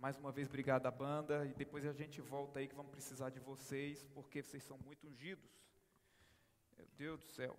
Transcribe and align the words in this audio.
Mais 0.00 0.16
uma 0.16 0.32
vez, 0.32 0.48
obrigado 0.48 0.86
à 0.86 0.90
banda. 0.90 1.44
E 1.44 1.52
depois 1.52 1.84
a 1.84 1.92
gente 1.92 2.22
volta 2.22 2.58
aí 2.58 2.66
que 2.66 2.74
vamos 2.74 2.90
precisar 2.90 3.28
de 3.28 3.38
vocês, 3.38 4.02
porque 4.14 4.42
vocês 4.42 4.62
são 4.62 4.78
muito 4.78 5.06
ungidos. 5.06 5.50
Meu 6.74 6.86
Deus 6.96 7.20
do 7.22 7.30
céu. 7.32 7.54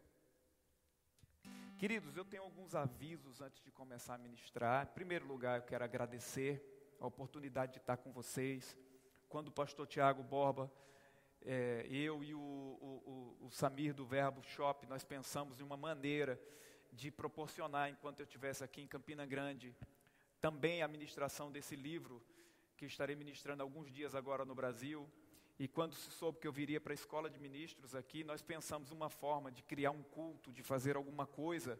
Queridos, 1.78 2.18
eu 2.18 2.26
tenho 2.26 2.42
alguns 2.42 2.74
avisos 2.74 3.42
antes 3.42 3.62
de 3.62 3.70
começar 3.70 4.16
a 4.16 4.18
ministrar. 4.18 4.88
Em 4.88 4.94
primeiro 4.96 5.28
lugar, 5.28 5.60
eu 5.60 5.66
quero 5.68 5.84
agradecer 5.84 6.96
a 7.00 7.06
oportunidade 7.06 7.74
de 7.74 7.78
estar 7.78 7.98
com 7.98 8.12
vocês. 8.12 8.76
Quando 9.30 9.50
o 9.50 9.52
pastor 9.52 9.86
Tiago 9.86 10.24
Borba, 10.24 10.72
é, 11.44 11.86
eu 11.92 12.24
e 12.24 12.34
o, 12.34 12.40
o, 12.40 13.38
o, 13.40 13.46
o 13.46 13.52
Samir 13.52 13.94
do 13.94 14.04
Verbo 14.04 14.42
Shop, 14.42 14.88
nós 14.88 15.04
pensamos 15.04 15.60
em 15.60 15.64
uma 15.64 15.78
maneira 15.78 16.42
de 16.92 17.12
proporcionar, 17.12 17.92
enquanto 17.92 18.20
eu 18.20 18.24
estivesse 18.24 18.64
aqui 18.64 18.82
em 18.82 18.88
Campina 18.88 19.28
Grande, 19.28 19.76
também 20.42 20.82
a 20.82 20.88
ministração 20.88 21.52
desse 21.52 21.76
livro, 21.76 22.22
que 22.76 22.86
estarei 22.86 23.16
ministrando 23.16 23.62
alguns 23.62 23.92
dias 23.92 24.16
agora 24.16 24.44
no 24.44 24.56
Brasil. 24.56 25.08
E 25.60 25.68
quando 25.68 25.94
se 25.94 26.10
soube 26.10 26.40
que 26.40 26.48
eu 26.48 26.52
viria 26.52 26.82
para 26.82 26.92
a 26.94 26.96
escola 26.96 27.30
de 27.30 27.40
ministros 27.40 27.94
aqui, 27.94 28.24
nós 28.24 28.42
pensamos 28.42 28.90
uma 28.92 29.10
forma 29.10 29.52
de 29.52 29.62
criar 29.62 29.92
um 29.92 30.02
culto, 30.02 30.52
de 30.52 30.64
fazer 30.64 30.96
alguma 30.96 31.28
coisa. 31.28 31.80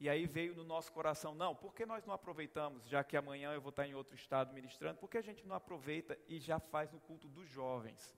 E 0.00 0.08
aí 0.08 0.26
veio 0.26 0.54
no 0.54 0.64
nosso 0.64 0.90
coração, 0.90 1.34
não, 1.34 1.54
por 1.54 1.74
que 1.74 1.84
nós 1.84 2.06
não 2.06 2.14
aproveitamos, 2.14 2.88
já 2.88 3.04
que 3.04 3.16
amanhã 3.16 3.52
eu 3.52 3.60
vou 3.60 3.70
estar 3.70 3.86
em 3.86 3.94
outro 3.94 4.14
estado 4.14 4.54
ministrando, 4.54 4.98
por 4.98 5.10
que 5.10 5.18
a 5.18 5.22
gente 5.22 5.46
não 5.46 5.54
aproveita 5.54 6.18
e 6.26 6.38
já 6.38 6.58
faz 6.58 6.90
no 6.90 7.00
culto 7.00 7.28
dos 7.28 7.48
jovens? 7.48 8.16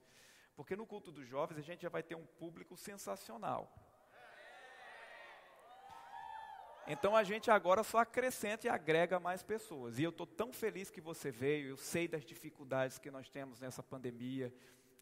Porque 0.55 0.75
no 0.75 0.85
culto 0.85 1.11
dos 1.11 1.27
jovens 1.27 1.57
a 1.57 1.61
gente 1.61 1.81
já 1.81 1.89
vai 1.89 2.03
ter 2.03 2.15
um 2.15 2.25
público 2.25 2.77
sensacional. 2.77 3.90
Então 6.87 7.15
a 7.15 7.23
gente 7.23 7.49
agora 7.51 7.83
só 7.83 7.99
acrescenta 7.99 8.67
e 8.67 8.69
agrega 8.69 9.19
mais 9.19 9.43
pessoas. 9.43 9.99
E 9.99 10.03
eu 10.03 10.09
estou 10.09 10.25
tão 10.25 10.51
feliz 10.51 10.89
que 10.89 10.99
você 10.99 11.31
veio, 11.31 11.69
eu 11.69 11.77
sei 11.77 12.07
das 12.07 12.25
dificuldades 12.25 12.97
que 12.97 13.11
nós 13.11 13.29
temos 13.29 13.59
nessa 13.59 13.83
pandemia 13.83 14.53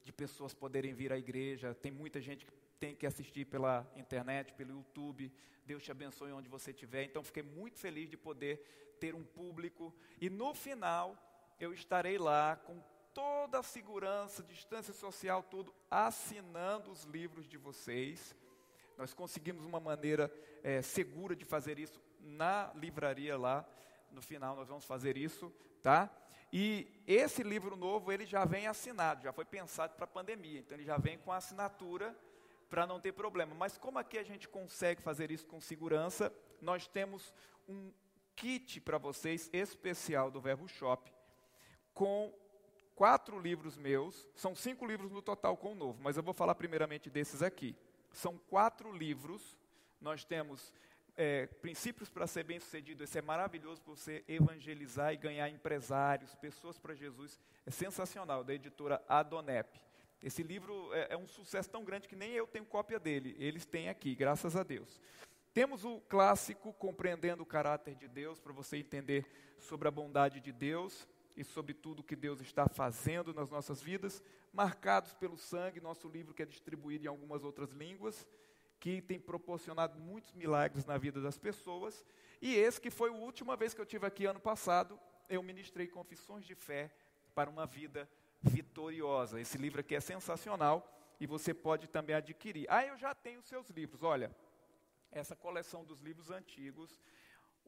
de 0.03 0.12
pessoas 0.12 0.53
poderem 0.53 0.94
vir 0.94 1.12
à 1.12 1.18
igreja. 1.18 1.73
Tem 1.73 1.91
muita 1.91 2.19
gente 2.22 2.45
que 2.45 2.51
tem 2.79 2.95
que 2.95 3.06
assistir 3.06 3.45
pela 3.45 3.85
internet, 3.95 4.53
pelo 4.53 4.72
YouTube. 4.72 5.31
Deus 5.66 5.84
te 5.84 5.91
abençoe 5.91 6.31
onde 6.31 6.50
você 6.50 6.72
estiver. 6.72 7.03
Então, 7.03 7.23
fiquei 7.23 7.44
muito 7.44 7.78
feliz 7.78 8.09
de 8.09 8.18
poder 8.18 8.95
ter 9.00 9.13
um 9.13 9.23
público. 9.23 9.94
E 10.19 10.29
no 10.29 10.53
final, 10.53 11.16
eu 11.59 11.73
estarei 11.73 12.18
lá 12.18 12.56
com 12.56 12.81
toda 13.13 13.59
a 13.59 13.63
segurança, 13.63 14.41
distância 14.44 14.94
social, 14.94 15.44
tudo, 15.44 15.73
assinando 15.91 16.91
os 16.91 17.03
livros 17.03 17.47
de 17.47 17.57
vocês. 17.57 18.35
Nós 19.00 19.14
conseguimos 19.14 19.64
uma 19.64 19.80
maneira 19.80 20.30
é, 20.62 20.82
segura 20.82 21.34
de 21.34 21.46
fazer 21.46 21.80
isso 21.80 22.02
na 22.20 22.70
livraria 22.76 23.38
lá. 23.38 23.66
No 24.12 24.22
final, 24.22 24.58
nós 24.58 24.68
vamos 24.68 24.84
fazer 24.84 25.16
isso, 25.16 25.50
tá? 25.82 26.14
E 26.52 26.86
esse 27.08 27.42
livro 27.42 27.78
novo, 27.78 28.12
ele 28.12 28.26
já 28.26 28.44
vem 28.44 28.68
assinado, 28.68 29.24
já 29.24 29.32
foi 29.32 29.46
pensado 29.46 29.96
para 29.96 30.04
a 30.04 30.08
pandemia, 30.08 30.60
então 30.60 30.76
ele 30.76 30.84
já 30.84 30.98
vem 30.98 31.18
com 31.18 31.32
a 31.32 31.38
assinatura 31.38 32.14
para 32.70 32.86
não 32.86 33.00
ter 33.00 33.14
problema. 33.14 33.56
Mas 33.56 33.78
como 33.78 33.98
aqui 33.98 34.18
a 34.18 34.24
gente 34.24 34.50
consegue 34.50 35.02
fazer 35.02 35.31
isso 35.31 35.48
com 35.48 35.62
segurança, 35.62 36.30
nós 36.62 36.86
temos 36.86 37.34
um 37.70 37.94
kit 38.36 38.81
para 38.81 38.98
vocês 38.98 39.50
especial 39.54 40.30
do 40.30 40.42
Verbo 40.42 40.68
Shop, 40.68 41.10
com 41.94 42.34
quatro 42.96 43.40
livros 43.40 43.78
meus, 43.78 44.28
são 44.36 44.54
cinco 44.54 44.86
livros 44.86 45.10
no 45.10 45.22
total 45.22 45.56
com 45.56 45.72
o 45.72 45.76
novo, 45.76 46.02
mas 46.04 46.18
eu 46.18 46.24
vou 46.24 46.34
falar 46.34 46.56
primeiramente 46.56 47.10
desses 47.10 47.42
aqui. 47.42 47.78
São 48.12 48.38
quatro 48.38 48.92
livros, 48.92 49.58
nós 50.02 50.24
temos 50.24 50.74
é, 51.16 51.47
princípios 51.47 52.09
para 52.09 52.25
ser 52.25 52.44
bem 52.44 52.59
sucedido. 52.59 53.03
Esse 53.03 53.18
é 53.18 53.22
maravilhoso 53.22 53.81
para 53.81 53.94
você 53.94 54.24
evangelizar 54.28 55.14
e 55.14 55.18
ganhar 55.18 55.50
empresários, 55.50 56.34
pessoas 56.36 56.80
para 56.80 56.96
Jesus. 56.96 57.40
É 57.66 57.72
sensacional, 57.72 58.44
da 58.44 58.53
editora 58.53 59.03
Adonep. 59.08 59.80
Esse 60.22 60.44
livro 60.44 60.94
é, 60.94 61.14
é, 61.14 61.18
um 61.18 61.28
sucesso 61.28 61.69
tão 61.69 61.84
grande 61.84 62.08
que 62.08 62.16
nem 62.16 62.31
eu 62.31 62.48
tenho 62.48 62.66
cópia 62.66 63.00
dele. 63.00 63.36
Eles 63.38 63.66
têm 63.66 63.90
aqui, 63.90 64.16
graças 64.16 64.56
a 64.56 64.64
Deus. 64.64 65.00
Temos 65.53 65.84
o 65.84 66.00
clássico 66.02 66.74
Compreendendo 66.74 67.44
o 67.44 67.46
Caráter 67.46 67.96
de 67.96 68.08
Deus, 68.08 68.40
para 68.40 68.53
você 68.53 68.78
entender 68.78 69.25
sobre 69.59 69.88
a 69.88 69.92
bondade 69.92 70.40
de 70.40 70.52
Deus 70.52 71.08
e 71.39 71.44
sobre 71.45 71.73
tudo 71.73 72.03
que 72.03 72.17
Deus 72.17 72.41
está 72.41 72.67
fazendo 72.67 73.33
nas 73.33 73.50
nossas 73.50 73.81
vidas. 73.81 74.22
Marcados 74.51 75.13
pelo 75.13 75.38
Sangue, 75.38 75.79
nosso 75.79 76.09
livro 76.09 76.33
que 76.33 76.44
é 76.44 76.45
distribuído 76.45 77.05
em 77.05 77.07
algumas 77.07 77.45
outras 77.45 77.72
línguas 77.72 78.27
que 78.77 79.01
tem 79.01 79.17
proporcionado 79.17 79.97
muitos 79.97 80.33
milagres 80.33 80.83
na 80.85 80.97
vida 80.97 81.22
das 81.22 81.38
pessoas. 81.38 82.05
E 82.41 82.55
esse 82.55 82.79
que 82.81 82.89
foi 82.89 83.09
a 83.09 83.13
última 83.13 83.55
vez 83.55 83.73
que 83.73 83.79
eu 83.79 83.85
tive 83.85 84.05
aqui 84.05 84.25
ano 84.25 84.39
passado, 84.39 85.00
eu 85.29 85.41
ministrei 85.41 85.88
Confissões 85.88 86.45
de 86.45 86.55
Fé 86.55 86.91
para 87.33 87.50
uma 87.50 87.66
vida 87.66 88.09
vitoriosa. 88.41 89.39
Esse 89.39 89.57
livro 89.57 89.79
aqui 89.79 89.95
é 89.95 90.01
sensacional 90.01 90.94
e 91.21 91.25
você 91.25 91.53
pode 91.53 91.88
também 91.88 92.17
adquirir. 92.17 92.66
Ah, 92.69 92.85
eu 92.85 92.97
já 92.97 93.16
tenho 93.16 93.41
seus 93.41 93.69
livros. 93.69 94.03
Olha, 94.03 94.35
essa 95.09 95.38
coleção 95.38 95.85
dos 95.85 96.01
livros 96.01 96.29
antigos, 96.31 97.00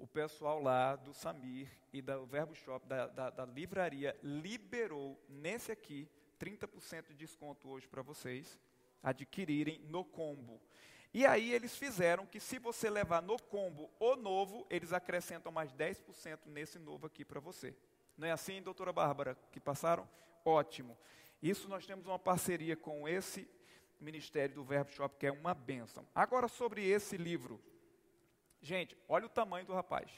o 0.01 0.07
pessoal 0.07 0.59
lá 0.59 0.95
do 0.95 1.13
Samir 1.13 1.69
e 1.93 2.01
do 2.01 2.25
Verbo 2.25 2.55
Shop, 2.55 2.83
da, 2.87 3.05
da, 3.05 3.29
da 3.29 3.45
livraria, 3.45 4.17
liberou 4.23 5.23
nesse 5.29 5.71
aqui 5.71 6.09
30% 6.39 7.09
de 7.09 7.13
desconto 7.13 7.69
hoje 7.69 7.87
para 7.87 8.01
vocês 8.01 8.59
adquirirem 9.03 9.79
no 9.81 10.03
combo. 10.03 10.59
E 11.13 11.23
aí 11.23 11.53
eles 11.53 11.75
fizeram 11.75 12.25
que 12.25 12.39
se 12.39 12.57
você 12.57 12.89
levar 12.89 13.21
no 13.21 13.39
combo 13.39 13.91
o 13.99 14.15
novo, 14.15 14.65
eles 14.71 14.91
acrescentam 14.91 15.51
mais 15.51 15.71
10% 15.71 16.39
nesse 16.47 16.79
novo 16.79 17.05
aqui 17.05 17.23
para 17.23 17.39
você. 17.39 17.75
Não 18.17 18.27
é 18.27 18.31
assim, 18.31 18.59
doutora 18.59 18.91
Bárbara, 18.91 19.37
que 19.51 19.59
passaram? 19.59 20.09
Ótimo. 20.43 20.97
Isso 21.43 21.69
nós 21.69 21.85
temos 21.85 22.07
uma 22.07 22.17
parceria 22.17 22.75
com 22.75 23.07
esse 23.07 23.47
Ministério 23.99 24.55
do 24.55 24.63
Verbo 24.63 24.89
Shop, 24.89 25.15
que 25.19 25.27
é 25.27 25.31
uma 25.31 25.53
benção. 25.53 26.07
Agora 26.15 26.47
sobre 26.47 26.87
esse 26.87 27.17
livro. 27.17 27.61
Gente, 28.61 28.95
olha 29.09 29.25
o 29.25 29.29
tamanho 29.29 29.65
do 29.65 29.73
rapaz. 29.73 30.11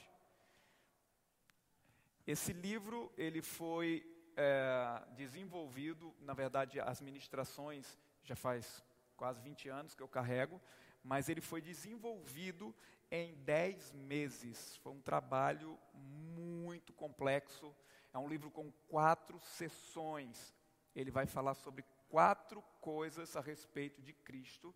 Esse 2.28 2.51
livro, 2.51 3.12
ele 3.18 3.42
foi 3.42 4.06
é, 4.36 5.01
desenvolvido, 5.16 6.13
na 6.19 6.34
verdade, 6.34 6.80
as 6.80 7.00
ministrações 7.00 7.98
já 8.24 8.36
faz 8.36 8.84
quase 9.16 9.42
20 9.42 9.69
anos 9.69 9.95
que 9.95 10.04
eu 10.04 10.07
carrego, 10.07 10.62
mas 11.04 11.30
ele 11.30 11.40
foi 11.40 11.62
desenvolvido 11.62 12.75
em 13.10 13.34
10 13.36 13.94
meses. 13.94 14.75
Foi 14.78 14.92
um 14.92 15.01
trabalho 15.01 15.80
muito 15.94 16.92
complexo. 16.94 17.74
É 18.13 18.18
um 18.18 18.28
livro 18.28 18.51
com 18.51 18.72
quatro 18.90 19.40
sessões. 19.40 20.54
Ele 20.95 21.12
vai 21.12 21.25
falar 21.25 21.54
sobre 21.54 21.86
quatro 22.10 22.62
coisas 22.81 23.36
a 23.36 23.42
respeito 23.42 24.01
de 24.01 24.13
Cristo. 24.13 24.74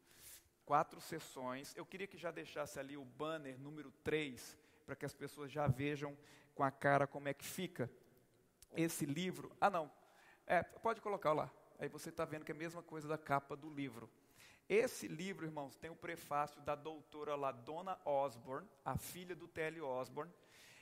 Quatro 0.68 1.00
sessões. 1.00 1.74
Eu 1.78 1.86
queria 1.86 2.06
que 2.06 2.18
já 2.18 2.30
deixasse 2.30 2.78
ali 2.78 2.98
o 2.98 3.06
banner 3.06 3.58
número 3.58 3.90
3, 4.04 4.58
para 4.86 4.98
que 4.98 5.06
as 5.06 5.14
pessoas 5.14 5.50
já 5.50 5.66
vejam 5.66 6.18
com 6.54 6.62
a 6.62 6.70
cara 6.70 7.08
como 7.08 7.30
é 7.30 7.34
que 7.34 7.46
fica. 7.46 7.90
Esse 8.76 9.06
livro. 9.06 9.50
Ah, 9.62 9.70
não. 9.70 9.90
É, 10.46 10.62
pode 10.62 11.00
colocar 11.00 11.32
lá. 11.32 11.50
Aí 11.80 11.88
você 11.88 12.10
está 12.10 12.26
vendo 12.26 12.44
que 12.44 12.52
é 12.52 12.56
a 12.56 12.58
mesma 12.58 12.84
coisa 12.84 13.08
da 13.08 13.18
capa 13.18 13.56
do 13.56 13.70
livro. 13.70 14.10
Esse 14.68 15.08
livro, 15.08 15.46
irmãos, 15.46 15.78
tem 15.78 15.90
o 15.90 15.96
prefácio 15.96 16.60
da 16.60 16.76
doutora 16.76 17.34
Ladona 17.38 17.98
Osborne, 18.04 18.68
a 18.84 18.98
filha 18.98 19.34
do 19.34 19.48
T.L. 19.48 19.80
Osborne, 19.80 20.34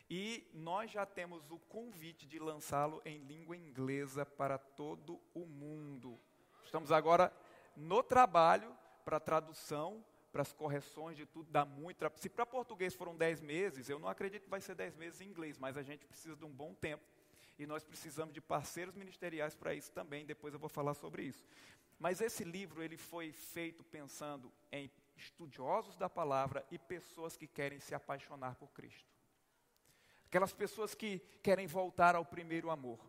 e 0.10 0.50
nós 0.52 0.90
já 0.90 1.06
temos 1.06 1.52
o 1.52 1.60
convite 1.60 2.26
de 2.26 2.40
lançá-lo 2.40 3.04
em 3.06 3.20
língua 3.20 3.56
inglesa 3.56 4.26
para 4.26 4.58
todo 4.58 5.22
o 5.32 5.46
mundo. 5.46 6.20
Estamos 6.64 6.92
agora 6.92 7.32
no 7.76 8.02
trabalho 8.02 8.76
para 9.06 9.20
tradução, 9.20 10.04
para 10.32 10.42
as 10.42 10.52
correções 10.52 11.16
de 11.16 11.26
tudo, 11.26 11.50
dá 11.50 11.64
muito. 11.64 12.06
Se 12.18 12.28
para 12.28 12.46
português 12.46 12.94
foram 12.94 13.16
10 13.16 13.40
meses, 13.40 13.88
eu 13.88 14.00
não 14.00 14.10
acredito 14.10 14.44
que 14.44 14.50
vai 14.50 14.60
ser 14.60 14.76
10 14.76 14.96
meses 14.96 15.22
em 15.22 15.30
inglês, 15.30 15.58
mas 15.58 15.78
a 15.78 15.84
gente 15.84 16.06
precisa 16.06 16.36
de 16.36 16.44
um 16.44 16.52
bom 16.52 16.74
tempo. 16.74 17.04
E 17.58 17.66
nós 17.66 17.86
precisamos 17.86 18.34
de 18.34 18.42
parceiros 18.42 18.96
ministeriais 18.96 19.56
para 19.56 19.74
isso 19.74 19.92
também, 19.94 20.26
depois 20.26 20.54
eu 20.54 20.60
vou 20.60 20.68
falar 20.68 20.94
sobre 20.94 21.24
isso. 21.24 21.46
Mas 21.98 22.20
esse 22.20 22.44
livro 22.44 22.84
ele 22.84 22.98
foi 22.98 23.32
feito 23.32 23.84
pensando 23.86 24.52
em 24.72 24.92
estudiosos 25.16 25.96
da 25.96 26.10
palavra 26.10 26.66
e 26.70 26.78
pessoas 26.78 27.38
que 27.38 27.48
querem 27.48 27.80
se 27.80 27.96
apaixonar 27.96 28.56
por 28.56 28.74
Cristo. 28.74 29.10
Aquelas 30.28 30.52
pessoas 30.52 30.94
que 30.94 31.20
querem 31.42 31.68
voltar 31.68 32.14
ao 32.14 32.26
primeiro 32.26 32.70
amor. 32.70 33.00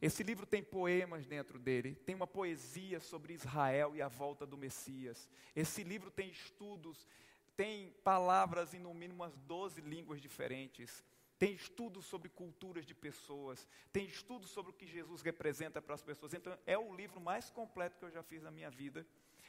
Esse 0.00 0.22
livro 0.22 0.44
tem 0.44 0.62
poemas 0.62 1.26
dentro 1.26 1.58
dele, 1.58 1.94
tem 1.94 2.14
uma 2.14 2.26
poesia 2.26 3.00
sobre 3.00 3.32
Israel 3.32 3.96
e 3.96 4.02
a 4.02 4.08
volta 4.08 4.46
do 4.46 4.56
Messias. 4.56 5.30
Esse 5.54 5.82
livro 5.82 6.10
tem 6.10 6.28
estudos, 6.28 7.08
tem 7.56 7.94
palavras 8.04 8.74
em 8.74 8.78
no 8.78 8.92
mínimo 8.92 9.22
umas 9.22 9.36
12 9.38 9.80
línguas 9.80 10.20
diferentes 10.20 11.02
tem 11.38 11.54
estudos 11.54 12.06
sobre 12.06 12.28
culturas 12.30 12.86
de 12.86 12.94
pessoas, 12.94 13.68
tem 13.92 14.06
estudos 14.06 14.50
sobre 14.50 14.70
o 14.70 14.74
que 14.74 14.86
Jesus 14.86 15.20
representa 15.20 15.82
para 15.82 15.94
as 15.94 16.02
pessoas. 16.02 16.32
Então, 16.32 16.56
é 16.66 16.78
o 16.78 16.94
livro 16.94 17.20
mais 17.20 17.50
completo 17.50 17.98
que 17.98 18.04
eu 18.04 18.10
já 18.10 18.22
fiz 18.22 18.42
na 18.42 18.50
minha 18.50 18.70
vida. 18.70 19.06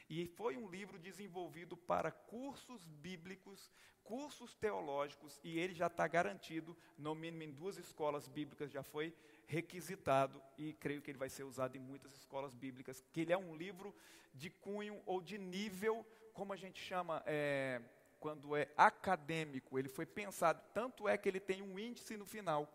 E 0.10 0.26
foi 0.26 0.56
um 0.56 0.70
livro 0.70 0.98
desenvolvido 0.98 1.76
para 1.76 2.12
cursos 2.12 2.86
bíblicos, 2.86 3.72
cursos 4.04 4.56
teológicos, 4.56 5.40
e 5.44 5.60
ele 5.60 5.74
já 5.74 5.88
está 5.88 6.08
garantido, 6.08 6.78
no 6.98 7.14
mínimo 7.14 7.44
em 7.44 7.52
duas 7.52 7.78
escolas 7.78 8.28
bíblicas, 8.28 8.72
já 8.72 8.82
foi 8.82 9.14
requisitado 9.46 10.42
e 10.58 10.74
creio 10.74 11.02
que 11.02 11.12
ele 11.12 11.18
vai 11.18 11.30
ser 11.30 11.44
usado 11.44 11.76
em 11.76 11.80
muitas 11.80 12.14
escolas 12.16 12.54
bíblicas, 12.54 13.04
que 13.12 13.22
ele 13.22 13.34
é 13.34 13.38
um 13.38 13.56
livro 13.56 13.94
de 14.34 14.50
cunho 14.50 15.02
ou 15.06 15.22
de 15.22 15.38
nível, 15.38 16.06
como 16.34 16.54
a 16.54 16.56
gente 16.56 16.80
chama, 16.82 17.22
é, 17.26 17.82
quando 18.20 18.56
é 18.56 18.70
acadêmico, 18.78 19.78
ele 19.78 19.90
foi 19.90 20.06
pensado, 20.06 20.62
tanto 20.74 21.08
é 21.08 21.18
que 21.18 21.28
ele 21.28 21.40
tem 21.40 21.62
um 21.62 21.78
índice 21.78 22.16
no 22.16 22.26
final, 22.26 22.72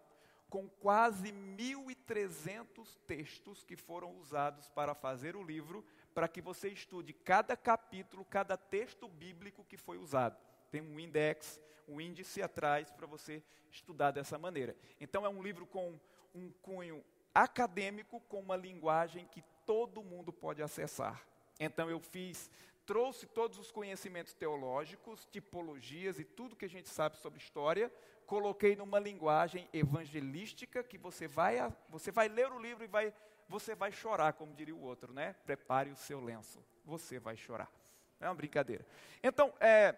com 0.50 0.68
quase 0.68 1.32
1.300 1.32 2.94
textos 3.06 3.64
que 3.64 3.74
foram 3.74 4.18
usados 4.18 4.68
para 4.68 4.94
fazer 4.94 5.34
o 5.34 5.42
livro, 5.42 5.82
para 6.14 6.28
que 6.28 6.40
você 6.40 6.68
estude 6.68 7.12
cada 7.12 7.56
capítulo, 7.56 8.24
cada 8.24 8.56
texto 8.56 9.08
bíblico 9.08 9.64
que 9.64 9.76
foi 9.76 9.98
usado. 9.98 10.36
Tem 10.70 10.80
um 10.80 10.98
index, 10.98 11.60
um 11.88 12.00
índice 12.00 12.42
atrás 12.42 12.90
para 12.90 13.06
você 13.06 13.42
estudar 13.70 14.10
dessa 14.10 14.38
maneira. 14.38 14.76
Então 15.00 15.24
é 15.24 15.28
um 15.28 15.42
livro 15.42 15.66
com 15.66 15.98
um 16.34 16.50
cunho 16.62 17.04
acadêmico, 17.34 18.20
com 18.28 18.40
uma 18.40 18.56
linguagem 18.56 19.26
que 19.26 19.42
todo 19.66 20.02
mundo 20.02 20.32
pode 20.32 20.62
acessar. 20.62 21.22
Então 21.58 21.88
eu 21.88 22.00
fiz, 22.00 22.50
trouxe 22.84 23.26
todos 23.26 23.58
os 23.58 23.70
conhecimentos 23.70 24.34
teológicos, 24.34 25.26
tipologias 25.30 26.18
e 26.18 26.24
tudo 26.24 26.56
que 26.56 26.64
a 26.64 26.68
gente 26.68 26.88
sabe 26.88 27.16
sobre 27.16 27.38
história, 27.38 27.92
coloquei 28.26 28.74
numa 28.76 28.98
linguagem 28.98 29.68
evangelística 29.72 30.82
que 30.82 30.98
você 30.98 31.28
vai, 31.28 31.58
você 31.88 32.10
vai 32.10 32.28
ler 32.28 32.50
o 32.50 32.58
livro 32.58 32.84
e 32.84 32.88
vai, 32.88 33.14
você 33.52 33.74
vai 33.74 33.92
chorar, 33.92 34.32
como 34.32 34.54
diria 34.54 34.74
o 34.74 34.80
outro, 34.80 35.12
né? 35.12 35.34
Prepare 35.44 35.90
o 35.90 35.96
seu 35.96 36.20
lenço, 36.20 36.64
você 36.86 37.18
vai 37.20 37.36
chorar. 37.36 37.70
É 38.18 38.26
uma 38.26 38.34
brincadeira. 38.34 38.84
Então, 39.22 39.52
é, 39.60 39.94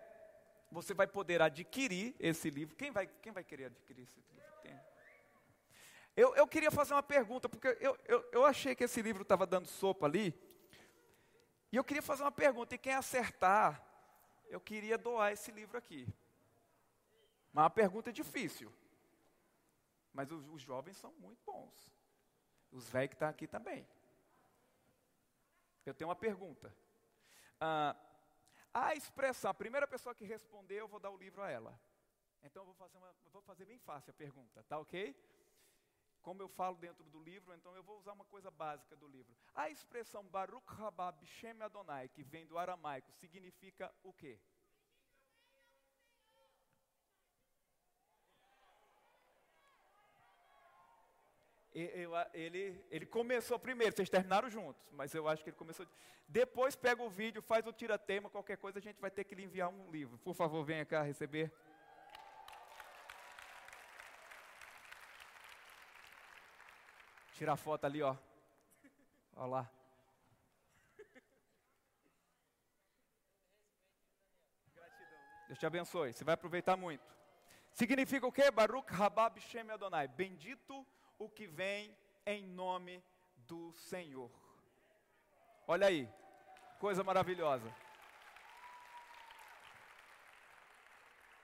você 0.72 0.92
vai 0.92 1.06
poder 1.06 1.40
adquirir 1.40 2.16
esse 2.18 2.50
livro. 2.50 2.74
Quem 2.74 2.90
vai, 2.90 3.06
quem 3.06 3.32
vai 3.32 3.44
querer 3.44 3.66
adquirir 3.66 4.02
esse 4.02 4.16
livro? 4.16 4.44
Tem. 4.60 4.76
Eu, 6.16 6.34
eu 6.34 6.48
queria 6.48 6.70
fazer 6.70 6.94
uma 6.94 7.02
pergunta, 7.02 7.48
porque 7.48 7.68
eu, 7.80 7.96
eu, 8.06 8.28
eu 8.32 8.44
achei 8.44 8.74
que 8.74 8.82
esse 8.82 9.00
livro 9.00 9.22
estava 9.22 9.46
dando 9.46 9.68
sopa 9.68 10.04
ali. 10.04 10.34
E 11.70 11.76
eu 11.76 11.84
queria 11.84 12.02
fazer 12.02 12.24
uma 12.24 12.32
pergunta, 12.32 12.74
e 12.74 12.78
quem 12.78 12.92
acertar, 12.92 13.80
eu 14.48 14.60
queria 14.60 14.98
doar 14.98 15.32
esse 15.32 15.52
livro 15.52 15.78
aqui. 15.78 16.08
Mas 17.52 17.62
uma 17.62 17.70
pergunta 17.70 18.12
difícil. 18.12 18.72
Mas 20.12 20.32
os, 20.32 20.44
os 20.48 20.60
jovens 20.60 20.96
são 20.96 21.12
muito 21.20 21.40
bons. 21.46 21.93
Os 22.74 22.90
velhos 22.90 23.10
que 23.10 23.14
estão 23.14 23.28
tá 23.28 23.30
aqui 23.30 23.46
também. 23.46 23.86
Eu 25.86 25.94
tenho 25.94 26.08
uma 26.08 26.16
pergunta. 26.16 26.74
Ah, 27.60 27.94
a 28.72 28.94
expressão, 28.94 29.48
a 29.48 29.54
primeira 29.54 29.86
pessoa 29.86 30.12
que 30.12 30.24
responder, 30.24 30.80
eu 30.80 30.88
vou 30.88 30.98
dar 30.98 31.10
o 31.10 31.16
livro 31.16 31.40
a 31.40 31.48
ela. 31.48 31.80
Então 32.42 32.62
eu 32.62 32.66
vou 32.66 32.74
fazer, 32.74 32.98
uma, 32.98 33.14
vou 33.32 33.42
fazer 33.42 33.64
bem 33.64 33.78
fácil 33.78 34.10
a 34.10 34.14
pergunta, 34.14 34.64
tá 34.64 34.76
ok? 34.76 35.16
Como 36.20 36.42
eu 36.42 36.48
falo 36.48 36.76
dentro 36.76 37.04
do 37.04 37.22
livro, 37.22 37.54
então 37.54 37.76
eu 37.76 37.82
vou 37.84 37.96
usar 37.96 38.12
uma 38.12 38.24
coisa 38.24 38.50
básica 38.50 38.96
do 38.96 39.06
livro. 39.06 39.32
A 39.54 39.70
expressão 39.70 40.26
Baruch 40.26 40.66
Rabab 40.66 41.24
Shem 41.24 41.62
Adonai, 41.62 42.08
que 42.08 42.24
vem 42.24 42.44
do 42.44 42.58
aramaico, 42.58 43.12
significa 43.12 43.94
o 44.02 44.12
quê? 44.12 44.40
Ele, 51.74 52.84
ele 52.88 53.04
começou 53.04 53.58
primeiro, 53.58 53.94
vocês 53.94 54.08
terminaram 54.08 54.48
juntos, 54.48 54.80
mas 54.92 55.12
eu 55.12 55.28
acho 55.28 55.42
que 55.42 55.50
ele 55.50 55.56
começou. 55.56 55.84
Depois 56.28 56.76
pega 56.76 57.02
o 57.02 57.10
vídeo, 57.10 57.42
faz 57.42 57.66
o 57.66 57.72
tira-tema, 57.72 58.30
qualquer 58.30 58.56
coisa 58.56 58.78
a 58.78 58.82
gente 58.82 59.00
vai 59.00 59.10
ter 59.10 59.24
que 59.24 59.34
lhe 59.34 59.42
enviar 59.42 59.68
um 59.68 59.90
livro. 59.90 60.16
Por 60.18 60.34
favor, 60.34 60.64
venha 60.64 60.84
cá 60.84 61.02
receber. 61.02 61.52
Tira 67.32 67.54
a 67.54 67.56
foto 67.56 67.84
ali, 67.84 68.00
ó. 68.00 68.16
Olha 69.34 69.46
lá. 69.46 69.70
Deus 75.48 75.58
te 75.58 75.66
abençoe. 75.66 76.12
Você 76.12 76.22
vai 76.22 76.34
aproveitar 76.34 76.76
muito. 76.76 77.04
Significa 77.72 78.24
o 78.24 78.32
quê? 78.32 78.50
Baruch 78.52 78.92
Rabab 78.92 79.40
Shem 79.40 79.68
Adonai. 79.70 80.06
Bendito 80.06 80.86
o 81.18 81.28
que 81.28 81.46
vem 81.46 81.96
em 82.26 82.46
nome 82.46 83.02
do 83.36 83.72
Senhor. 83.72 84.30
Olha 85.66 85.86
aí, 85.86 86.08
coisa 86.78 87.02
maravilhosa. 87.02 87.74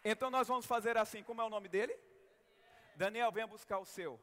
Então 0.04 0.30
nós 0.30 0.48
vamos 0.48 0.66
fazer 0.66 0.96
assim, 0.96 1.22
como 1.22 1.40
é 1.40 1.44
o 1.44 1.50
nome 1.50 1.68
dele? 1.68 1.98
Daniel, 2.96 3.30
venha 3.32 3.46
buscar 3.46 3.78
o 3.78 3.84
seu. 3.84 4.20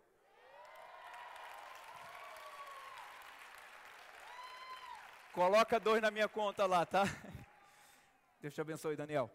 Coloca 5.33 5.79
dois 5.79 6.01
na 6.01 6.09
minha 6.09 6.27
conta 6.27 6.65
lá, 6.65 6.83
tá? 6.83 7.03
Deus 8.41 8.55
te 8.55 8.61
abençoe, 8.61 8.95
Daniel. 8.95 9.31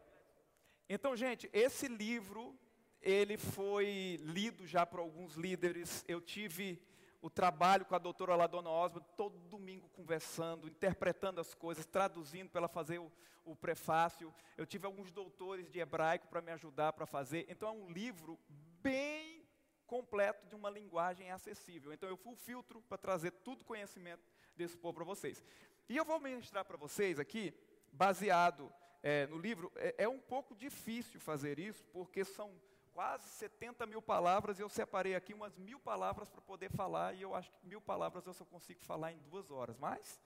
Então, 0.88 1.16
gente, 1.16 1.48
esse 1.52 1.86
livro 1.86 2.58
ele 3.02 3.36
foi 3.36 4.18
lido 4.22 4.66
já 4.66 4.86
por 4.86 5.00
alguns 5.00 5.34
líderes. 5.34 6.04
Eu 6.06 6.20
tive 6.20 6.80
o 7.20 7.28
trabalho 7.28 7.84
com 7.84 7.94
a 7.94 7.98
doutora 7.98 8.36
Ladona 8.36 8.70
Osma, 8.70 9.00
todo 9.16 9.38
domingo 9.38 9.88
conversando, 9.90 10.68
interpretando 10.68 11.40
as 11.40 11.54
coisas, 11.54 11.84
traduzindo 11.84 12.48
para 12.48 12.60
ela 12.60 12.68
fazer 12.68 12.98
o, 12.98 13.10
o 13.44 13.56
prefácio. 13.56 14.32
Eu 14.56 14.66
tive 14.66 14.86
alguns 14.86 15.10
doutores 15.10 15.68
de 15.70 15.80
hebraico 15.80 16.28
para 16.28 16.40
me 16.40 16.52
ajudar 16.52 16.92
para 16.92 17.06
fazer. 17.06 17.46
Então 17.48 17.68
é 17.68 17.72
um 17.72 17.90
livro 17.90 18.38
bem 18.80 19.44
completo 19.86 20.46
de 20.46 20.54
uma 20.54 20.70
linguagem 20.70 21.30
acessível. 21.30 21.92
Então 21.92 22.08
eu 22.08 22.16
fui 22.16 22.32
o 22.32 22.36
filtro 22.36 22.80
para 22.88 22.98
trazer 22.98 23.30
tudo 23.30 23.64
conhecimento 23.64 24.22
desse 24.56 24.76
povo 24.76 24.94
para 24.94 25.04
vocês. 25.04 25.42
E 25.88 25.96
eu 25.96 26.04
vou 26.04 26.20
ministrar 26.20 26.64
para 26.64 26.76
vocês 26.76 27.18
aqui, 27.18 27.52
baseado 27.92 28.72
é, 29.02 29.26
no 29.26 29.38
livro. 29.38 29.70
É, 29.76 30.04
é 30.04 30.08
um 30.08 30.18
pouco 30.18 30.54
difícil 30.54 31.20
fazer 31.20 31.58
isso, 31.58 31.84
porque 31.92 32.24
são 32.24 32.52
quase 32.92 33.28
70 33.28 33.86
mil 33.86 34.02
palavras, 34.02 34.58
e 34.58 34.62
eu 34.62 34.68
separei 34.68 35.14
aqui 35.14 35.34
umas 35.34 35.56
mil 35.56 35.80
palavras 35.80 36.28
para 36.28 36.40
poder 36.40 36.70
falar, 36.70 37.14
e 37.14 37.22
eu 37.22 37.34
acho 37.34 37.50
que 37.50 37.66
mil 37.66 37.80
palavras 37.80 38.26
eu 38.26 38.32
só 38.32 38.44
consigo 38.44 38.80
falar 38.80 39.12
em 39.12 39.18
duas 39.18 39.50
horas. 39.50 39.76
Mas 39.78 40.20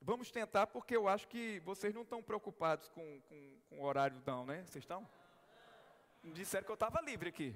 vamos 0.00 0.30
tentar, 0.30 0.66
porque 0.66 0.96
eu 0.96 1.08
acho 1.08 1.28
que 1.28 1.60
vocês 1.60 1.94
não 1.94 2.02
estão 2.02 2.22
preocupados 2.22 2.88
com, 2.88 3.20
com, 3.22 3.60
com 3.68 3.80
o 3.80 3.84
horário, 3.84 4.20
não, 4.26 4.44
né? 4.44 4.64
Vocês 4.64 4.82
estão? 4.82 5.08
Disseram 6.24 6.64
que 6.64 6.72
eu 6.72 6.74
estava 6.74 7.00
livre 7.00 7.28
aqui. 7.28 7.54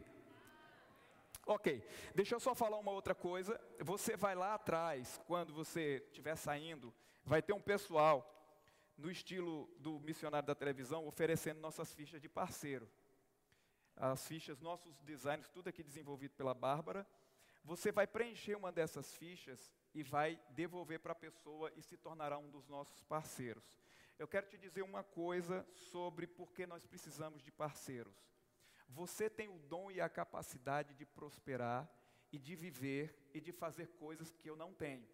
Ok, 1.47 1.85
deixa 2.15 2.35
eu 2.35 2.41
só 2.41 2.55
falar 2.55 2.79
uma 2.79 2.93
outra 2.93 3.15
coisa. 3.15 3.61
Você 3.81 4.17
vai 4.17 4.35
lá 4.35 4.55
atrás, 4.55 5.21
quando 5.27 5.53
você 5.53 6.05
estiver 6.07 6.37
saindo, 6.37 6.95
vai 7.25 7.43
ter 7.43 7.53
um 7.53 7.61
pessoal 7.61 8.37
no 8.97 9.11
estilo 9.11 9.69
do 9.79 9.99
missionário 10.01 10.47
da 10.47 10.55
televisão 10.55 11.07
oferecendo 11.07 11.59
nossas 11.59 11.93
fichas 11.93 12.21
de 12.21 12.29
parceiro 12.29 12.89
as 14.01 14.27
fichas, 14.27 14.59
nossos 14.61 14.99
designs, 15.03 15.49
tudo 15.51 15.69
aqui 15.69 15.83
desenvolvido 15.83 16.35
pela 16.35 16.55
Bárbara. 16.55 17.07
Você 17.63 17.93
vai 17.93 18.07
preencher 18.07 18.55
uma 18.55 18.73
dessas 18.73 19.15
fichas 19.15 19.71
e 19.95 20.03
vai 20.03 20.41
devolver 20.51 20.99
para 21.01 21.13
a 21.13 21.15
pessoa 21.15 21.71
e 21.77 21.83
se 21.83 21.99
tornará 21.99 22.39
um 22.39 22.51
dos 22.51 22.67
nossos 22.67 23.03
parceiros. 23.03 23.63
Eu 24.19 24.27
quero 24.27 24.47
te 24.47 24.57
dizer 24.57 24.83
uma 24.83 25.05
coisa 25.05 25.67
sobre 25.75 26.27
por 26.27 26.51
que 26.53 26.67
nós 26.67 26.87
precisamos 26.87 27.43
de 27.43 27.51
parceiros. 27.51 28.15
Você 28.89 29.29
tem 29.29 29.49
o 29.49 29.59
dom 29.59 29.91
e 29.91 30.01
a 30.01 30.09
capacidade 30.09 30.95
de 30.95 31.05
prosperar 31.05 31.89
e 32.33 32.39
de 32.39 32.57
viver 32.57 33.15
e 33.35 33.41
de 33.41 33.53
fazer 33.53 33.89
coisas 33.99 34.33
que 34.33 34.49
eu 34.49 34.57
não 34.57 34.73
tenho. 34.73 35.07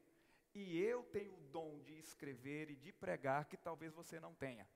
E 0.55 0.79
eu 0.79 1.03
tenho 1.03 1.35
o 1.35 1.43
dom 1.49 1.81
de 1.81 1.99
escrever 1.99 2.71
e 2.71 2.77
de 2.77 2.93
pregar 2.93 3.47
que 3.47 3.57
talvez 3.57 3.93
você 3.93 4.21
não 4.21 4.33
tenha. 4.33 4.67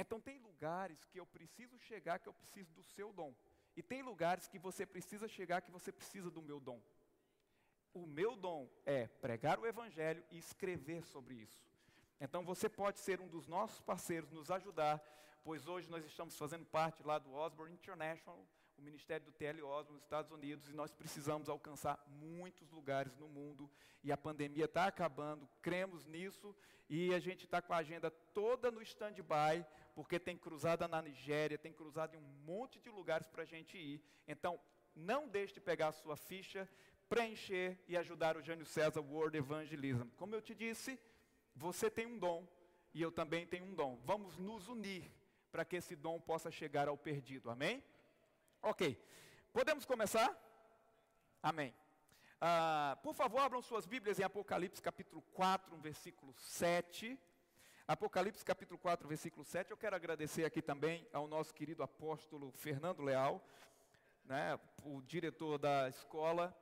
Então 0.00 0.18
tem 0.18 0.38
lugares 0.38 1.04
que 1.04 1.20
eu 1.20 1.26
preciso 1.26 1.78
chegar 1.78 2.18
que 2.18 2.28
eu 2.28 2.32
preciso 2.32 2.72
do 2.72 2.82
seu 2.82 3.12
dom. 3.12 3.34
E 3.76 3.82
tem 3.82 4.00
lugares 4.02 4.48
que 4.48 4.58
você 4.58 4.86
precisa 4.86 5.28
chegar 5.28 5.60
que 5.60 5.70
você 5.70 5.92
precisa 5.92 6.30
do 6.30 6.40
meu 6.40 6.58
dom. 6.58 6.80
O 7.92 8.06
meu 8.06 8.34
dom 8.34 8.66
é 8.86 9.06
pregar 9.06 9.58
o 9.60 9.66
evangelho 9.66 10.24
e 10.30 10.38
escrever 10.38 11.04
sobre 11.04 11.34
isso. 11.34 11.62
Então 12.18 12.42
você 12.44 12.66
pode 12.66 12.98
ser 12.98 13.20
um 13.20 13.28
dos 13.28 13.46
nossos 13.46 13.82
parceiros, 13.82 14.30
nos 14.30 14.50
ajudar, 14.50 15.02
pois 15.44 15.68
hoje 15.68 15.90
nós 15.90 16.04
estamos 16.06 16.36
fazendo 16.36 16.64
parte 16.64 17.02
lá 17.02 17.18
do 17.18 17.34
Osborne 17.34 17.74
International, 17.74 18.46
o 18.78 18.82
ministério 18.82 19.26
do 19.26 19.32
TL 19.32 19.62
Osborne 19.62 19.96
nos 19.96 20.02
Estados 20.02 20.30
Unidos, 20.30 20.68
e 20.70 20.72
nós 20.72 20.92
precisamos 20.92 21.48
alcançar 21.50 22.02
muitos 22.06 22.70
lugares 22.70 23.14
no 23.16 23.28
mundo, 23.28 23.70
e 24.02 24.10
a 24.10 24.16
pandemia 24.16 24.64
está 24.64 24.86
acabando, 24.86 25.48
cremos 25.60 26.06
nisso, 26.06 26.56
e 26.88 27.14
a 27.14 27.18
gente 27.18 27.44
está 27.44 27.62
com 27.62 27.72
a 27.72 27.78
agenda 27.78 28.10
toda 28.10 28.70
no 28.70 28.82
stand-by, 28.82 29.64
porque 29.94 30.18
tem 30.18 30.36
cruzada 30.36 30.86
na 30.88 31.02
Nigéria, 31.02 31.58
tem 31.58 31.72
cruzada 31.72 32.16
em 32.16 32.18
um 32.18 32.32
monte 32.44 32.80
de 32.80 32.90
lugares 32.90 33.26
para 33.26 33.42
a 33.42 33.46
gente 33.46 33.76
ir. 33.76 34.02
Então, 34.26 34.60
não 34.94 35.28
deixe 35.28 35.54
de 35.54 35.60
pegar 35.60 35.88
a 35.88 35.92
sua 35.92 36.16
ficha, 36.16 36.68
preencher 37.08 37.78
e 37.88 37.96
ajudar 37.96 38.36
o 38.36 38.42
Jânio 38.42 38.66
César 38.66 39.00
World 39.00 39.36
Evangelism. 39.36 40.08
Como 40.16 40.34
eu 40.34 40.40
te 40.40 40.54
disse, 40.54 40.98
você 41.54 41.90
tem 41.90 42.06
um 42.06 42.18
dom 42.18 42.46
e 42.94 43.02
eu 43.02 43.10
também 43.10 43.46
tenho 43.46 43.64
um 43.64 43.74
dom. 43.74 43.98
Vamos 44.04 44.38
nos 44.38 44.68
unir 44.68 45.10
para 45.50 45.64
que 45.64 45.76
esse 45.76 45.96
dom 45.96 46.20
possa 46.20 46.50
chegar 46.50 46.88
ao 46.88 46.96
perdido. 46.96 47.50
Amém? 47.50 47.82
Ok. 48.62 48.96
Podemos 49.52 49.84
começar? 49.84 50.36
Amém. 51.42 51.74
Ah, 52.40 52.96
por 53.02 53.14
favor, 53.14 53.40
abram 53.40 53.60
suas 53.60 53.86
Bíblias 53.86 54.18
em 54.18 54.22
Apocalipse 54.22 54.80
capítulo 54.80 55.22
4, 55.32 55.76
versículo 55.78 56.32
7. 56.34 57.18
Apocalipse 57.86 58.44
capítulo 58.44 58.78
4, 58.78 59.08
versículo 59.08 59.44
7. 59.44 59.70
Eu 59.70 59.76
quero 59.76 59.96
agradecer 59.96 60.44
aqui 60.44 60.62
também 60.62 61.06
ao 61.12 61.26
nosso 61.26 61.52
querido 61.54 61.82
apóstolo 61.82 62.52
Fernando 62.52 63.02
Leal, 63.02 63.44
né, 64.24 64.58
o 64.84 65.00
diretor 65.02 65.58
da 65.58 65.88
escola. 65.88 66.56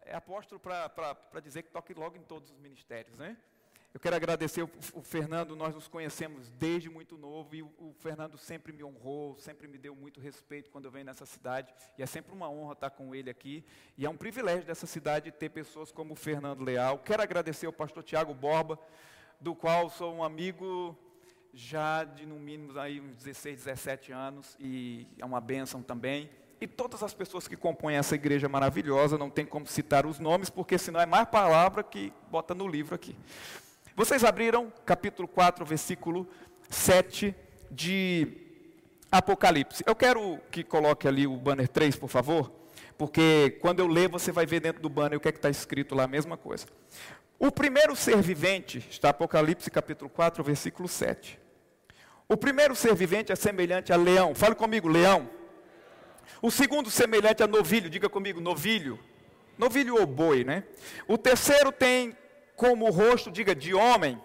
É 0.00 0.14
apóstolo 0.14 0.60
para 0.60 1.40
dizer 1.40 1.62
que 1.62 1.70
toque 1.70 1.94
logo 1.94 2.16
em 2.16 2.22
todos 2.22 2.50
os 2.50 2.58
ministérios, 2.58 3.16
né? 3.16 3.36
Eu 3.94 4.00
quero 4.00 4.16
agradecer 4.16 4.62
o, 4.62 4.70
o, 4.94 5.02
Fernando, 5.02 5.54
nós 5.54 5.74
nos 5.74 5.86
conhecemos 5.86 6.48
desde 6.52 6.88
muito 6.88 7.18
novo 7.18 7.54
e 7.54 7.62
o, 7.62 7.66
o, 7.78 7.92
Fernando 7.98 8.38
sempre 8.38 8.72
me 8.72 8.82
honrou, 8.82 9.36
sempre 9.36 9.68
me 9.68 9.76
deu 9.76 9.94
muito 9.94 10.18
respeito 10.18 10.70
quando 10.70 10.86
eu 10.86 10.90
venho 10.90 11.04
nessa 11.04 11.26
cidade 11.26 11.74
e 11.98 12.02
é 12.02 12.06
sempre 12.06 12.32
uma 12.32 12.48
honra 12.48 12.72
estar 12.72 12.88
com 12.88 13.14
ele 13.14 13.28
aqui 13.28 13.62
e 13.98 14.06
é 14.06 14.08
um 14.08 14.16
privilégio 14.16 14.64
dessa 14.64 14.86
cidade 14.86 15.30
ter 15.30 15.50
pessoas 15.50 15.92
como 15.92 16.14
o 16.14 16.16
Fernando 16.16 16.64
Leal. 16.64 17.00
Quero 17.00 17.22
agradecer 17.22 17.66
ao 17.66 17.72
pastor 17.72 18.02
Tiago 18.02 18.32
Borba, 18.32 18.78
do 19.42 19.56
qual 19.56 19.90
sou 19.90 20.14
um 20.14 20.22
amigo 20.22 20.96
já 21.52 22.04
de 22.04 22.24
no 22.24 22.36
mínimo 22.36 22.78
aí 22.78 23.00
uns 23.00 23.16
16, 23.16 23.64
17 23.64 24.12
anos 24.12 24.56
e 24.58 25.06
é 25.18 25.24
uma 25.24 25.40
bênção 25.40 25.82
também. 25.82 26.30
E 26.60 26.66
todas 26.66 27.02
as 27.02 27.12
pessoas 27.12 27.48
que 27.48 27.56
compõem 27.56 27.96
essa 27.96 28.14
igreja 28.14 28.48
maravilhosa, 28.48 29.18
não 29.18 29.28
tem 29.28 29.44
como 29.44 29.66
citar 29.66 30.06
os 30.06 30.20
nomes, 30.20 30.48
porque 30.48 30.78
senão 30.78 31.00
é 31.00 31.06
mais 31.06 31.28
palavra 31.28 31.82
que 31.82 32.12
bota 32.30 32.54
no 32.54 32.68
livro 32.68 32.94
aqui. 32.94 33.16
Vocês 33.96 34.22
abriram 34.22 34.72
capítulo 34.86 35.26
4, 35.26 35.66
versículo 35.66 36.26
7 36.70 37.34
de 37.68 38.28
Apocalipse. 39.10 39.82
Eu 39.84 39.96
quero 39.96 40.38
que 40.52 40.62
coloque 40.62 41.08
ali 41.08 41.26
o 41.26 41.36
banner 41.36 41.66
3, 41.66 41.96
por 41.96 42.08
favor, 42.08 42.52
porque 42.96 43.58
quando 43.60 43.80
eu 43.80 43.88
ler, 43.88 44.08
você 44.08 44.30
vai 44.30 44.46
ver 44.46 44.60
dentro 44.60 44.80
do 44.80 44.88
banner 44.88 45.18
o 45.18 45.20
que 45.20 45.26
é 45.26 45.32
está 45.32 45.50
escrito 45.50 45.96
lá, 45.96 46.04
a 46.04 46.08
mesma 46.08 46.36
coisa. 46.36 46.66
O 47.44 47.50
primeiro 47.50 47.96
ser 47.96 48.22
vivente, 48.22 48.86
está 48.88 49.08
Apocalipse 49.08 49.68
capítulo 49.68 50.08
4, 50.08 50.44
versículo 50.44 50.86
7. 50.86 51.40
O 52.28 52.36
primeiro 52.36 52.72
ser 52.76 52.94
vivente 52.94 53.32
é 53.32 53.34
semelhante 53.34 53.92
a 53.92 53.96
leão. 53.96 54.32
Fale 54.32 54.54
comigo, 54.54 54.86
leão. 54.86 55.28
O 56.40 56.52
segundo 56.52 56.88
semelhante 56.88 57.42
a 57.42 57.48
novilho, 57.48 57.90
diga 57.90 58.08
comigo, 58.08 58.40
novilho. 58.40 58.96
Novilho 59.58 59.96
ou 59.96 60.06
boi, 60.06 60.44
né? 60.44 60.62
O 61.08 61.18
terceiro 61.18 61.72
tem 61.72 62.16
como 62.54 62.88
rosto, 62.92 63.28
diga, 63.28 63.56
de 63.56 63.74
homem. 63.74 64.22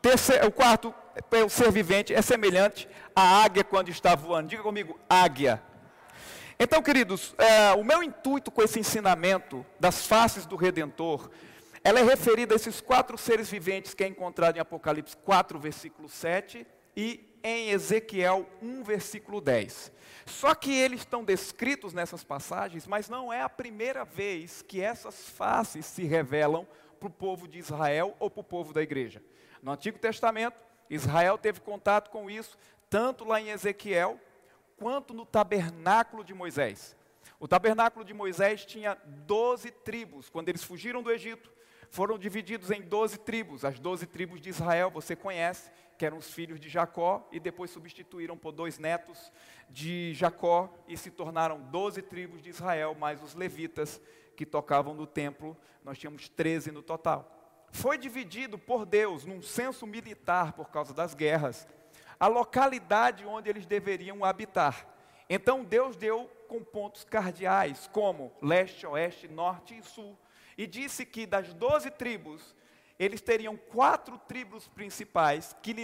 Terceiro, 0.00 0.46
o 0.46 0.52
quarto, 0.52 0.94
é 1.32 1.42
o 1.42 1.48
ser 1.48 1.72
vivente, 1.72 2.14
é 2.14 2.22
semelhante 2.22 2.88
à 3.12 3.42
águia 3.42 3.64
quando 3.64 3.88
está 3.88 4.14
voando. 4.14 4.50
Diga 4.50 4.62
comigo, 4.62 4.96
águia. 5.08 5.60
Então, 6.60 6.80
queridos, 6.80 7.34
é, 7.38 7.72
o 7.72 7.82
meu 7.82 8.04
intuito 8.04 8.52
com 8.52 8.62
esse 8.62 8.78
ensinamento 8.78 9.66
das 9.80 10.06
faces 10.06 10.46
do 10.46 10.54
Redentor, 10.54 11.28
ela 11.82 12.00
é 12.00 12.02
referida 12.02 12.54
a 12.54 12.56
esses 12.56 12.80
quatro 12.80 13.16
seres 13.16 13.50
viventes 13.50 13.94
que 13.94 14.04
é 14.04 14.06
encontrado 14.06 14.56
em 14.56 14.60
Apocalipse 14.60 15.16
4, 15.16 15.58
versículo 15.58 16.08
7 16.08 16.66
e 16.94 17.38
em 17.42 17.70
Ezequiel 17.70 18.46
1, 18.60 18.82
versículo 18.82 19.40
10. 19.40 19.90
Só 20.26 20.54
que 20.54 20.72
eles 20.74 21.00
estão 21.00 21.24
descritos 21.24 21.94
nessas 21.94 22.22
passagens, 22.22 22.86
mas 22.86 23.08
não 23.08 23.32
é 23.32 23.40
a 23.40 23.48
primeira 23.48 24.04
vez 24.04 24.62
que 24.62 24.80
essas 24.80 25.28
faces 25.30 25.86
se 25.86 26.04
revelam 26.04 26.66
para 26.98 27.08
o 27.08 27.10
povo 27.10 27.48
de 27.48 27.58
Israel 27.58 28.14
ou 28.18 28.30
para 28.30 28.40
o 28.40 28.44
povo 28.44 28.74
da 28.74 28.82
igreja. 28.82 29.22
No 29.62 29.72
Antigo 29.72 29.98
Testamento, 29.98 30.56
Israel 30.90 31.38
teve 31.38 31.60
contato 31.60 32.10
com 32.10 32.30
isso, 32.30 32.58
tanto 32.90 33.24
lá 33.24 33.40
em 33.40 33.48
Ezequiel, 33.48 34.20
quanto 34.76 35.14
no 35.14 35.24
tabernáculo 35.24 36.22
de 36.22 36.34
Moisés. 36.34 36.96
O 37.38 37.48
tabernáculo 37.48 38.04
de 38.04 38.12
Moisés 38.12 38.66
tinha 38.66 38.98
doze 39.26 39.70
tribos. 39.70 40.28
Quando 40.28 40.50
eles 40.50 40.62
fugiram 40.62 41.02
do 41.02 41.10
Egito, 41.10 41.50
foram 41.90 42.16
divididos 42.16 42.70
em 42.70 42.80
doze 42.80 43.18
tribos. 43.18 43.64
As 43.64 43.78
doze 43.78 44.06
tribos 44.06 44.40
de 44.40 44.48
Israel, 44.48 44.90
você 44.90 45.14
conhece, 45.16 45.70
que 45.98 46.06
eram 46.06 46.16
os 46.16 46.30
filhos 46.30 46.58
de 46.58 46.68
Jacó, 46.68 47.28
e 47.30 47.38
depois 47.38 47.70
substituíram 47.70 48.38
por 48.38 48.52
dois 48.52 48.78
netos 48.78 49.30
de 49.68 50.14
Jacó, 50.14 50.72
e 50.88 50.96
se 50.96 51.10
tornaram 51.10 51.60
doze 51.60 52.00
tribos 52.00 52.40
de 52.40 52.48
Israel, 52.48 52.94
mais 52.94 53.22
os 53.22 53.34
levitas, 53.34 54.00
que 54.36 54.46
tocavam 54.46 54.94
no 54.94 55.06
templo, 55.06 55.54
nós 55.84 55.98
tínhamos 55.98 56.28
13 56.28 56.70
no 56.70 56.82
total. 56.82 57.36
Foi 57.72 57.98
dividido 57.98 58.58
por 58.58 58.86
Deus 58.86 59.26
num 59.26 59.42
censo 59.42 59.86
militar 59.86 60.52
por 60.52 60.70
causa 60.70 60.94
das 60.94 61.12
guerras, 61.12 61.68
a 62.18 62.26
localidade 62.26 63.26
onde 63.26 63.50
eles 63.50 63.66
deveriam 63.66 64.24
habitar. 64.24 64.86
Então 65.28 65.64
Deus 65.64 65.96
deu 65.96 66.30
com 66.48 66.62
pontos 66.62 67.04
cardeais, 67.04 67.88
como 67.92 68.32
leste, 68.40 68.86
oeste, 68.86 69.28
norte 69.28 69.76
e 69.76 69.82
sul, 69.82 70.18
e 70.60 70.66
disse 70.66 71.06
que 71.06 71.24
das 71.24 71.54
doze 71.54 71.90
tribos, 71.90 72.54
eles 72.98 73.22
teriam 73.22 73.56
quatro 73.56 74.18
tribos 74.18 74.68
principais 74.68 75.56
que 75.62 75.74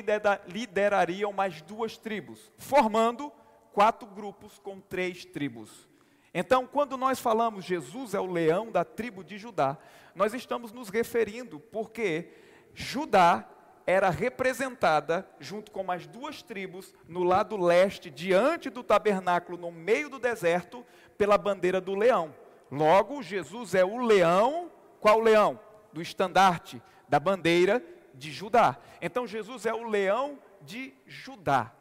liderariam 0.47 1.33
mais 1.33 1.63
duas 1.63 1.97
tribos, 1.97 2.53
formando 2.59 3.33
quatro 3.73 4.07
grupos 4.07 4.59
com 4.59 4.79
três 4.79 5.25
tribos. 5.25 5.89
Então, 6.35 6.67
quando 6.67 6.99
nós 6.99 7.19
falamos 7.19 7.65
Jesus 7.65 8.13
é 8.13 8.21
o 8.21 8.31
leão 8.31 8.71
da 8.71 8.85
tribo 8.85 9.25
de 9.25 9.39
Judá, 9.39 9.79
nós 10.15 10.35
estamos 10.35 10.73
nos 10.73 10.91
referindo 10.91 11.59
porque 11.59 12.29
Judá 12.75 13.49
era 13.87 14.11
representada 14.11 15.27
junto 15.41 15.73
com 15.73 15.91
as 15.91 16.07
duas 16.07 16.43
tribos 16.43 16.93
no 17.09 17.23
lado 17.23 17.57
leste, 17.57 18.11
diante 18.11 18.69
do 18.69 18.83
tabernáculo, 18.83 19.57
no 19.57 19.73
meio 19.73 20.11
do 20.11 20.19
deserto, 20.19 20.85
pela 21.17 21.39
bandeira 21.39 21.81
do 21.81 21.95
leão. 21.95 22.35
Logo, 22.71 23.23
Jesus 23.23 23.75
é 23.75 23.85
o 23.85 23.99
leão, 23.99 24.71
qual 25.01 25.21
leão? 25.21 25.59
Do 25.93 26.03
estandarte, 26.03 26.83
da 27.09 27.21
bandeira 27.21 27.83
de 28.13 28.33
Judá. 28.33 28.79
Então, 29.01 29.27
Jesus 29.27 29.67
é 29.67 29.73
o 29.73 29.89
leão 29.89 30.39
de 30.63 30.93
Judá. 31.07 31.73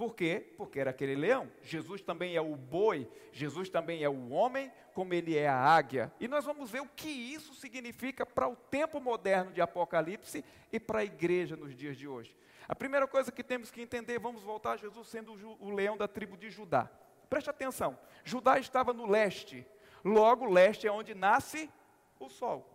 Por 0.00 0.14
quê? 0.14 0.54
Porque 0.56 0.80
era 0.80 0.90
aquele 0.90 1.14
leão. 1.14 1.50
Jesus 1.60 2.00
também 2.00 2.34
é 2.34 2.40
o 2.40 2.56
boi, 2.56 3.06
Jesus 3.32 3.68
também 3.68 4.02
é 4.02 4.08
o 4.08 4.30
homem, 4.30 4.72
como 4.94 5.12
ele 5.12 5.36
é 5.36 5.46
a 5.46 5.54
águia. 5.54 6.10
E 6.18 6.26
nós 6.26 6.46
vamos 6.46 6.70
ver 6.70 6.80
o 6.80 6.88
que 6.96 7.10
isso 7.10 7.52
significa 7.52 8.24
para 8.24 8.48
o 8.48 8.56
tempo 8.56 8.98
moderno 8.98 9.52
de 9.52 9.60
Apocalipse 9.60 10.42
e 10.72 10.80
para 10.80 11.00
a 11.00 11.04
igreja 11.04 11.54
nos 11.54 11.76
dias 11.76 11.98
de 11.98 12.08
hoje. 12.08 12.34
A 12.66 12.74
primeira 12.74 13.06
coisa 13.06 13.30
que 13.30 13.44
temos 13.44 13.70
que 13.70 13.82
entender, 13.82 14.18
vamos 14.18 14.42
voltar 14.42 14.72
a 14.72 14.76
Jesus 14.78 15.06
sendo 15.08 15.34
o 15.60 15.70
leão 15.70 15.98
da 15.98 16.08
tribo 16.08 16.34
de 16.34 16.48
Judá. 16.48 16.88
Preste 17.28 17.50
atenção, 17.50 17.98
Judá 18.24 18.58
estava 18.58 18.94
no 18.94 19.06
leste, 19.06 19.66
logo 20.04 20.46
leste 20.46 20.86
é 20.86 20.92
onde 20.92 21.14
nasce 21.14 21.70
o 22.18 22.28
sol. 22.28 22.66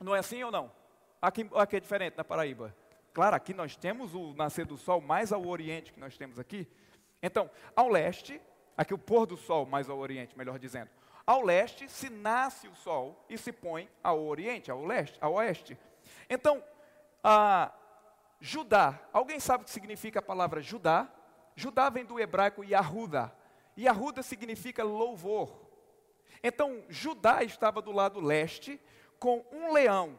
Não 0.00 0.14
é 0.14 0.20
assim 0.20 0.42
ou 0.42 0.50
não? 0.50 0.70
Aqui, 1.20 1.48
aqui 1.54 1.76
é 1.76 1.80
diferente 1.80 2.16
na 2.16 2.24
Paraíba. 2.24 2.74
Claro, 3.12 3.34
aqui 3.34 3.52
nós 3.52 3.76
temos 3.76 4.14
o 4.14 4.32
nascer 4.34 4.64
do 4.64 4.76
sol 4.76 5.00
mais 5.00 5.32
ao 5.32 5.46
oriente 5.46 5.92
que 5.92 5.98
nós 5.98 6.16
temos 6.16 6.38
aqui. 6.38 6.68
Então, 7.22 7.50
ao 7.74 7.88
leste, 7.88 8.40
aqui 8.76 8.94
o 8.94 8.98
pôr 8.98 9.26
do 9.26 9.36
sol 9.36 9.66
mais 9.66 9.90
ao 9.90 9.98
oriente, 9.98 10.38
melhor 10.38 10.58
dizendo. 10.58 10.90
Ao 11.26 11.42
leste 11.42 11.88
se 11.88 12.08
nasce 12.08 12.68
o 12.68 12.74
sol 12.74 13.24
e 13.28 13.36
se 13.36 13.52
põe 13.52 13.88
ao 14.02 14.24
oriente, 14.24 14.70
ao 14.70 14.84
leste, 14.84 15.18
ao 15.20 15.34
oeste. 15.34 15.76
Então, 16.30 16.62
a 17.22 17.72
Judá, 18.40 18.98
alguém 19.12 19.40
sabe 19.40 19.62
o 19.62 19.64
que 19.64 19.72
significa 19.72 20.20
a 20.20 20.22
palavra 20.22 20.62
Judá? 20.62 21.08
Judá 21.56 21.90
vem 21.90 22.04
do 22.04 22.20
hebraico 22.20 22.64
Yahuda. 22.64 23.32
Yahuda 23.76 24.22
significa 24.22 24.84
louvor. 24.84 25.67
Então, 26.42 26.82
Judá 26.88 27.42
estava 27.42 27.82
do 27.82 27.92
lado 27.92 28.20
leste 28.20 28.80
com 29.18 29.44
um 29.50 29.72
leão, 29.72 30.18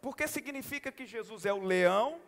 porque 0.00 0.28
significa 0.28 0.92
que 0.92 1.06
Jesus 1.06 1.44
é 1.44 1.52
o 1.52 1.62
leão 1.62 2.20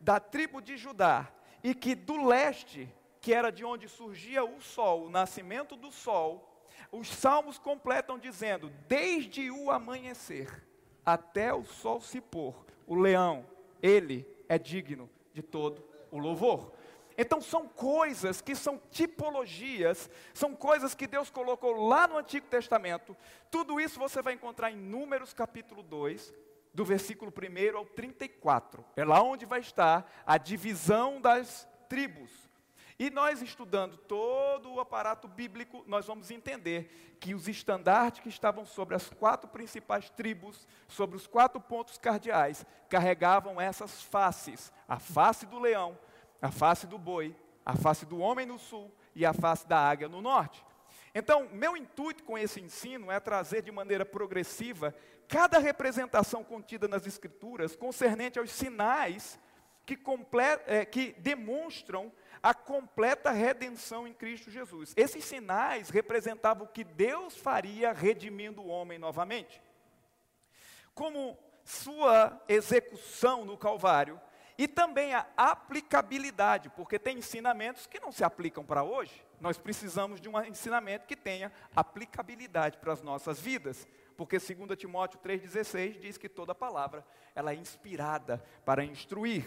da 0.00 0.18
tribo 0.18 0.60
de 0.60 0.76
Judá, 0.76 1.30
e 1.62 1.74
que 1.74 1.94
do 1.94 2.24
leste, 2.24 2.88
que 3.20 3.34
era 3.34 3.50
de 3.50 3.64
onde 3.64 3.88
surgia 3.88 4.44
o 4.44 4.60
sol, 4.60 5.06
o 5.06 5.10
nascimento 5.10 5.76
do 5.76 5.90
sol, 5.90 6.64
os 6.90 7.08
salmos 7.08 7.58
completam 7.58 8.18
dizendo: 8.18 8.72
desde 8.86 9.50
o 9.50 9.70
amanhecer 9.70 10.64
até 11.04 11.52
o 11.52 11.64
sol 11.64 12.00
se 12.00 12.20
pôr, 12.20 12.54
o 12.86 12.94
leão, 12.94 13.44
ele 13.82 14.26
é 14.48 14.58
digno 14.58 15.10
de 15.32 15.42
todo 15.42 15.84
o 16.10 16.18
louvor. 16.18 16.72
Então 17.20 17.40
são 17.40 17.66
coisas 17.66 18.40
que 18.40 18.54
são 18.54 18.80
tipologias, 18.92 20.08
são 20.32 20.54
coisas 20.54 20.94
que 20.94 21.04
Deus 21.04 21.28
colocou 21.28 21.88
lá 21.88 22.06
no 22.06 22.16
Antigo 22.16 22.46
Testamento. 22.46 23.16
Tudo 23.50 23.80
isso 23.80 23.98
você 23.98 24.22
vai 24.22 24.34
encontrar 24.34 24.70
em 24.70 24.76
Números 24.76 25.34
capítulo 25.34 25.82
2, 25.82 26.32
do 26.72 26.84
versículo 26.84 27.32
1 27.32 27.76
ao 27.76 27.84
34. 27.84 28.84
É 28.94 29.04
lá 29.04 29.20
onde 29.20 29.44
vai 29.44 29.58
estar 29.58 30.08
a 30.24 30.38
divisão 30.38 31.20
das 31.20 31.66
tribos. 31.88 32.30
E 33.00 33.10
nós 33.10 33.42
estudando 33.42 33.96
todo 33.96 34.72
o 34.72 34.80
aparato 34.80 35.26
bíblico, 35.26 35.84
nós 35.88 36.06
vamos 36.06 36.30
entender 36.30 37.16
que 37.20 37.34
os 37.34 37.48
estandartes 37.48 38.20
que 38.20 38.28
estavam 38.28 38.64
sobre 38.64 38.94
as 38.94 39.08
quatro 39.08 39.48
principais 39.48 40.08
tribos, 40.10 40.66
sobre 40.86 41.16
os 41.16 41.26
quatro 41.26 41.60
pontos 41.60 41.98
cardeais, 41.98 42.64
carregavam 42.88 43.60
essas 43.60 44.02
faces: 44.02 44.72
a 44.88 44.98
face 44.98 45.46
do 45.46 45.58
leão, 45.58 45.98
a 46.40 46.50
face 46.50 46.86
do 46.86 46.98
boi, 46.98 47.34
a 47.64 47.76
face 47.76 48.06
do 48.06 48.18
homem 48.18 48.46
no 48.46 48.58
sul 48.58 48.90
e 49.14 49.26
a 49.26 49.32
face 49.32 49.66
da 49.66 49.78
águia 49.78 50.08
no 50.08 50.20
norte. 50.20 50.64
Então, 51.14 51.48
meu 51.52 51.76
intuito 51.76 52.22
com 52.22 52.38
esse 52.38 52.60
ensino 52.60 53.10
é 53.10 53.18
trazer 53.18 53.62
de 53.62 53.72
maneira 53.72 54.04
progressiva 54.04 54.94
cada 55.26 55.58
representação 55.58 56.44
contida 56.44 56.86
nas 56.86 57.06
Escrituras 57.06 57.74
concernente 57.74 58.38
aos 58.38 58.50
sinais 58.50 59.38
que, 59.84 59.98
é, 60.66 60.84
que 60.84 61.12
demonstram 61.18 62.12
a 62.42 62.54
completa 62.54 63.30
redenção 63.30 64.06
em 64.06 64.12
Cristo 64.12 64.50
Jesus. 64.50 64.92
Esses 64.96 65.24
sinais 65.24 65.90
representavam 65.90 66.64
o 66.64 66.68
que 66.68 66.84
Deus 66.84 67.36
faria 67.36 67.92
redimindo 67.92 68.62
o 68.62 68.68
homem 68.68 68.98
novamente. 68.98 69.60
Como 70.94 71.38
sua 71.64 72.40
execução 72.48 73.44
no 73.44 73.56
Calvário 73.56 74.20
e 74.58 74.66
também 74.66 75.14
a 75.14 75.24
aplicabilidade, 75.36 76.68
porque 76.70 76.98
tem 76.98 77.18
ensinamentos 77.18 77.86
que 77.86 78.00
não 78.00 78.10
se 78.10 78.24
aplicam 78.24 78.64
para 78.64 78.82
hoje. 78.82 79.24
Nós 79.40 79.56
precisamos 79.56 80.20
de 80.20 80.28
um 80.28 80.38
ensinamento 80.42 81.06
que 81.06 81.14
tenha 81.14 81.52
aplicabilidade 81.76 82.76
para 82.78 82.92
as 82.92 83.00
nossas 83.00 83.40
vidas, 83.40 83.86
porque 84.16 84.36
2 84.36 84.76
Timóteo 84.76 85.20
3,16 85.20 86.00
diz 86.00 86.18
que 86.18 86.28
toda 86.28 86.56
palavra 86.56 87.06
ela 87.36 87.52
é 87.52 87.54
inspirada 87.54 88.44
para 88.64 88.84
instruir. 88.84 89.44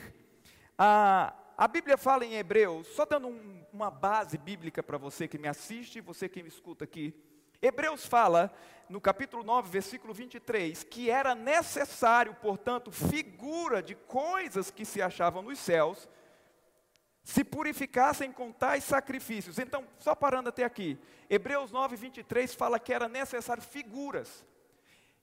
A, 0.78 1.34
a 1.58 1.68
Bíblia 1.68 1.98
fala 1.98 2.24
em 2.24 2.36
Hebreus, 2.36 2.88
só 2.88 3.06
dando 3.06 3.28
um, 3.28 3.66
uma 3.74 3.92
base 3.92 4.38
bíblica 4.38 4.82
para 4.82 4.98
você 4.98 5.28
que 5.28 5.38
me 5.38 5.50
assiste 5.50 6.00
você 6.00 6.30
que 6.30 6.42
me 6.42 6.48
escuta 6.48 6.86
aqui. 6.86 7.14
Hebreus 7.62 8.06
fala, 8.06 8.52
no 8.90 9.00
capítulo 9.00 9.44
9, 9.44 9.70
versículo 9.70 10.14
23, 10.14 10.84
que 10.84 11.10
era 11.10 11.36
necessário, 11.36 12.36
portanto, 12.42 12.92
figura 12.92 13.82
de 13.82 13.96
coisas 13.96 14.72
que 14.72 14.84
se 14.84 15.02
achavam 15.02 15.44
nos 15.44 15.60
céus, 15.60 16.10
se 17.24 17.44
purificassem 17.44 18.32
com 18.32 18.52
tais 18.52 18.84
sacrifícios. 18.84 19.60
Então, 19.60 19.88
só 20.00 20.16
parando 20.16 20.50
até 20.50 20.64
aqui, 20.64 20.98
Hebreus 21.30 21.72
9, 21.72 21.96
23 21.96 22.54
fala 22.56 22.80
que 22.80 22.94
era 22.94 23.08
necessário 23.08 23.62
figuras. 23.62 24.46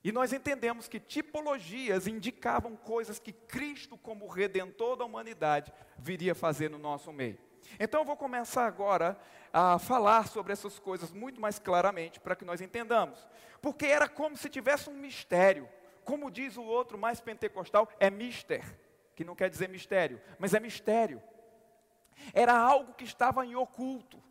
E 0.02 0.12
nós 0.12 0.32
entendemos 0.32 0.86
que 0.86 1.00
tipologias 1.00 2.06
indicavam 2.06 2.76
coisas 2.76 3.18
que 3.18 3.32
Cristo, 3.32 3.98
como 3.98 4.28
redentor 4.28 4.96
da 4.96 5.04
humanidade, 5.04 5.72
viria 5.98 6.34
fazer 6.34 6.70
no 6.70 6.78
nosso 6.78 7.12
meio. 7.12 7.47
Então 7.78 8.00
eu 8.00 8.04
vou 8.04 8.16
começar 8.16 8.66
agora 8.66 9.18
a 9.52 9.78
falar 9.78 10.28
sobre 10.28 10.52
essas 10.52 10.78
coisas 10.78 11.12
muito 11.12 11.40
mais 11.40 11.58
claramente 11.58 12.20
para 12.20 12.36
que 12.36 12.44
nós 12.44 12.60
entendamos. 12.60 13.26
Porque 13.60 13.86
era 13.86 14.08
como 14.08 14.36
se 14.36 14.48
tivesse 14.48 14.88
um 14.88 14.94
mistério. 14.94 15.68
Como 16.04 16.30
diz 16.30 16.56
o 16.56 16.62
outro 16.62 16.96
mais 16.96 17.20
pentecostal, 17.20 17.88
é 18.00 18.08
mister, 18.10 18.64
que 19.14 19.24
não 19.24 19.34
quer 19.34 19.50
dizer 19.50 19.68
mistério, 19.68 20.20
mas 20.38 20.54
é 20.54 20.60
mistério. 20.60 21.22
Era 22.32 22.56
algo 22.56 22.94
que 22.94 23.04
estava 23.04 23.44
em 23.44 23.54
oculto. 23.54 24.22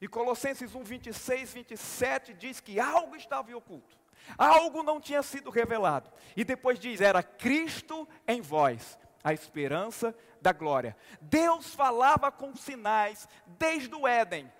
E 0.00 0.08
Colossenses 0.08 0.74
1, 0.74 0.84
26, 0.84 1.54
27 1.54 2.34
diz 2.34 2.60
que 2.60 2.78
algo 2.78 3.16
estava 3.16 3.50
em 3.50 3.54
oculto. 3.54 3.96
Algo 4.36 4.82
não 4.82 5.00
tinha 5.00 5.22
sido 5.22 5.50
revelado. 5.50 6.10
E 6.36 6.44
depois 6.44 6.78
diz: 6.78 7.00
era 7.00 7.22
Cristo 7.22 8.08
em 8.26 8.40
vós, 8.40 8.98
a 9.22 9.32
esperança 9.32 10.14
da 10.44 10.52
glória. 10.52 10.94
Deus 11.22 11.74
falava 11.74 12.30
com 12.30 12.54
sinais 12.54 13.26
desde 13.46 13.94
o 13.94 14.06
Éden. 14.06 14.52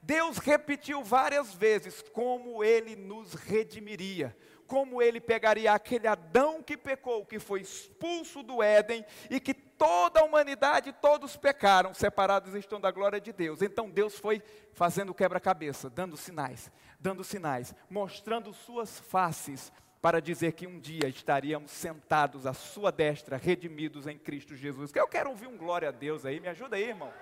Deus 0.00 0.38
repetiu 0.38 1.02
várias 1.02 1.52
vezes 1.52 2.00
como 2.12 2.62
ele 2.62 2.94
nos 2.94 3.34
redimiria, 3.34 4.36
como 4.68 5.02
ele 5.02 5.20
pegaria 5.20 5.72
aquele 5.72 6.06
Adão 6.06 6.62
que 6.62 6.76
pecou, 6.76 7.26
que 7.26 7.40
foi 7.40 7.60
expulso 7.60 8.40
do 8.42 8.62
Éden 8.62 9.04
e 9.28 9.40
que 9.40 9.52
toda 9.52 10.20
a 10.20 10.24
humanidade, 10.24 10.92
todos 10.92 11.36
pecaram, 11.36 11.92
separados 11.92 12.54
estão 12.54 12.80
da 12.80 12.92
glória 12.92 13.20
de 13.20 13.32
Deus. 13.32 13.62
Então 13.62 13.90
Deus 13.90 14.16
foi 14.16 14.40
fazendo 14.72 15.12
quebra-cabeça, 15.12 15.90
dando 15.90 16.16
sinais, 16.16 16.70
dando 17.00 17.24
sinais, 17.24 17.74
mostrando 17.90 18.54
suas 18.54 19.00
faces 19.00 19.72
para 20.02 20.20
dizer 20.20 20.54
que 20.54 20.66
um 20.66 20.80
dia 20.80 21.06
estaríamos 21.06 21.70
sentados 21.70 22.44
à 22.44 22.52
sua 22.52 22.90
destra, 22.90 23.36
redimidos 23.36 24.08
em 24.08 24.18
Cristo 24.18 24.56
Jesus. 24.56 24.92
Eu 24.92 25.06
quero 25.06 25.30
ouvir 25.30 25.46
um 25.46 25.56
glória 25.56 25.90
a 25.90 25.92
Deus 25.92 26.26
aí, 26.26 26.40
me 26.40 26.48
ajuda 26.48 26.74
aí, 26.74 26.88
irmão. 26.88 27.14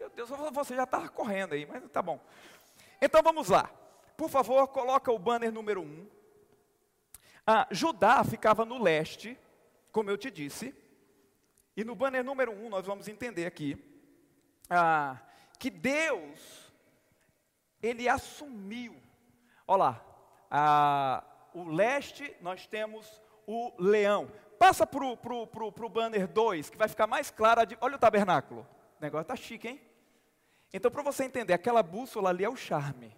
Meu 0.00 0.10
Deus, 0.10 0.28
você 0.28 0.74
já 0.74 0.82
está 0.82 1.08
correndo 1.08 1.52
aí, 1.52 1.64
mas 1.64 1.88
tá 1.90 2.02
bom. 2.02 2.20
Então 3.00 3.22
vamos 3.22 3.48
lá. 3.48 3.70
Por 4.16 4.28
favor, 4.28 4.66
coloca 4.66 5.12
o 5.12 5.18
banner 5.18 5.52
número 5.52 5.80
1. 5.80 5.84
Um. 5.84 6.10
Ah, 7.46 7.68
Judá 7.70 8.24
ficava 8.24 8.64
no 8.64 8.82
leste, 8.82 9.38
como 9.92 10.10
eu 10.10 10.18
te 10.18 10.28
disse. 10.28 10.74
E 11.76 11.84
no 11.84 11.94
banner 11.94 12.24
número 12.24 12.50
1 12.50 12.66
um, 12.66 12.68
nós 12.68 12.84
vamos 12.84 13.06
entender 13.06 13.46
aqui 13.46 13.80
ah, 14.68 15.20
que 15.56 15.70
Deus, 15.70 16.72
Ele 17.80 18.08
assumiu. 18.08 19.00
Olha 19.68 19.84
lá, 19.84 20.11
o 21.54 21.64
leste 21.64 22.36
nós 22.40 22.66
temos 22.66 23.20
o 23.46 23.72
leão. 23.78 24.30
Passa 24.58 24.86
para 24.86 25.04
o 25.04 25.90
banner 25.90 26.28
2, 26.28 26.70
que 26.70 26.76
vai 26.76 26.88
ficar 26.88 27.06
mais 27.06 27.30
claro. 27.30 27.60
Olha 27.80 27.96
o 27.96 27.98
tabernáculo. 27.98 28.66
O 28.98 29.02
negócio 29.02 29.22
está 29.22 29.36
chique, 29.36 29.68
hein? 29.68 29.80
Então, 30.72 30.90
para 30.90 31.02
você 31.02 31.24
entender, 31.24 31.52
aquela 31.52 31.82
bússola 31.82 32.30
ali 32.30 32.44
é 32.44 32.48
o 32.48 32.56
charme. 32.56 33.14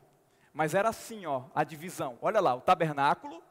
Mas 0.53 0.75
era 0.75 0.89
assim, 0.89 1.27
ó, 1.27 1.45
a 1.55 1.63
divisão. 1.63 2.19
Olha 2.23 2.41
lá, 2.41 2.55
o 2.55 2.61
tabernáculo. 2.61 3.43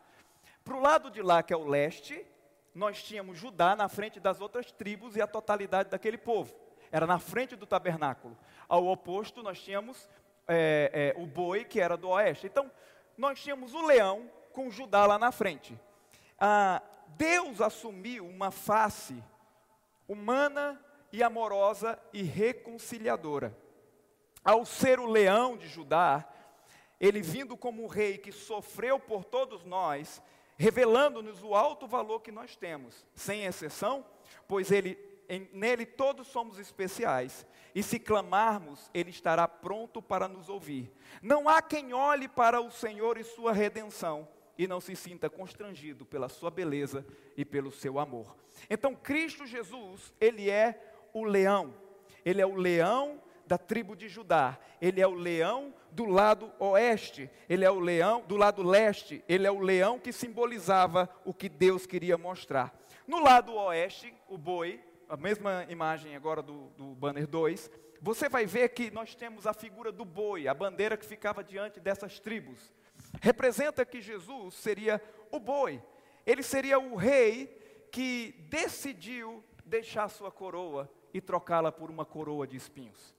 Para 0.64 0.76
o 0.76 0.82
lado 0.82 1.12
de 1.12 1.22
lá, 1.22 1.44
que 1.44 1.54
é 1.54 1.58
o 1.58 1.68
leste, 1.68 2.26
nós 2.74 3.04
tínhamos 3.04 3.38
Judá 3.38 3.76
na 3.76 3.88
frente 3.88 4.20
das 4.20 4.42
outras 4.42 4.72
tribos 4.72 5.16
e 5.16 5.22
a 5.22 5.28
totalidade 5.28 5.90
daquele 5.90 6.18
povo. 6.18 6.56
Era 6.92 7.06
na 7.06 7.20
frente 7.20 7.56
do 7.56 7.66
tabernáculo. 7.66 8.38
Ao 8.68 8.88
oposto, 8.88 9.44
nós 9.44 9.62
tínhamos 9.62 10.08
é, 10.48 11.14
é, 11.16 11.22
o 11.22 11.26
boi, 11.26 11.64
que 11.64 11.80
era 11.80 11.96
do 11.96 12.10
oeste. 12.10 12.48
Então, 12.48 12.72
nós 13.18 13.40
tínhamos 13.42 13.74
o 13.74 13.82
leão 13.82 14.30
com 14.52 14.70
Judá 14.70 15.06
lá 15.06 15.18
na 15.18 15.32
frente. 15.32 15.80
Ah, 16.40 16.82
Deus 17.10 17.62
assumiu 17.62 18.28
uma 18.28 18.52
face 18.52 19.24
humana 20.08 20.80
e 21.12 21.22
amorosa 21.22 22.00
e 22.12 22.24
reconciliadora. 22.24 23.56
Ao 24.44 24.66
ser 24.66 25.00
o 25.00 25.06
leão 25.06 25.56
de 25.56 25.68
Judá, 25.68 26.28
ele 27.00 27.22
vindo 27.22 27.56
como 27.56 27.84
um 27.84 27.88
rei 27.88 28.18
que 28.18 28.32
sofreu 28.32 29.00
por 29.00 29.24
todos 29.24 29.64
nós, 29.64 30.22
revelando-nos 30.58 31.44
o 31.44 31.56
alto 31.56 31.88
valor 31.88 32.22
que 32.22 32.32
nós 32.32 32.56
temos, 32.56 33.06
sem 33.16 33.46
exceção, 33.46 34.06
pois 34.48 34.72
ele, 34.72 34.96
em, 35.30 35.50
nele 35.54 35.86
todos 35.86 36.28
somos 36.28 36.60
especiais, 36.60 37.46
e 37.76 37.82
se 37.82 38.00
clamarmos, 38.00 38.90
ele 38.94 39.10
estará 39.10 39.48
pronto 39.48 40.02
para 40.02 40.28
nos 40.28 40.50
ouvir. 40.50 40.92
Não 41.22 41.50
há 41.50 41.62
quem 41.62 41.94
olhe 41.94 42.28
para 42.28 42.62
o 42.62 42.70
Senhor 42.70 43.18
e 43.18 43.24
sua 43.24 43.52
redenção 43.52 44.28
e 44.58 44.68
não 44.68 44.80
se 44.80 44.96
sinta 44.96 45.30
constrangido 45.30 46.06
pela 46.06 46.30
sua 46.30 46.52
beleza 46.52 47.06
e 47.36 47.44
pelo 47.44 47.72
seu 47.72 47.98
amor. 47.98 48.36
Então, 48.70 48.96
Cristo 48.96 49.46
Jesus, 49.46 50.14
ele 50.20 50.50
é 50.50 50.80
o 51.14 51.24
leão. 51.24 51.74
Ele 52.24 52.42
é 52.42 52.46
o 52.46 52.56
leão 52.56 53.22
da 53.46 53.58
tribo 53.58 53.96
de 53.96 54.08
Judá. 54.08 54.58
Ele 54.80 55.02
é 55.02 55.08
o 55.08 55.14
leão 55.14 55.74
do 55.92 56.06
lado 56.06 56.52
oeste. 56.60 57.30
Ele 57.50 57.66
é 57.66 57.72
o 57.72 57.80
leão 57.80 58.24
do 58.28 58.38
lado 58.38 58.62
leste. 58.62 59.24
Ele 59.28 59.48
é 59.48 59.52
o 59.52 59.60
leão 59.60 60.00
que 60.00 60.14
simbolizava 60.14 61.10
o 61.26 61.34
que 61.34 61.50
Deus 61.50 61.86
queria 61.86 62.18
mostrar. 62.18 62.74
No 63.08 63.22
lado 63.22 63.54
oeste, 63.54 64.14
o 64.30 64.38
boi, 64.38 64.80
a 65.08 65.18
mesma 65.18 65.66
imagem 65.70 66.16
agora 66.16 66.42
do, 66.42 66.70
do 66.72 66.96
banner 66.96 67.28
2, 67.28 67.70
você 68.02 68.28
vai 68.28 68.46
ver 68.46 68.70
que 68.70 68.92
nós 68.92 69.16
temos 69.16 69.48
a 69.48 69.54
figura 69.54 69.92
do 69.92 70.04
boi, 70.04 70.48
a 70.48 70.54
bandeira 70.54 70.98
que 70.98 71.06
ficava 71.06 71.44
diante 71.44 71.80
dessas 71.80 72.20
tribos. 72.20 72.74
Representa 73.22 73.86
que 73.86 74.02
Jesus 74.02 74.56
seria 74.56 75.02
o 75.32 75.40
boi. 75.40 75.82
Ele 76.26 76.44
seria 76.44 76.80
o 76.80 76.96
rei 76.96 77.48
que 77.92 78.34
decidiu 78.50 79.44
deixar 79.66 80.10
sua 80.10 80.32
coroa 80.32 80.92
e 81.14 81.22
trocá-la 81.22 81.72
por 81.72 81.90
uma 81.90 82.06
coroa 82.06 82.46
de 82.46 82.58
espinhos. 82.58 83.16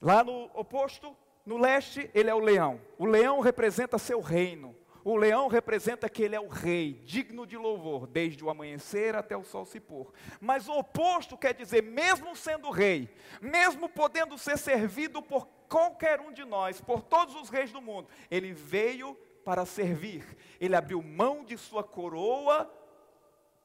Lá 0.00 0.24
no 0.24 0.44
oposto, 0.54 1.14
no 1.44 1.58
leste, 1.58 2.10
ele 2.14 2.30
é 2.30 2.34
o 2.34 2.38
leão. 2.38 2.80
O 2.96 3.04
leão 3.04 3.40
representa 3.40 3.98
seu 3.98 4.20
reino. 4.20 4.74
O 5.04 5.16
leão 5.16 5.48
representa 5.48 6.08
que 6.08 6.22
ele 6.22 6.36
é 6.36 6.40
o 6.40 6.48
rei, 6.48 7.00
digno 7.04 7.46
de 7.46 7.56
louvor, 7.56 8.06
desde 8.06 8.44
o 8.44 8.50
amanhecer 8.50 9.16
até 9.16 9.36
o 9.36 9.44
sol 9.44 9.64
se 9.64 9.80
pôr. 9.80 10.12
Mas 10.40 10.68
o 10.68 10.78
oposto 10.78 11.38
quer 11.38 11.54
dizer, 11.54 11.82
mesmo 11.82 12.36
sendo 12.36 12.70
rei, 12.70 13.08
mesmo 13.40 13.88
podendo 13.88 14.36
ser 14.36 14.58
servido 14.58 15.22
por 15.22 15.46
qualquer 15.68 16.20
um 16.20 16.32
de 16.32 16.44
nós, 16.44 16.80
por 16.80 17.02
todos 17.02 17.34
os 17.34 17.48
reis 17.48 17.72
do 17.72 17.80
mundo, 17.80 18.08
ele 18.30 18.52
veio 18.52 19.14
para 19.44 19.64
servir. 19.64 20.24
Ele 20.60 20.76
abriu 20.76 21.02
mão 21.02 21.44
de 21.44 21.56
sua 21.56 21.82
coroa 21.82 22.70